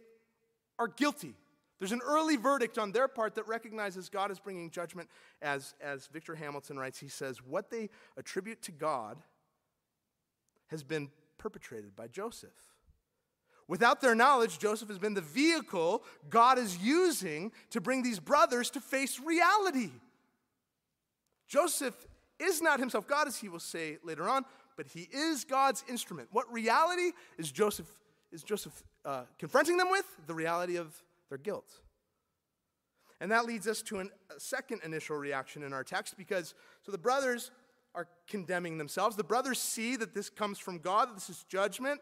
are 0.77 0.87
guilty. 0.87 1.35
There's 1.81 1.91
an 1.91 2.01
early 2.05 2.35
verdict 2.35 2.77
on 2.77 2.91
their 2.91 3.07
part 3.07 3.33
that 3.33 3.47
recognizes 3.47 4.07
God 4.07 4.29
is 4.29 4.39
bringing 4.39 4.69
judgment. 4.69 5.09
As, 5.41 5.73
as 5.81 6.05
Victor 6.05 6.35
Hamilton 6.35 6.77
writes, 6.77 6.99
he 6.99 7.07
says, 7.07 7.39
What 7.41 7.71
they 7.71 7.89
attribute 8.15 8.61
to 8.61 8.71
God 8.71 9.17
has 10.67 10.83
been 10.83 11.09
perpetrated 11.39 11.95
by 11.95 12.07
Joseph. 12.07 12.51
Without 13.67 13.99
their 13.99 14.13
knowledge, 14.13 14.59
Joseph 14.59 14.89
has 14.89 14.99
been 14.99 15.15
the 15.15 15.21
vehicle 15.21 16.03
God 16.29 16.59
is 16.59 16.77
using 16.77 17.51
to 17.71 17.81
bring 17.81 18.03
these 18.03 18.19
brothers 18.19 18.69
to 18.71 18.79
face 18.79 19.19
reality. 19.19 19.89
Joseph 21.47 21.95
is 22.39 22.61
not 22.61 22.79
himself 22.79 23.07
God, 23.07 23.27
as 23.27 23.37
he 23.37 23.49
will 23.49 23.59
say 23.59 23.97
later 24.03 24.29
on, 24.29 24.45
but 24.77 24.85
he 24.85 25.09
is 25.11 25.45
God's 25.45 25.83
instrument. 25.89 26.27
What 26.31 26.51
reality 26.53 27.13
is 27.39 27.51
Joseph, 27.51 27.87
is 28.31 28.43
Joseph 28.43 28.83
uh, 29.03 29.23
confronting 29.39 29.77
them 29.77 29.89
with? 29.89 30.05
The 30.27 30.35
reality 30.35 30.77
of 30.77 30.93
their 31.31 31.37
guilt. 31.37 31.79
And 33.21 33.31
that 33.31 33.45
leads 33.45 33.65
us 33.65 33.81
to 33.83 33.99
an, 33.99 34.09
a 34.35 34.39
second 34.39 34.81
initial 34.83 35.15
reaction 35.15 35.63
in 35.63 35.71
our 35.71 35.83
text 35.83 36.17
because, 36.17 36.53
so 36.83 36.91
the 36.91 36.97
brothers 36.97 37.51
are 37.95 38.09
condemning 38.27 38.77
themselves. 38.77 39.15
The 39.15 39.23
brothers 39.23 39.57
see 39.57 39.95
that 39.95 40.13
this 40.13 40.29
comes 40.29 40.59
from 40.59 40.79
God, 40.79 41.09
that 41.09 41.15
this 41.15 41.29
is 41.29 41.45
judgment. 41.47 42.01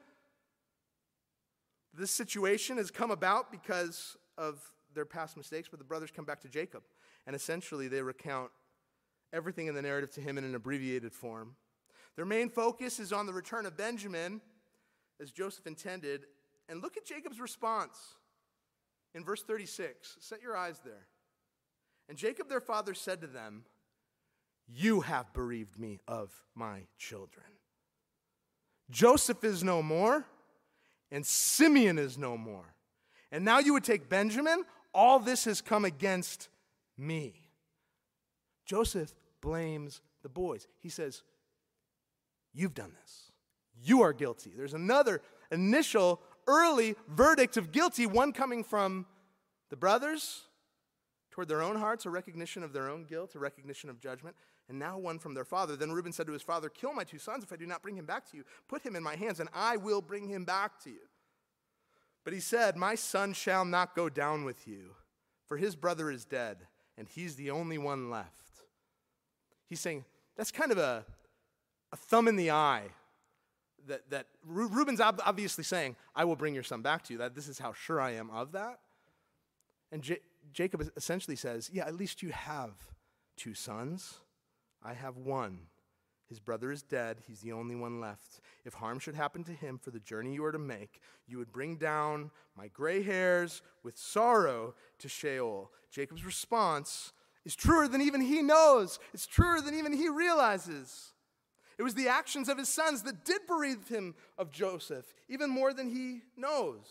This 1.93 2.09
situation 2.09 2.77
has 2.77 2.89
come 2.89 3.11
about 3.11 3.51
because 3.51 4.17
of 4.35 4.63
their 4.95 5.05
past 5.05 5.37
mistakes, 5.37 5.67
but 5.69 5.77
the 5.77 5.85
brothers 5.85 6.09
come 6.09 6.25
back 6.25 6.41
to 6.41 6.49
Jacob. 6.49 6.81
And 7.27 7.35
essentially, 7.35 7.87
they 7.87 8.01
recount 8.01 8.49
everything 9.31 9.67
in 9.67 9.75
the 9.75 9.81
narrative 9.83 10.11
to 10.15 10.21
him 10.21 10.39
in 10.39 10.43
an 10.43 10.55
abbreviated 10.55 11.13
form. 11.13 11.55
Their 12.15 12.25
main 12.25 12.49
focus 12.49 12.99
is 12.99 13.13
on 13.13 13.27
the 13.27 13.33
return 13.33 13.67
of 13.67 13.77
Benjamin, 13.77 14.41
as 15.21 15.31
Joseph 15.31 15.67
intended. 15.67 16.25
And 16.67 16.81
look 16.81 16.97
at 16.97 17.05
Jacob's 17.05 17.39
response 17.39 18.15
in 19.13 19.23
verse 19.23 19.43
36. 19.43 20.17
Set 20.19 20.41
your 20.41 20.55
eyes 20.55 20.79
there. 20.83 21.07
And 22.07 22.17
Jacob, 22.17 22.49
their 22.49 22.61
father, 22.61 22.93
said 22.93 23.21
to 23.21 23.27
them, 23.27 23.63
You 24.67 25.01
have 25.01 25.31
bereaved 25.33 25.79
me 25.79 25.99
of 26.07 26.31
my 26.55 26.81
children. 26.97 27.45
Joseph 28.89 29.43
is 29.43 29.63
no 29.63 29.83
more, 29.83 30.25
and 31.11 31.25
Simeon 31.25 31.99
is 31.99 32.17
no 32.17 32.35
more. 32.37 32.73
And 33.31 33.45
now 33.45 33.59
you 33.59 33.73
would 33.73 33.83
take 33.83 34.09
Benjamin? 34.09 34.63
All 34.93 35.19
this 35.19 35.45
has 35.45 35.61
come 35.61 35.85
against 35.85 36.49
me. 36.97 37.33
Joseph 38.65 39.13
blames 39.41 40.01
the 40.23 40.29
boys. 40.29 40.67
He 40.79 40.89
says, 40.89 41.23
You've 42.53 42.73
done 42.73 42.91
this. 42.99 43.31
You 43.83 44.01
are 44.01 44.11
guilty. 44.11 44.51
There's 44.55 44.73
another 44.73 45.21
initial 45.51 46.21
early 46.49 46.95
verdict 47.07 47.55
of 47.55 47.71
guilty, 47.71 48.05
one 48.07 48.33
coming 48.33 48.63
from 48.63 49.05
the 49.69 49.77
brothers 49.77 50.41
toward 51.29 51.47
their 51.47 51.61
own 51.61 51.77
hearts, 51.77 52.05
a 52.05 52.09
recognition 52.09 52.63
of 52.63 52.73
their 52.73 52.89
own 52.89 53.05
guilt, 53.05 53.35
a 53.35 53.39
recognition 53.39 53.89
of 53.89 53.99
judgment, 53.99 54.35
and 54.67 54.77
now 54.77 54.97
one 54.97 55.19
from 55.19 55.33
their 55.33 55.45
father. 55.45 55.75
Then 55.75 55.91
Reuben 55.91 56.11
said 56.11 56.27
to 56.27 56.33
his 56.33 56.41
father, 56.41 56.67
Kill 56.67 56.93
my 56.93 57.03
two 57.03 57.19
sons 57.19 57.43
if 57.43 57.53
I 57.53 57.55
do 57.55 57.67
not 57.67 57.81
bring 57.81 57.95
him 57.95 58.05
back 58.05 58.29
to 58.31 58.37
you. 58.37 58.43
Put 58.67 58.81
him 58.81 58.95
in 58.95 59.03
my 59.03 59.15
hands, 59.15 59.39
and 59.39 59.49
I 59.53 59.77
will 59.77 60.01
bring 60.01 60.27
him 60.27 60.43
back 60.43 60.81
to 60.83 60.89
you. 60.89 60.99
But 62.23 62.33
he 62.33 62.39
said, 62.39 62.75
My 62.75 62.95
son 62.95 63.33
shall 63.33 63.63
not 63.63 63.95
go 63.95 64.09
down 64.09 64.43
with 64.43 64.67
you, 64.67 64.95
for 65.47 65.57
his 65.57 65.75
brother 65.75 66.11
is 66.11 66.25
dead, 66.25 66.57
and 66.97 67.07
he's 67.07 67.35
the 67.35 67.51
only 67.51 67.77
one 67.77 68.09
left. 68.09 68.63
He's 69.67 69.79
saying 69.79 70.05
that's 70.35 70.51
kind 70.51 70.71
of 70.71 70.77
a, 70.77 71.05
a 71.91 71.95
thumb 71.95 72.27
in 72.27 72.35
the 72.35 72.51
eye 72.51 72.89
that, 73.89 74.09
that 74.09 74.27
Reuben's 74.45 75.01
obviously 75.01 75.63
saying, 75.63 75.95
I 76.15 76.25
will 76.25 76.35
bring 76.35 76.53
your 76.53 76.63
son 76.63 76.81
back 76.81 77.03
to 77.03 77.13
you. 77.13 77.19
That 77.19 77.35
this 77.35 77.47
is 77.47 77.59
how 77.59 77.73
sure 77.73 77.99
I 77.99 78.11
am 78.11 78.29
of 78.31 78.53
that. 78.53 78.79
And 79.91 80.01
J- 80.01 80.19
Jacob 80.53 80.89
essentially 80.95 81.35
says, 81.35 81.69
Yeah, 81.71 81.85
at 81.85 81.95
least 81.95 82.23
you 82.23 82.29
have 82.29 82.71
two 83.35 83.53
sons. 83.53 84.19
I 84.83 84.93
have 84.93 85.17
one. 85.17 85.59
His 86.27 86.39
brother 86.39 86.71
is 86.71 86.83
dead. 86.83 87.17
He's 87.27 87.41
the 87.41 87.53
only 87.53 87.75
one 87.75 87.99
left. 87.99 88.41
If 88.63 88.75
harm 88.75 88.99
should 88.99 89.15
happen 89.15 89.43
to 89.45 89.51
him 89.51 89.79
for 89.79 89.89
the 89.89 89.99
journey 89.99 90.35
you 90.35 90.45
are 90.45 90.51
to 90.51 90.59
make, 90.59 91.01
you 91.27 91.39
would 91.39 91.51
bring 91.51 91.77
down 91.77 92.29
my 92.55 92.67
gray 92.67 93.01
hairs 93.01 93.63
with 93.83 93.97
sorrow 93.97 94.75
to 94.99 95.09
Sheol. 95.09 95.71
Jacob's 95.89 96.23
response 96.23 97.13
is 97.45 97.55
truer 97.55 97.87
than 97.87 98.01
even 98.01 98.21
he 98.21 98.43
knows, 98.43 98.99
it's 99.11 99.25
truer 99.25 99.59
than 99.59 99.73
even 99.73 99.91
he 99.91 100.07
realizes. 100.07 101.13
It 101.79 101.83
was 101.83 101.95
the 101.95 102.09
actions 102.09 102.49
of 102.49 102.57
his 102.57 102.67
sons 102.67 103.03
that 103.03 103.23
did 103.23 103.47
bereave 103.47 103.87
him 103.87 104.13
of 104.37 104.51
Joseph, 104.51 105.13
even 105.29 105.49
more 105.49 105.73
than 105.73 105.89
he 105.89 106.23
knows. 106.35 106.85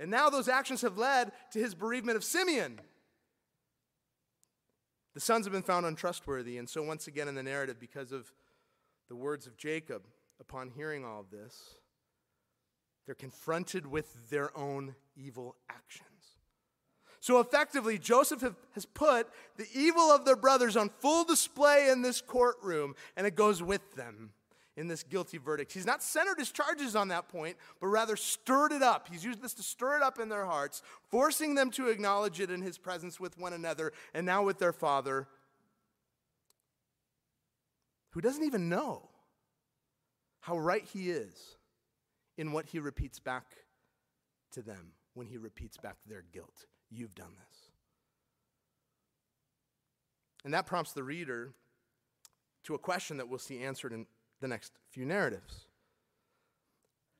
And 0.00 0.10
now 0.10 0.28
those 0.30 0.48
actions 0.48 0.82
have 0.82 0.98
led 0.98 1.30
to 1.52 1.60
his 1.60 1.76
bereavement 1.76 2.16
of 2.16 2.24
Simeon. 2.24 2.80
The 5.14 5.20
sons 5.20 5.46
have 5.46 5.52
been 5.52 5.62
found 5.62 5.86
untrustworthy, 5.86 6.58
and 6.58 6.68
so 6.68 6.82
once 6.82 7.06
again 7.06 7.28
in 7.28 7.36
the 7.36 7.42
narrative, 7.42 7.78
because 7.78 8.10
of 8.10 8.32
the 9.08 9.16
words 9.16 9.46
of 9.46 9.56
Jacob, 9.56 10.02
upon 10.40 10.68
hearing 10.68 11.04
all 11.04 11.20
of 11.20 11.30
this, 11.30 11.76
they're 13.06 13.14
confronted 13.14 13.86
with 13.86 14.28
their 14.28 14.56
own 14.58 14.96
evil 15.16 15.54
actions. 15.70 16.17
So 17.20 17.40
effectively, 17.40 17.98
Joseph 17.98 18.44
has 18.74 18.86
put 18.86 19.28
the 19.56 19.66
evil 19.74 20.10
of 20.10 20.24
their 20.24 20.36
brothers 20.36 20.76
on 20.76 20.88
full 21.00 21.24
display 21.24 21.88
in 21.90 22.02
this 22.02 22.20
courtroom, 22.20 22.94
and 23.16 23.26
it 23.26 23.34
goes 23.34 23.62
with 23.62 23.94
them 23.96 24.30
in 24.76 24.86
this 24.86 25.02
guilty 25.02 25.38
verdict. 25.38 25.72
He's 25.72 25.84
not 25.84 26.04
centered 26.04 26.38
his 26.38 26.52
charges 26.52 26.94
on 26.94 27.08
that 27.08 27.28
point, 27.28 27.56
but 27.80 27.88
rather 27.88 28.14
stirred 28.14 28.70
it 28.70 28.82
up. 28.82 29.08
He's 29.10 29.24
used 29.24 29.42
this 29.42 29.54
to 29.54 29.62
stir 29.64 29.96
it 29.96 30.02
up 30.02 30.20
in 30.20 30.28
their 30.28 30.44
hearts, 30.44 30.82
forcing 31.10 31.56
them 31.56 31.72
to 31.72 31.88
acknowledge 31.88 32.38
it 32.38 32.50
in 32.50 32.62
his 32.62 32.78
presence 32.78 33.18
with 33.18 33.36
one 33.36 33.52
another 33.52 33.92
and 34.14 34.24
now 34.24 34.44
with 34.44 34.60
their 34.60 34.72
father, 34.72 35.26
who 38.10 38.20
doesn't 38.20 38.44
even 38.44 38.68
know 38.68 39.08
how 40.40 40.56
right 40.56 40.84
he 40.84 41.10
is 41.10 41.56
in 42.36 42.52
what 42.52 42.66
he 42.66 42.78
repeats 42.78 43.18
back 43.18 43.44
to 44.52 44.62
them 44.62 44.92
when 45.14 45.26
he 45.26 45.36
repeats 45.36 45.76
back 45.76 45.96
their 46.06 46.22
guilt. 46.32 46.66
You've 46.90 47.14
done 47.14 47.32
this. 47.36 47.58
And 50.44 50.54
that 50.54 50.66
prompts 50.66 50.92
the 50.92 51.02
reader 51.02 51.52
to 52.64 52.74
a 52.74 52.78
question 52.78 53.16
that 53.18 53.28
we'll 53.28 53.38
see 53.38 53.62
answered 53.62 53.92
in 53.92 54.06
the 54.40 54.48
next 54.48 54.72
few 54.90 55.04
narratives. 55.04 55.66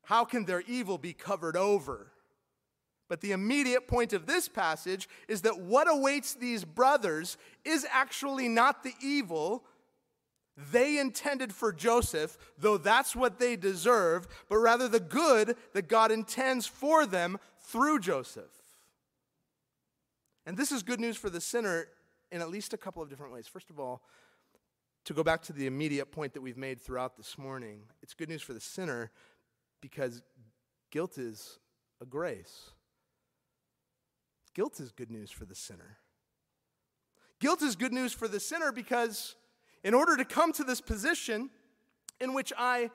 How 0.04 0.24
can 0.24 0.44
their 0.44 0.62
evil 0.62 0.96
be 0.96 1.12
covered 1.12 1.56
over? 1.56 2.12
But 3.08 3.20
the 3.20 3.32
immediate 3.32 3.88
point 3.88 4.12
of 4.12 4.26
this 4.26 4.48
passage 4.48 5.08
is 5.28 5.42
that 5.42 5.60
what 5.60 5.90
awaits 5.90 6.34
these 6.34 6.64
brothers 6.64 7.36
is 7.64 7.86
actually 7.90 8.48
not 8.48 8.82
the 8.82 8.92
evil 9.02 9.64
they 10.72 10.98
intended 10.98 11.52
for 11.52 11.72
Joseph, 11.72 12.36
though 12.58 12.78
that's 12.78 13.14
what 13.14 13.38
they 13.38 13.54
deserve, 13.54 14.26
but 14.48 14.56
rather 14.56 14.88
the 14.88 14.98
good 14.98 15.56
that 15.72 15.88
God 15.88 16.10
intends 16.10 16.66
for 16.66 17.06
them 17.06 17.38
through 17.60 18.00
Joseph. 18.00 18.57
And 20.48 20.56
this 20.56 20.72
is 20.72 20.82
good 20.82 20.98
news 20.98 21.18
for 21.18 21.28
the 21.28 21.42
sinner 21.42 21.88
in 22.32 22.40
at 22.40 22.48
least 22.48 22.72
a 22.72 22.78
couple 22.78 23.02
of 23.02 23.10
different 23.10 23.34
ways. 23.34 23.46
First 23.46 23.68
of 23.68 23.78
all, 23.78 24.00
to 25.04 25.12
go 25.12 25.22
back 25.22 25.42
to 25.42 25.52
the 25.52 25.66
immediate 25.66 26.10
point 26.10 26.32
that 26.32 26.40
we've 26.40 26.56
made 26.56 26.80
throughout 26.80 27.18
this 27.18 27.36
morning, 27.36 27.82
it's 28.02 28.14
good 28.14 28.30
news 28.30 28.40
for 28.40 28.54
the 28.54 28.60
sinner 28.60 29.10
because 29.82 30.22
guilt 30.90 31.18
is 31.18 31.58
a 32.00 32.06
grace. 32.06 32.70
Guilt 34.54 34.80
is 34.80 34.90
good 34.90 35.10
news 35.10 35.30
for 35.30 35.44
the 35.44 35.54
sinner. 35.54 35.98
Guilt 37.40 37.60
is 37.60 37.76
good 37.76 37.92
news 37.92 38.14
for 38.14 38.26
the 38.26 38.40
sinner 38.40 38.72
because 38.72 39.34
in 39.84 39.92
order 39.92 40.16
to 40.16 40.24
come 40.24 40.54
to 40.54 40.64
this 40.64 40.80
position 40.80 41.50
in 42.22 42.32
which 42.32 42.54
I 42.56 42.90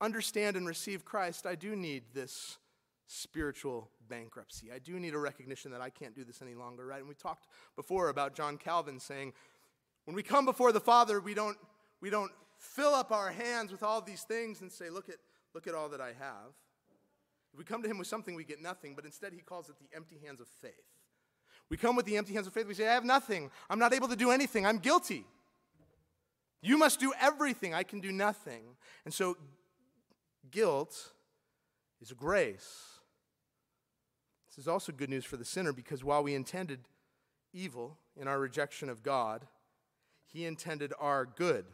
understand 0.00 0.56
and 0.56 0.66
receive 0.66 1.04
Christ, 1.04 1.44
I 1.44 1.56
do 1.56 1.76
need 1.76 2.04
this 2.14 2.56
spiritual 3.06 3.90
bankruptcy. 4.08 4.70
I 4.72 4.78
do 4.78 4.98
need 4.98 5.14
a 5.14 5.18
recognition 5.18 5.70
that 5.72 5.80
I 5.80 5.90
can't 5.90 6.14
do 6.14 6.24
this 6.24 6.42
any 6.42 6.54
longer, 6.54 6.86
right? 6.86 7.00
And 7.00 7.08
we 7.08 7.14
talked 7.14 7.46
before 7.76 8.08
about 8.08 8.34
John 8.34 8.56
Calvin 8.56 9.00
saying, 9.00 9.32
when 10.04 10.14
we 10.14 10.22
come 10.22 10.44
before 10.44 10.72
the 10.72 10.80
Father, 10.80 11.20
we 11.20 11.34
don't, 11.34 11.56
we 12.00 12.10
don't 12.10 12.30
fill 12.58 12.94
up 12.94 13.10
our 13.12 13.30
hands 13.30 13.72
with 13.72 13.82
all 13.82 14.00
these 14.00 14.22
things 14.22 14.60
and 14.60 14.70
say, 14.70 14.90
Look 14.90 15.08
at, 15.08 15.16
look 15.54 15.66
at 15.66 15.74
all 15.74 15.88
that 15.90 16.00
I 16.00 16.08
have. 16.08 16.52
If 17.52 17.58
we 17.58 17.64
come 17.64 17.82
to 17.82 17.88
him 17.88 17.98
with 17.98 18.08
something, 18.08 18.34
we 18.34 18.44
get 18.44 18.60
nothing, 18.60 18.94
but 18.94 19.04
instead 19.04 19.32
he 19.32 19.40
calls 19.40 19.68
it 19.68 19.76
the 19.78 19.96
empty 19.96 20.18
hands 20.24 20.40
of 20.40 20.48
faith. 20.48 20.72
We 21.70 21.76
come 21.76 21.96
with 21.96 22.04
the 22.04 22.16
empty 22.16 22.34
hands 22.34 22.46
of 22.46 22.52
faith, 22.52 22.66
we 22.66 22.74
say, 22.74 22.88
I 22.88 22.94
have 22.94 23.04
nothing. 23.04 23.50
I'm 23.70 23.78
not 23.78 23.94
able 23.94 24.08
to 24.08 24.16
do 24.16 24.30
anything. 24.30 24.66
I'm 24.66 24.78
guilty. 24.78 25.24
You 26.60 26.76
must 26.76 26.98
do 26.98 27.12
everything. 27.20 27.74
I 27.74 27.82
can 27.82 28.00
do 28.00 28.10
nothing. 28.10 28.62
And 29.04 29.14
so, 29.14 29.36
guilt 30.50 31.12
is 32.00 32.12
grace. 32.12 32.93
This 34.54 34.64
is 34.64 34.68
also 34.68 34.92
good 34.92 35.10
news 35.10 35.24
for 35.24 35.36
the 35.36 35.44
sinner 35.44 35.72
because 35.72 36.04
while 36.04 36.22
we 36.22 36.34
intended 36.34 36.78
evil 37.52 37.98
in 38.16 38.28
our 38.28 38.38
rejection 38.38 38.88
of 38.88 39.02
God, 39.02 39.48
he 40.26 40.44
intended 40.44 40.92
our 41.00 41.26
good 41.26 41.64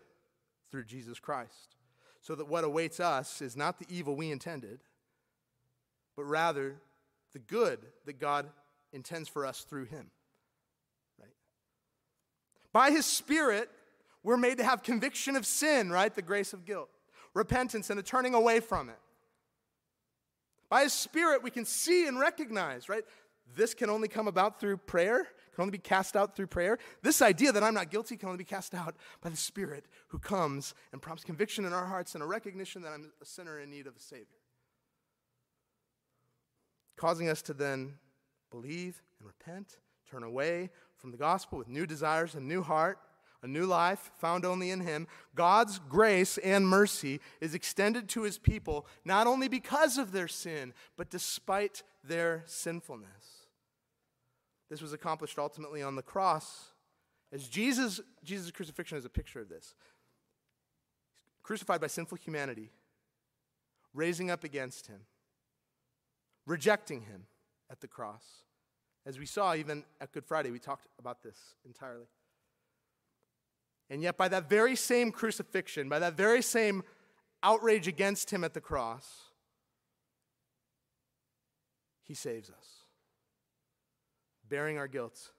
through 0.70 0.85
Jesus 0.85 1.18
Christ. 1.18 1.76
So 2.22 2.35
that 2.35 2.49
what 2.49 2.64
awaits 2.64 2.99
us 2.99 3.43
is 3.43 3.55
not 3.55 3.78
the 3.78 3.87
evil 3.91 4.16
we 4.16 4.31
intended, 4.31 4.81
but 6.16 6.24
rather 6.24 6.76
the 7.35 7.39
good 7.39 7.81
that 8.07 8.18
God 8.18 8.47
intends 8.95 9.28
for 9.28 9.45
us 9.45 9.61
through 9.61 9.85
him. 9.85 10.11
Right? 11.18 11.35
By 12.72 12.93
his 12.93 13.05
spirit, 13.05 13.68
we're 14.22 14.39
made 14.39 14.57
to 14.57 14.64
have 14.64 14.83
conviction 14.83 15.37
of 15.37 15.45
sin, 15.45 15.91
right? 15.91 16.14
The 16.14 16.22
grace 16.22 16.55
of 16.55 16.64
guilt, 16.64 16.89
repentance, 17.35 17.91
and 17.91 18.01
a 18.01 18.03
turning 18.03 18.33
away 18.33 18.61
from 18.61 18.89
it. 18.89 18.99
By 20.71 20.85
his 20.85 20.95
spirit, 20.95 21.43
we 21.43 21.51
can 21.51 21.66
see 21.66 22.07
and 22.07 22.18
recognize, 22.18 22.89
right? 22.89 23.05
This 23.55 23.75
can 23.75 23.91
only 23.91 24.09
come 24.09 24.29
about 24.29 24.61
through 24.61 24.79
prayer 24.79 25.27
can 25.61 25.62
only 25.62 25.73
be 25.73 25.79
cast 25.79 26.16
out 26.16 26.35
through 26.35 26.47
prayer. 26.47 26.79
This 27.03 27.21
idea 27.21 27.53
that 27.53 27.62
I'm 27.62 27.75
not 27.75 27.91
guilty 27.91 28.16
can 28.16 28.29
only 28.29 28.39
be 28.39 28.45
cast 28.45 28.75
out 28.75 28.97
by 29.21 29.29
the 29.29 29.37
Spirit 29.37 29.85
who 30.09 30.18
comes 30.18 30.75
and 30.93 31.03
prompts 31.03 31.23
conviction 31.23 31.66
in 31.66 31.73
our 31.75 31.85
hearts 31.85 32.14
and 32.14 32.23
a 32.23 32.27
recognition 32.27 32.81
that 32.83 32.93
I'm 32.93 33.11
a 33.21 33.25
sinner 33.27 33.61
in 33.61 33.71
need 33.71 33.87
of 33.87 33.95
a 33.95 34.01
Savior. 34.01 34.27
Causing 36.97 37.29
us 37.29 37.43
to 37.43 37.53
then 37.53 37.95
believe 38.51 39.03
and 39.18 39.27
repent, 39.27 39.77
turn 40.11 40.23
away 40.23 40.71
from 40.97 41.11
the 41.11 41.18
gospel 41.18 41.59
with 41.59 41.68
new 41.68 41.87
desires, 41.87 42.35
and 42.35 42.49
new 42.49 42.62
heart, 42.62 42.99
a 43.43 43.49
new 43.49 43.64
life 43.64 44.11
found 44.18 44.45
only 44.45 44.70
in 44.70 44.80
Him. 44.80 45.07
God's 45.34 45.78
grace 45.78 46.38
and 46.38 46.68
mercy 46.68 47.20
is 47.41 47.55
extended 47.55 48.09
to 48.11 48.22
His 48.22 48.38
people 48.38 48.86
not 49.05 49.26
only 49.26 49.49
because 49.49 49.99
of 49.99 50.12
their 50.12 50.28
sin, 50.28 50.74
but 50.97 51.11
despite 51.11 51.82
their 52.05 52.43
sinfulness. 52.47 53.47
This 54.68 54.82
was 54.82 54.93
accomplished 54.93 55.38
ultimately 55.38 55.82
on 55.82 55.97
the 55.97 56.03
cross. 56.03 56.68
As 57.32 57.49
Jesus, 57.49 58.01
Jesus' 58.22 58.51
crucifixion 58.51 58.99
is 58.99 59.05
a 59.05 59.11
picture 59.11 59.41
of 59.41 59.49
this. 59.49 59.74
Crucified 61.43 61.80
by 61.80 61.88
sinful 61.88 62.18
humanity, 62.18 62.70
raising 63.95 64.30
up 64.30 64.45
against 64.45 64.86
him, 64.86 65.01
rejecting 66.47 67.03
him 67.03 67.26
at 67.70 67.80
the 67.80 67.88
cross. 67.88 68.24
As 69.07 69.18
we 69.18 69.26
saw 69.26 69.55
even 69.55 69.84
at 70.01 70.12
Good 70.12 70.24
Friday, 70.24 70.51
we 70.51 70.59
talked 70.59 70.86
about 70.99 71.22
this 71.22 71.38
entirely. 71.64 72.07
And 73.91 74.03
yet, 74.03 74.16
by 74.16 74.28
that 74.28 74.49
very 74.49 74.76
same 74.76 75.11
crucifixion, 75.11 75.88
by 75.88 75.99
that 75.99 76.14
very 76.14 76.43
same 76.43 76.84
outrage 77.43 77.88
against 77.88 78.30
him 78.30 78.45
at 78.45 78.55
the 78.55 78.61
cross, 78.61 79.30
he 82.05 82.14
saves 82.14 82.51
us 82.51 82.80
bearing 84.51 84.76
our 84.76 84.88
guilt, 84.88 85.30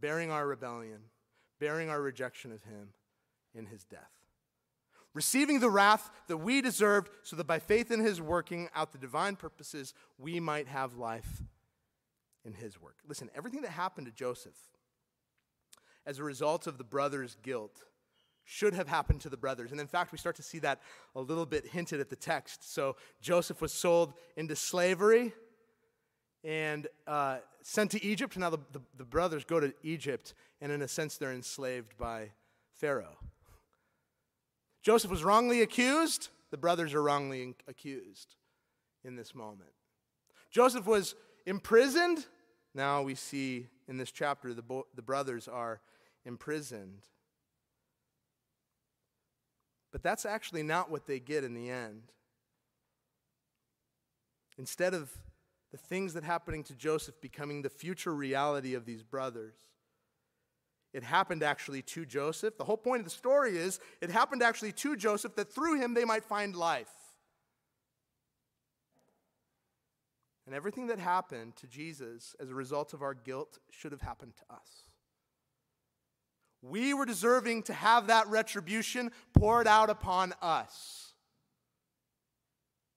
bearing 0.00 0.30
our 0.30 0.46
rebellion, 0.46 1.02
bearing 1.60 1.90
our 1.90 2.00
rejection 2.00 2.50
of 2.50 2.64
Him 2.64 2.94
in 3.54 3.66
His 3.66 3.84
death. 3.84 4.10
Receiving 5.12 5.60
the 5.60 5.70
wrath 5.70 6.10
that 6.28 6.38
we 6.38 6.60
deserved, 6.60 7.10
so 7.22 7.36
that 7.36 7.46
by 7.46 7.58
faith 7.58 7.90
in 7.90 8.00
His 8.00 8.20
working 8.20 8.68
out 8.74 8.92
the 8.92 8.98
divine 8.98 9.36
purposes, 9.36 9.92
we 10.18 10.40
might 10.40 10.66
have 10.66 10.96
life 10.96 11.42
in 12.44 12.54
His 12.54 12.80
work. 12.80 12.96
Listen, 13.06 13.30
everything 13.34 13.60
that 13.62 13.72
happened 13.72 14.06
to 14.06 14.12
Joseph 14.12 14.56
as 16.06 16.18
a 16.18 16.24
result 16.24 16.66
of 16.66 16.78
the 16.78 16.84
brothers' 16.84 17.36
guilt 17.42 17.84
should 18.44 18.74
have 18.74 18.88
happened 18.88 19.20
to 19.20 19.28
the 19.28 19.36
brothers. 19.36 19.70
And 19.70 19.80
in 19.80 19.86
fact, 19.86 20.12
we 20.12 20.18
start 20.18 20.36
to 20.36 20.42
see 20.42 20.58
that 20.60 20.80
a 21.14 21.20
little 21.20 21.46
bit 21.46 21.66
hinted 21.66 22.00
at 22.00 22.10
the 22.10 22.16
text. 22.16 22.72
So 22.72 22.96
Joseph 23.20 23.60
was 23.60 23.72
sold 23.72 24.14
into 24.36 24.56
slavery 24.56 25.32
and 26.42 26.88
uh, 27.06 27.38
sent 27.62 27.92
to 27.92 28.04
Egypt. 28.04 28.36
Now 28.36 28.50
the, 28.50 28.58
the, 28.72 28.80
the 28.96 29.04
brothers 29.04 29.44
go 29.44 29.60
to 29.60 29.72
Egypt, 29.82 30.34
and 30.60 30.72
in 30.72 30.82
a 30.82 30.88
sense, 30.88 31.16
they're 31.16 31.32
enslaved 31.32 31.96
by 31.96 32.30
Pharaoh. 32.74 33.18
Joseph 34.82 35.10
was 35.10 35.22
wrongly 35.22 35.62
accused. 35.62 36.30
The 36.50 36.56
brothers 36.56 36.94
are 36.94 37.02
wrongly 37.02 37.54
accused 37.68 38.34
in 39.04 39.14
this 39.14 39.34
moment. 39.34 39.70
Joseph 40.50 40.86
was 40.86 41.14
imprisoned. 41.46 42.26
Now 42.74 43.02
we 43.02 43.14
see 43.14 43.66
in 43.88 43.96
this 43.96 44.10
chapter 44.10 44.54
the, 44.54 44.62
bo- 44.62 44.86
the 44.94 45.02
brothers 45.02 45.48
are 45.48 45.80
imprisoned. 46.24 47.02
But 49.92 50.02
that's 50.02 50.24
actually 50.24 50.62
not 50.62 50.90
what 50.90 51.06
they 51.06 51.18
get 51.18 51.42
in 51.42 51.54
the 51.54 51.68
end. 51.68 52.02
Instead 54.56 54.94
of 54.94 55.10
the 55.70 55.78
things 55.78 56.14
that 56.14 56.24
happening 56.24 56.64
to 56.64 56.74
Joseph 56.74 57.20
becoming 57.20 57.62
the 57.62 57.70
future 57.70 58.14
reality 58.14 58.74
of 58.74 58.84
these 58.84 59.02
brothers. 59.02 59.54
It 60.92 61.04
happened 61.04 61.44
actually 61.44 61.82
to 61.82 62.04
Joseph. 62.04 62.58
The 62.58 62.64
whole 62.64 62.76
point 62.76 63.00
of 63.00 63.04
the 63.04 63.10
story 63.10 63.56
is 63.56 63.78
it 64.00 64.10
happened 64.10 64.42
actually 64.42 64.72
to 64.72 64.96
Joseph 64.96 65.36
that 65.36 65.52
through 65.52 65.80
him 65.80 65.94
they 65.94 66.04
might 66.04 66.24
find 66.24 66.56
life. 66.56 66.90
And 70.50 70.56
everything 70.56 70.88
that 70.88 70.98
happened 70.98 71.54
to 71.58 71.68
Jesus 71.68 72.34
as 72.40 72.50
a 72.50 72.54
result 72.56 72.92
of 72.92 73.02
our 73.02 73.14
guilt 73.14 73.60
should 73.70 73.92
have 73.92 74.00
happened 74.00 74.32
to 74.34 74.52
us. 74.52 74.82
We 76.60 76.92
were 76.92 77.06
deserving 77.06 77.62
to 77.64 77.72
have 77.72 78.08
that 78.08 78.26
retribution 78.26 79.12
poured 79.32 79.68
out 79.68 79.90
upon 79.90 80.34
us. 80.42 81.14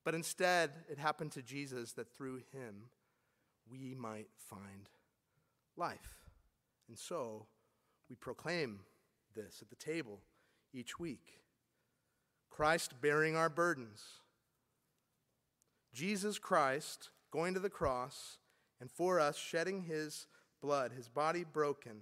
But 0.03 0.15
instead, 0.15 0.71
it 0.89 0.97
happened 0.97 1.33
to 1.33 1.43
Jesus 1.43 1.91
that 1.91 2.11
through 2.11 2.37
him 2.53 2.89
we 3.69 3.93
might 3.93 4.29
find 4.49 4.89
life. 5.77 6.25
And 6.89 6.97
so 6.97 7.45
we 8.09 8.15
proclaim 8.15 8.79
this 9.35 9.59
at 9.61 9.69
the 9.69 9.75
table 9.75 10.21
each 10.73 10.97
week 10.97 11.37
Christ 12.49 12.99
bearing 12.99 13.35
our 13.35 13.49
burdens. 13.49 14.01
Jesus 15.93 16.39
Christ 16.39 17.11
going 17.33 17.55
to 17.55 17.59
the 17.59 17.69
cross 17.69 18.37
and 18.79 18.91
for 18.91 19.19
us 19.19 19.35
shedding 19.35 19.81
his 19.81 20.27
blood, 20.61 20.91
his 20.91 21.09
body 21.09 21.43
broken, 21.43 22.01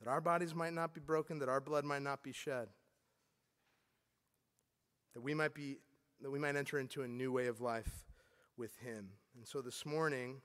that 0.00 0.08
our 0.08 0.20
bodies 0.20 0.54
might 0.54 0.74
not 0.74 0.92
be 0.92 1.00
broken, 1.00 1.38
that 1.38 1.48
our 1.48 1.62
blood 1.62 1.84
might 1.84 2.02
not 2.02 2.22
be 2.22 2.32
shed, 2.32 2.68
that 5.14 5.22
we 5.22 5.32
might 5.32 5.54
be 5.54 5.78
that 6.20 6.30
we 6.30 6.38
might 6.38 6.56
enter 6.56 6.78
into 6.78 7.02
a 7.02 7.08
new 7.08 7.30
way 7.30 7.46
of 7.46 7.60
life 7.60 8.04
with 8.56 8.76
Him. 8.78 9.08
And 9.36 9.46
so 9.46 9.60
this 9.60 9.84
morning, 9.84 10.40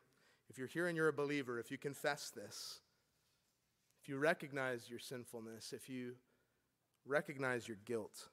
if 0.50 0.58
you're 0.58 0.68
here 0.68 0.88
and 0.88 0.98
you're 0.98 1.08
a 1.08 1.14
believer, 1.14 1.60
if 1.60 1.72
you 1.72 1.78
confess 1.78 2.30
this, 2.30 2.82
if 4.02 4.10
you 4.10 4.18
recognize 4.18 4.90
your 4.90 5.00
sinfulness, 5.00 5.74
if 5.74 5.88
you 5.88 6.16
recognize 7.06 7.68
your 7.68 7.78
guilt, 7.86 8.28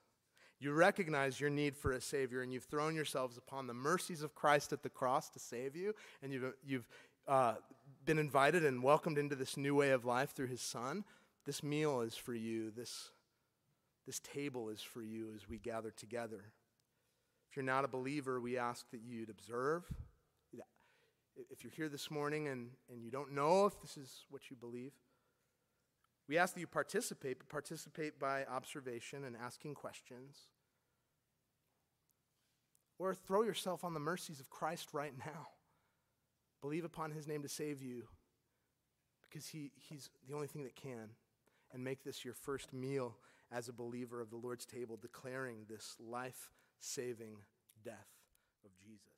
you 0.60 0.72
recognize 0.72 1.40
your 1.40 1.50
need 1.50 1.76
for 1.76 1.92
a 1.92 2.00
Savior, 2.00 2.42
and 2.42 2.52
you've 2.52 2.64
thrown 2.64 2.94
yourselves 2.94 3.36
upon 3.36 3.66
the 3.66 3.74
mercies 3.74 4.22
of 4.22 4.34
Christ 4.34 4.72
at 4.72 4.82
the 4.82 4.88
cross 4.88 5.30
to 5.30 5.38
save 5.38 5.76
you, 5.76 5.94
and 6.22 6.32
you've, 6.32 6.52
you've 6.64 6.88
uh, 7.26 7.54
been 8.04 8.18
invited 8.18 8.64
and 8.64 8.82
welcomed 8.82 9.18
into 9.18 9.36
this 9.36 9.56
new 9.56 9.74
way 9.74 9.90
of 9.90 10.04
life 10.04 10.30
through 10.30 10.46
His 10.48 10.62
Son, 10.62 11.04
this 11.48 11.62
meal 11.62 12.02
is 12.02 12.14
for 12.14 12.34
you. 12.34 12.70
This, 12.76 13.08
this 14.06 14.20
table 14.20 14.68
is 14.68 14.82
for 14.82 15.00
you 15.00 15.28
as 15.34 15.48
we 15.48 15.56
gather 15.56 15.90
together. 15.90 16.52
If 17.50 17.56
you're 17.56 17.64
not 17.64 17.86
a 17.86 17.88
believer, 17.88 18.38
we 18.38 18.58
ask 18.58 18.84
that 18.90 19.00
you'd 19.00 19.30
observe. 19.30 19.84
If 21.50 21.64
you're 21.64 21.72
here 21.72 21.88
this 21.88 22.10
morning 22.10 22.48
and, 22.48 22.68
and 22.90 23.02
you 23.02 23.10
don't 23.10 23.32
know 23.32 23.64
if 23.64 23.80
this 23.80 23.96
is 23.96 24.26
what 24.28 24.50
you 24.50 24.56
believe, 24.56 24.92
we 26.28 26.36
ask 26.36 26.54
that 26.54 26.60
you 26.60 26.66
participate, 26.66 27.38
but 27.38 27.48
participate 27.48 28.18
by 28.18 28.44
observation 28.44 29.24
and 29.24 29.34
asking 29.36 29.74
questions. 29.74 30.36
Or 32.98 33.14
throw 33.14 33.42
yourself 33.42 33.84
on 33.84 33.94
the 33.94 34.00
mercies 34.00 34.40
of 34.40 34.50
Christ 34.50 34.88
right 34.92 35.14
now. 35.18 35.48
Believe 36.60 36.84
upon 36.84 37.12
his 37.12 37.26
name 37.26 37.42
to 37.42 37.48
save 37.48 37.82
you 37.82 38.02
because 39.22 39.46
he, 39.48 39.70
he's 39.88 40.10
the 40.28 40.34
only 40.34 40.48
thing 40.48 40.64
that 40.64 40.76
can. 40.76 41.10
And 41.72 41.84
make 41.84 42.02
this 42.02 42.24
your 42.24 42.34
first 42.34 42.72
meal 42.72 43.16
as 43.52 43.68
a 43.68 43.72
believer 43.72 44.20
of 44.20 44.30
the 44.30 44.36
Lord's 44.36 44.66
table, 44.66 44.98
declaring 45.00 45.66
this 45.68 45.96
life 46.00 46.50
saving 46.80 47.36
death 47.84 48.08
of 48.64 48.70
Jesus. 48.78 49.17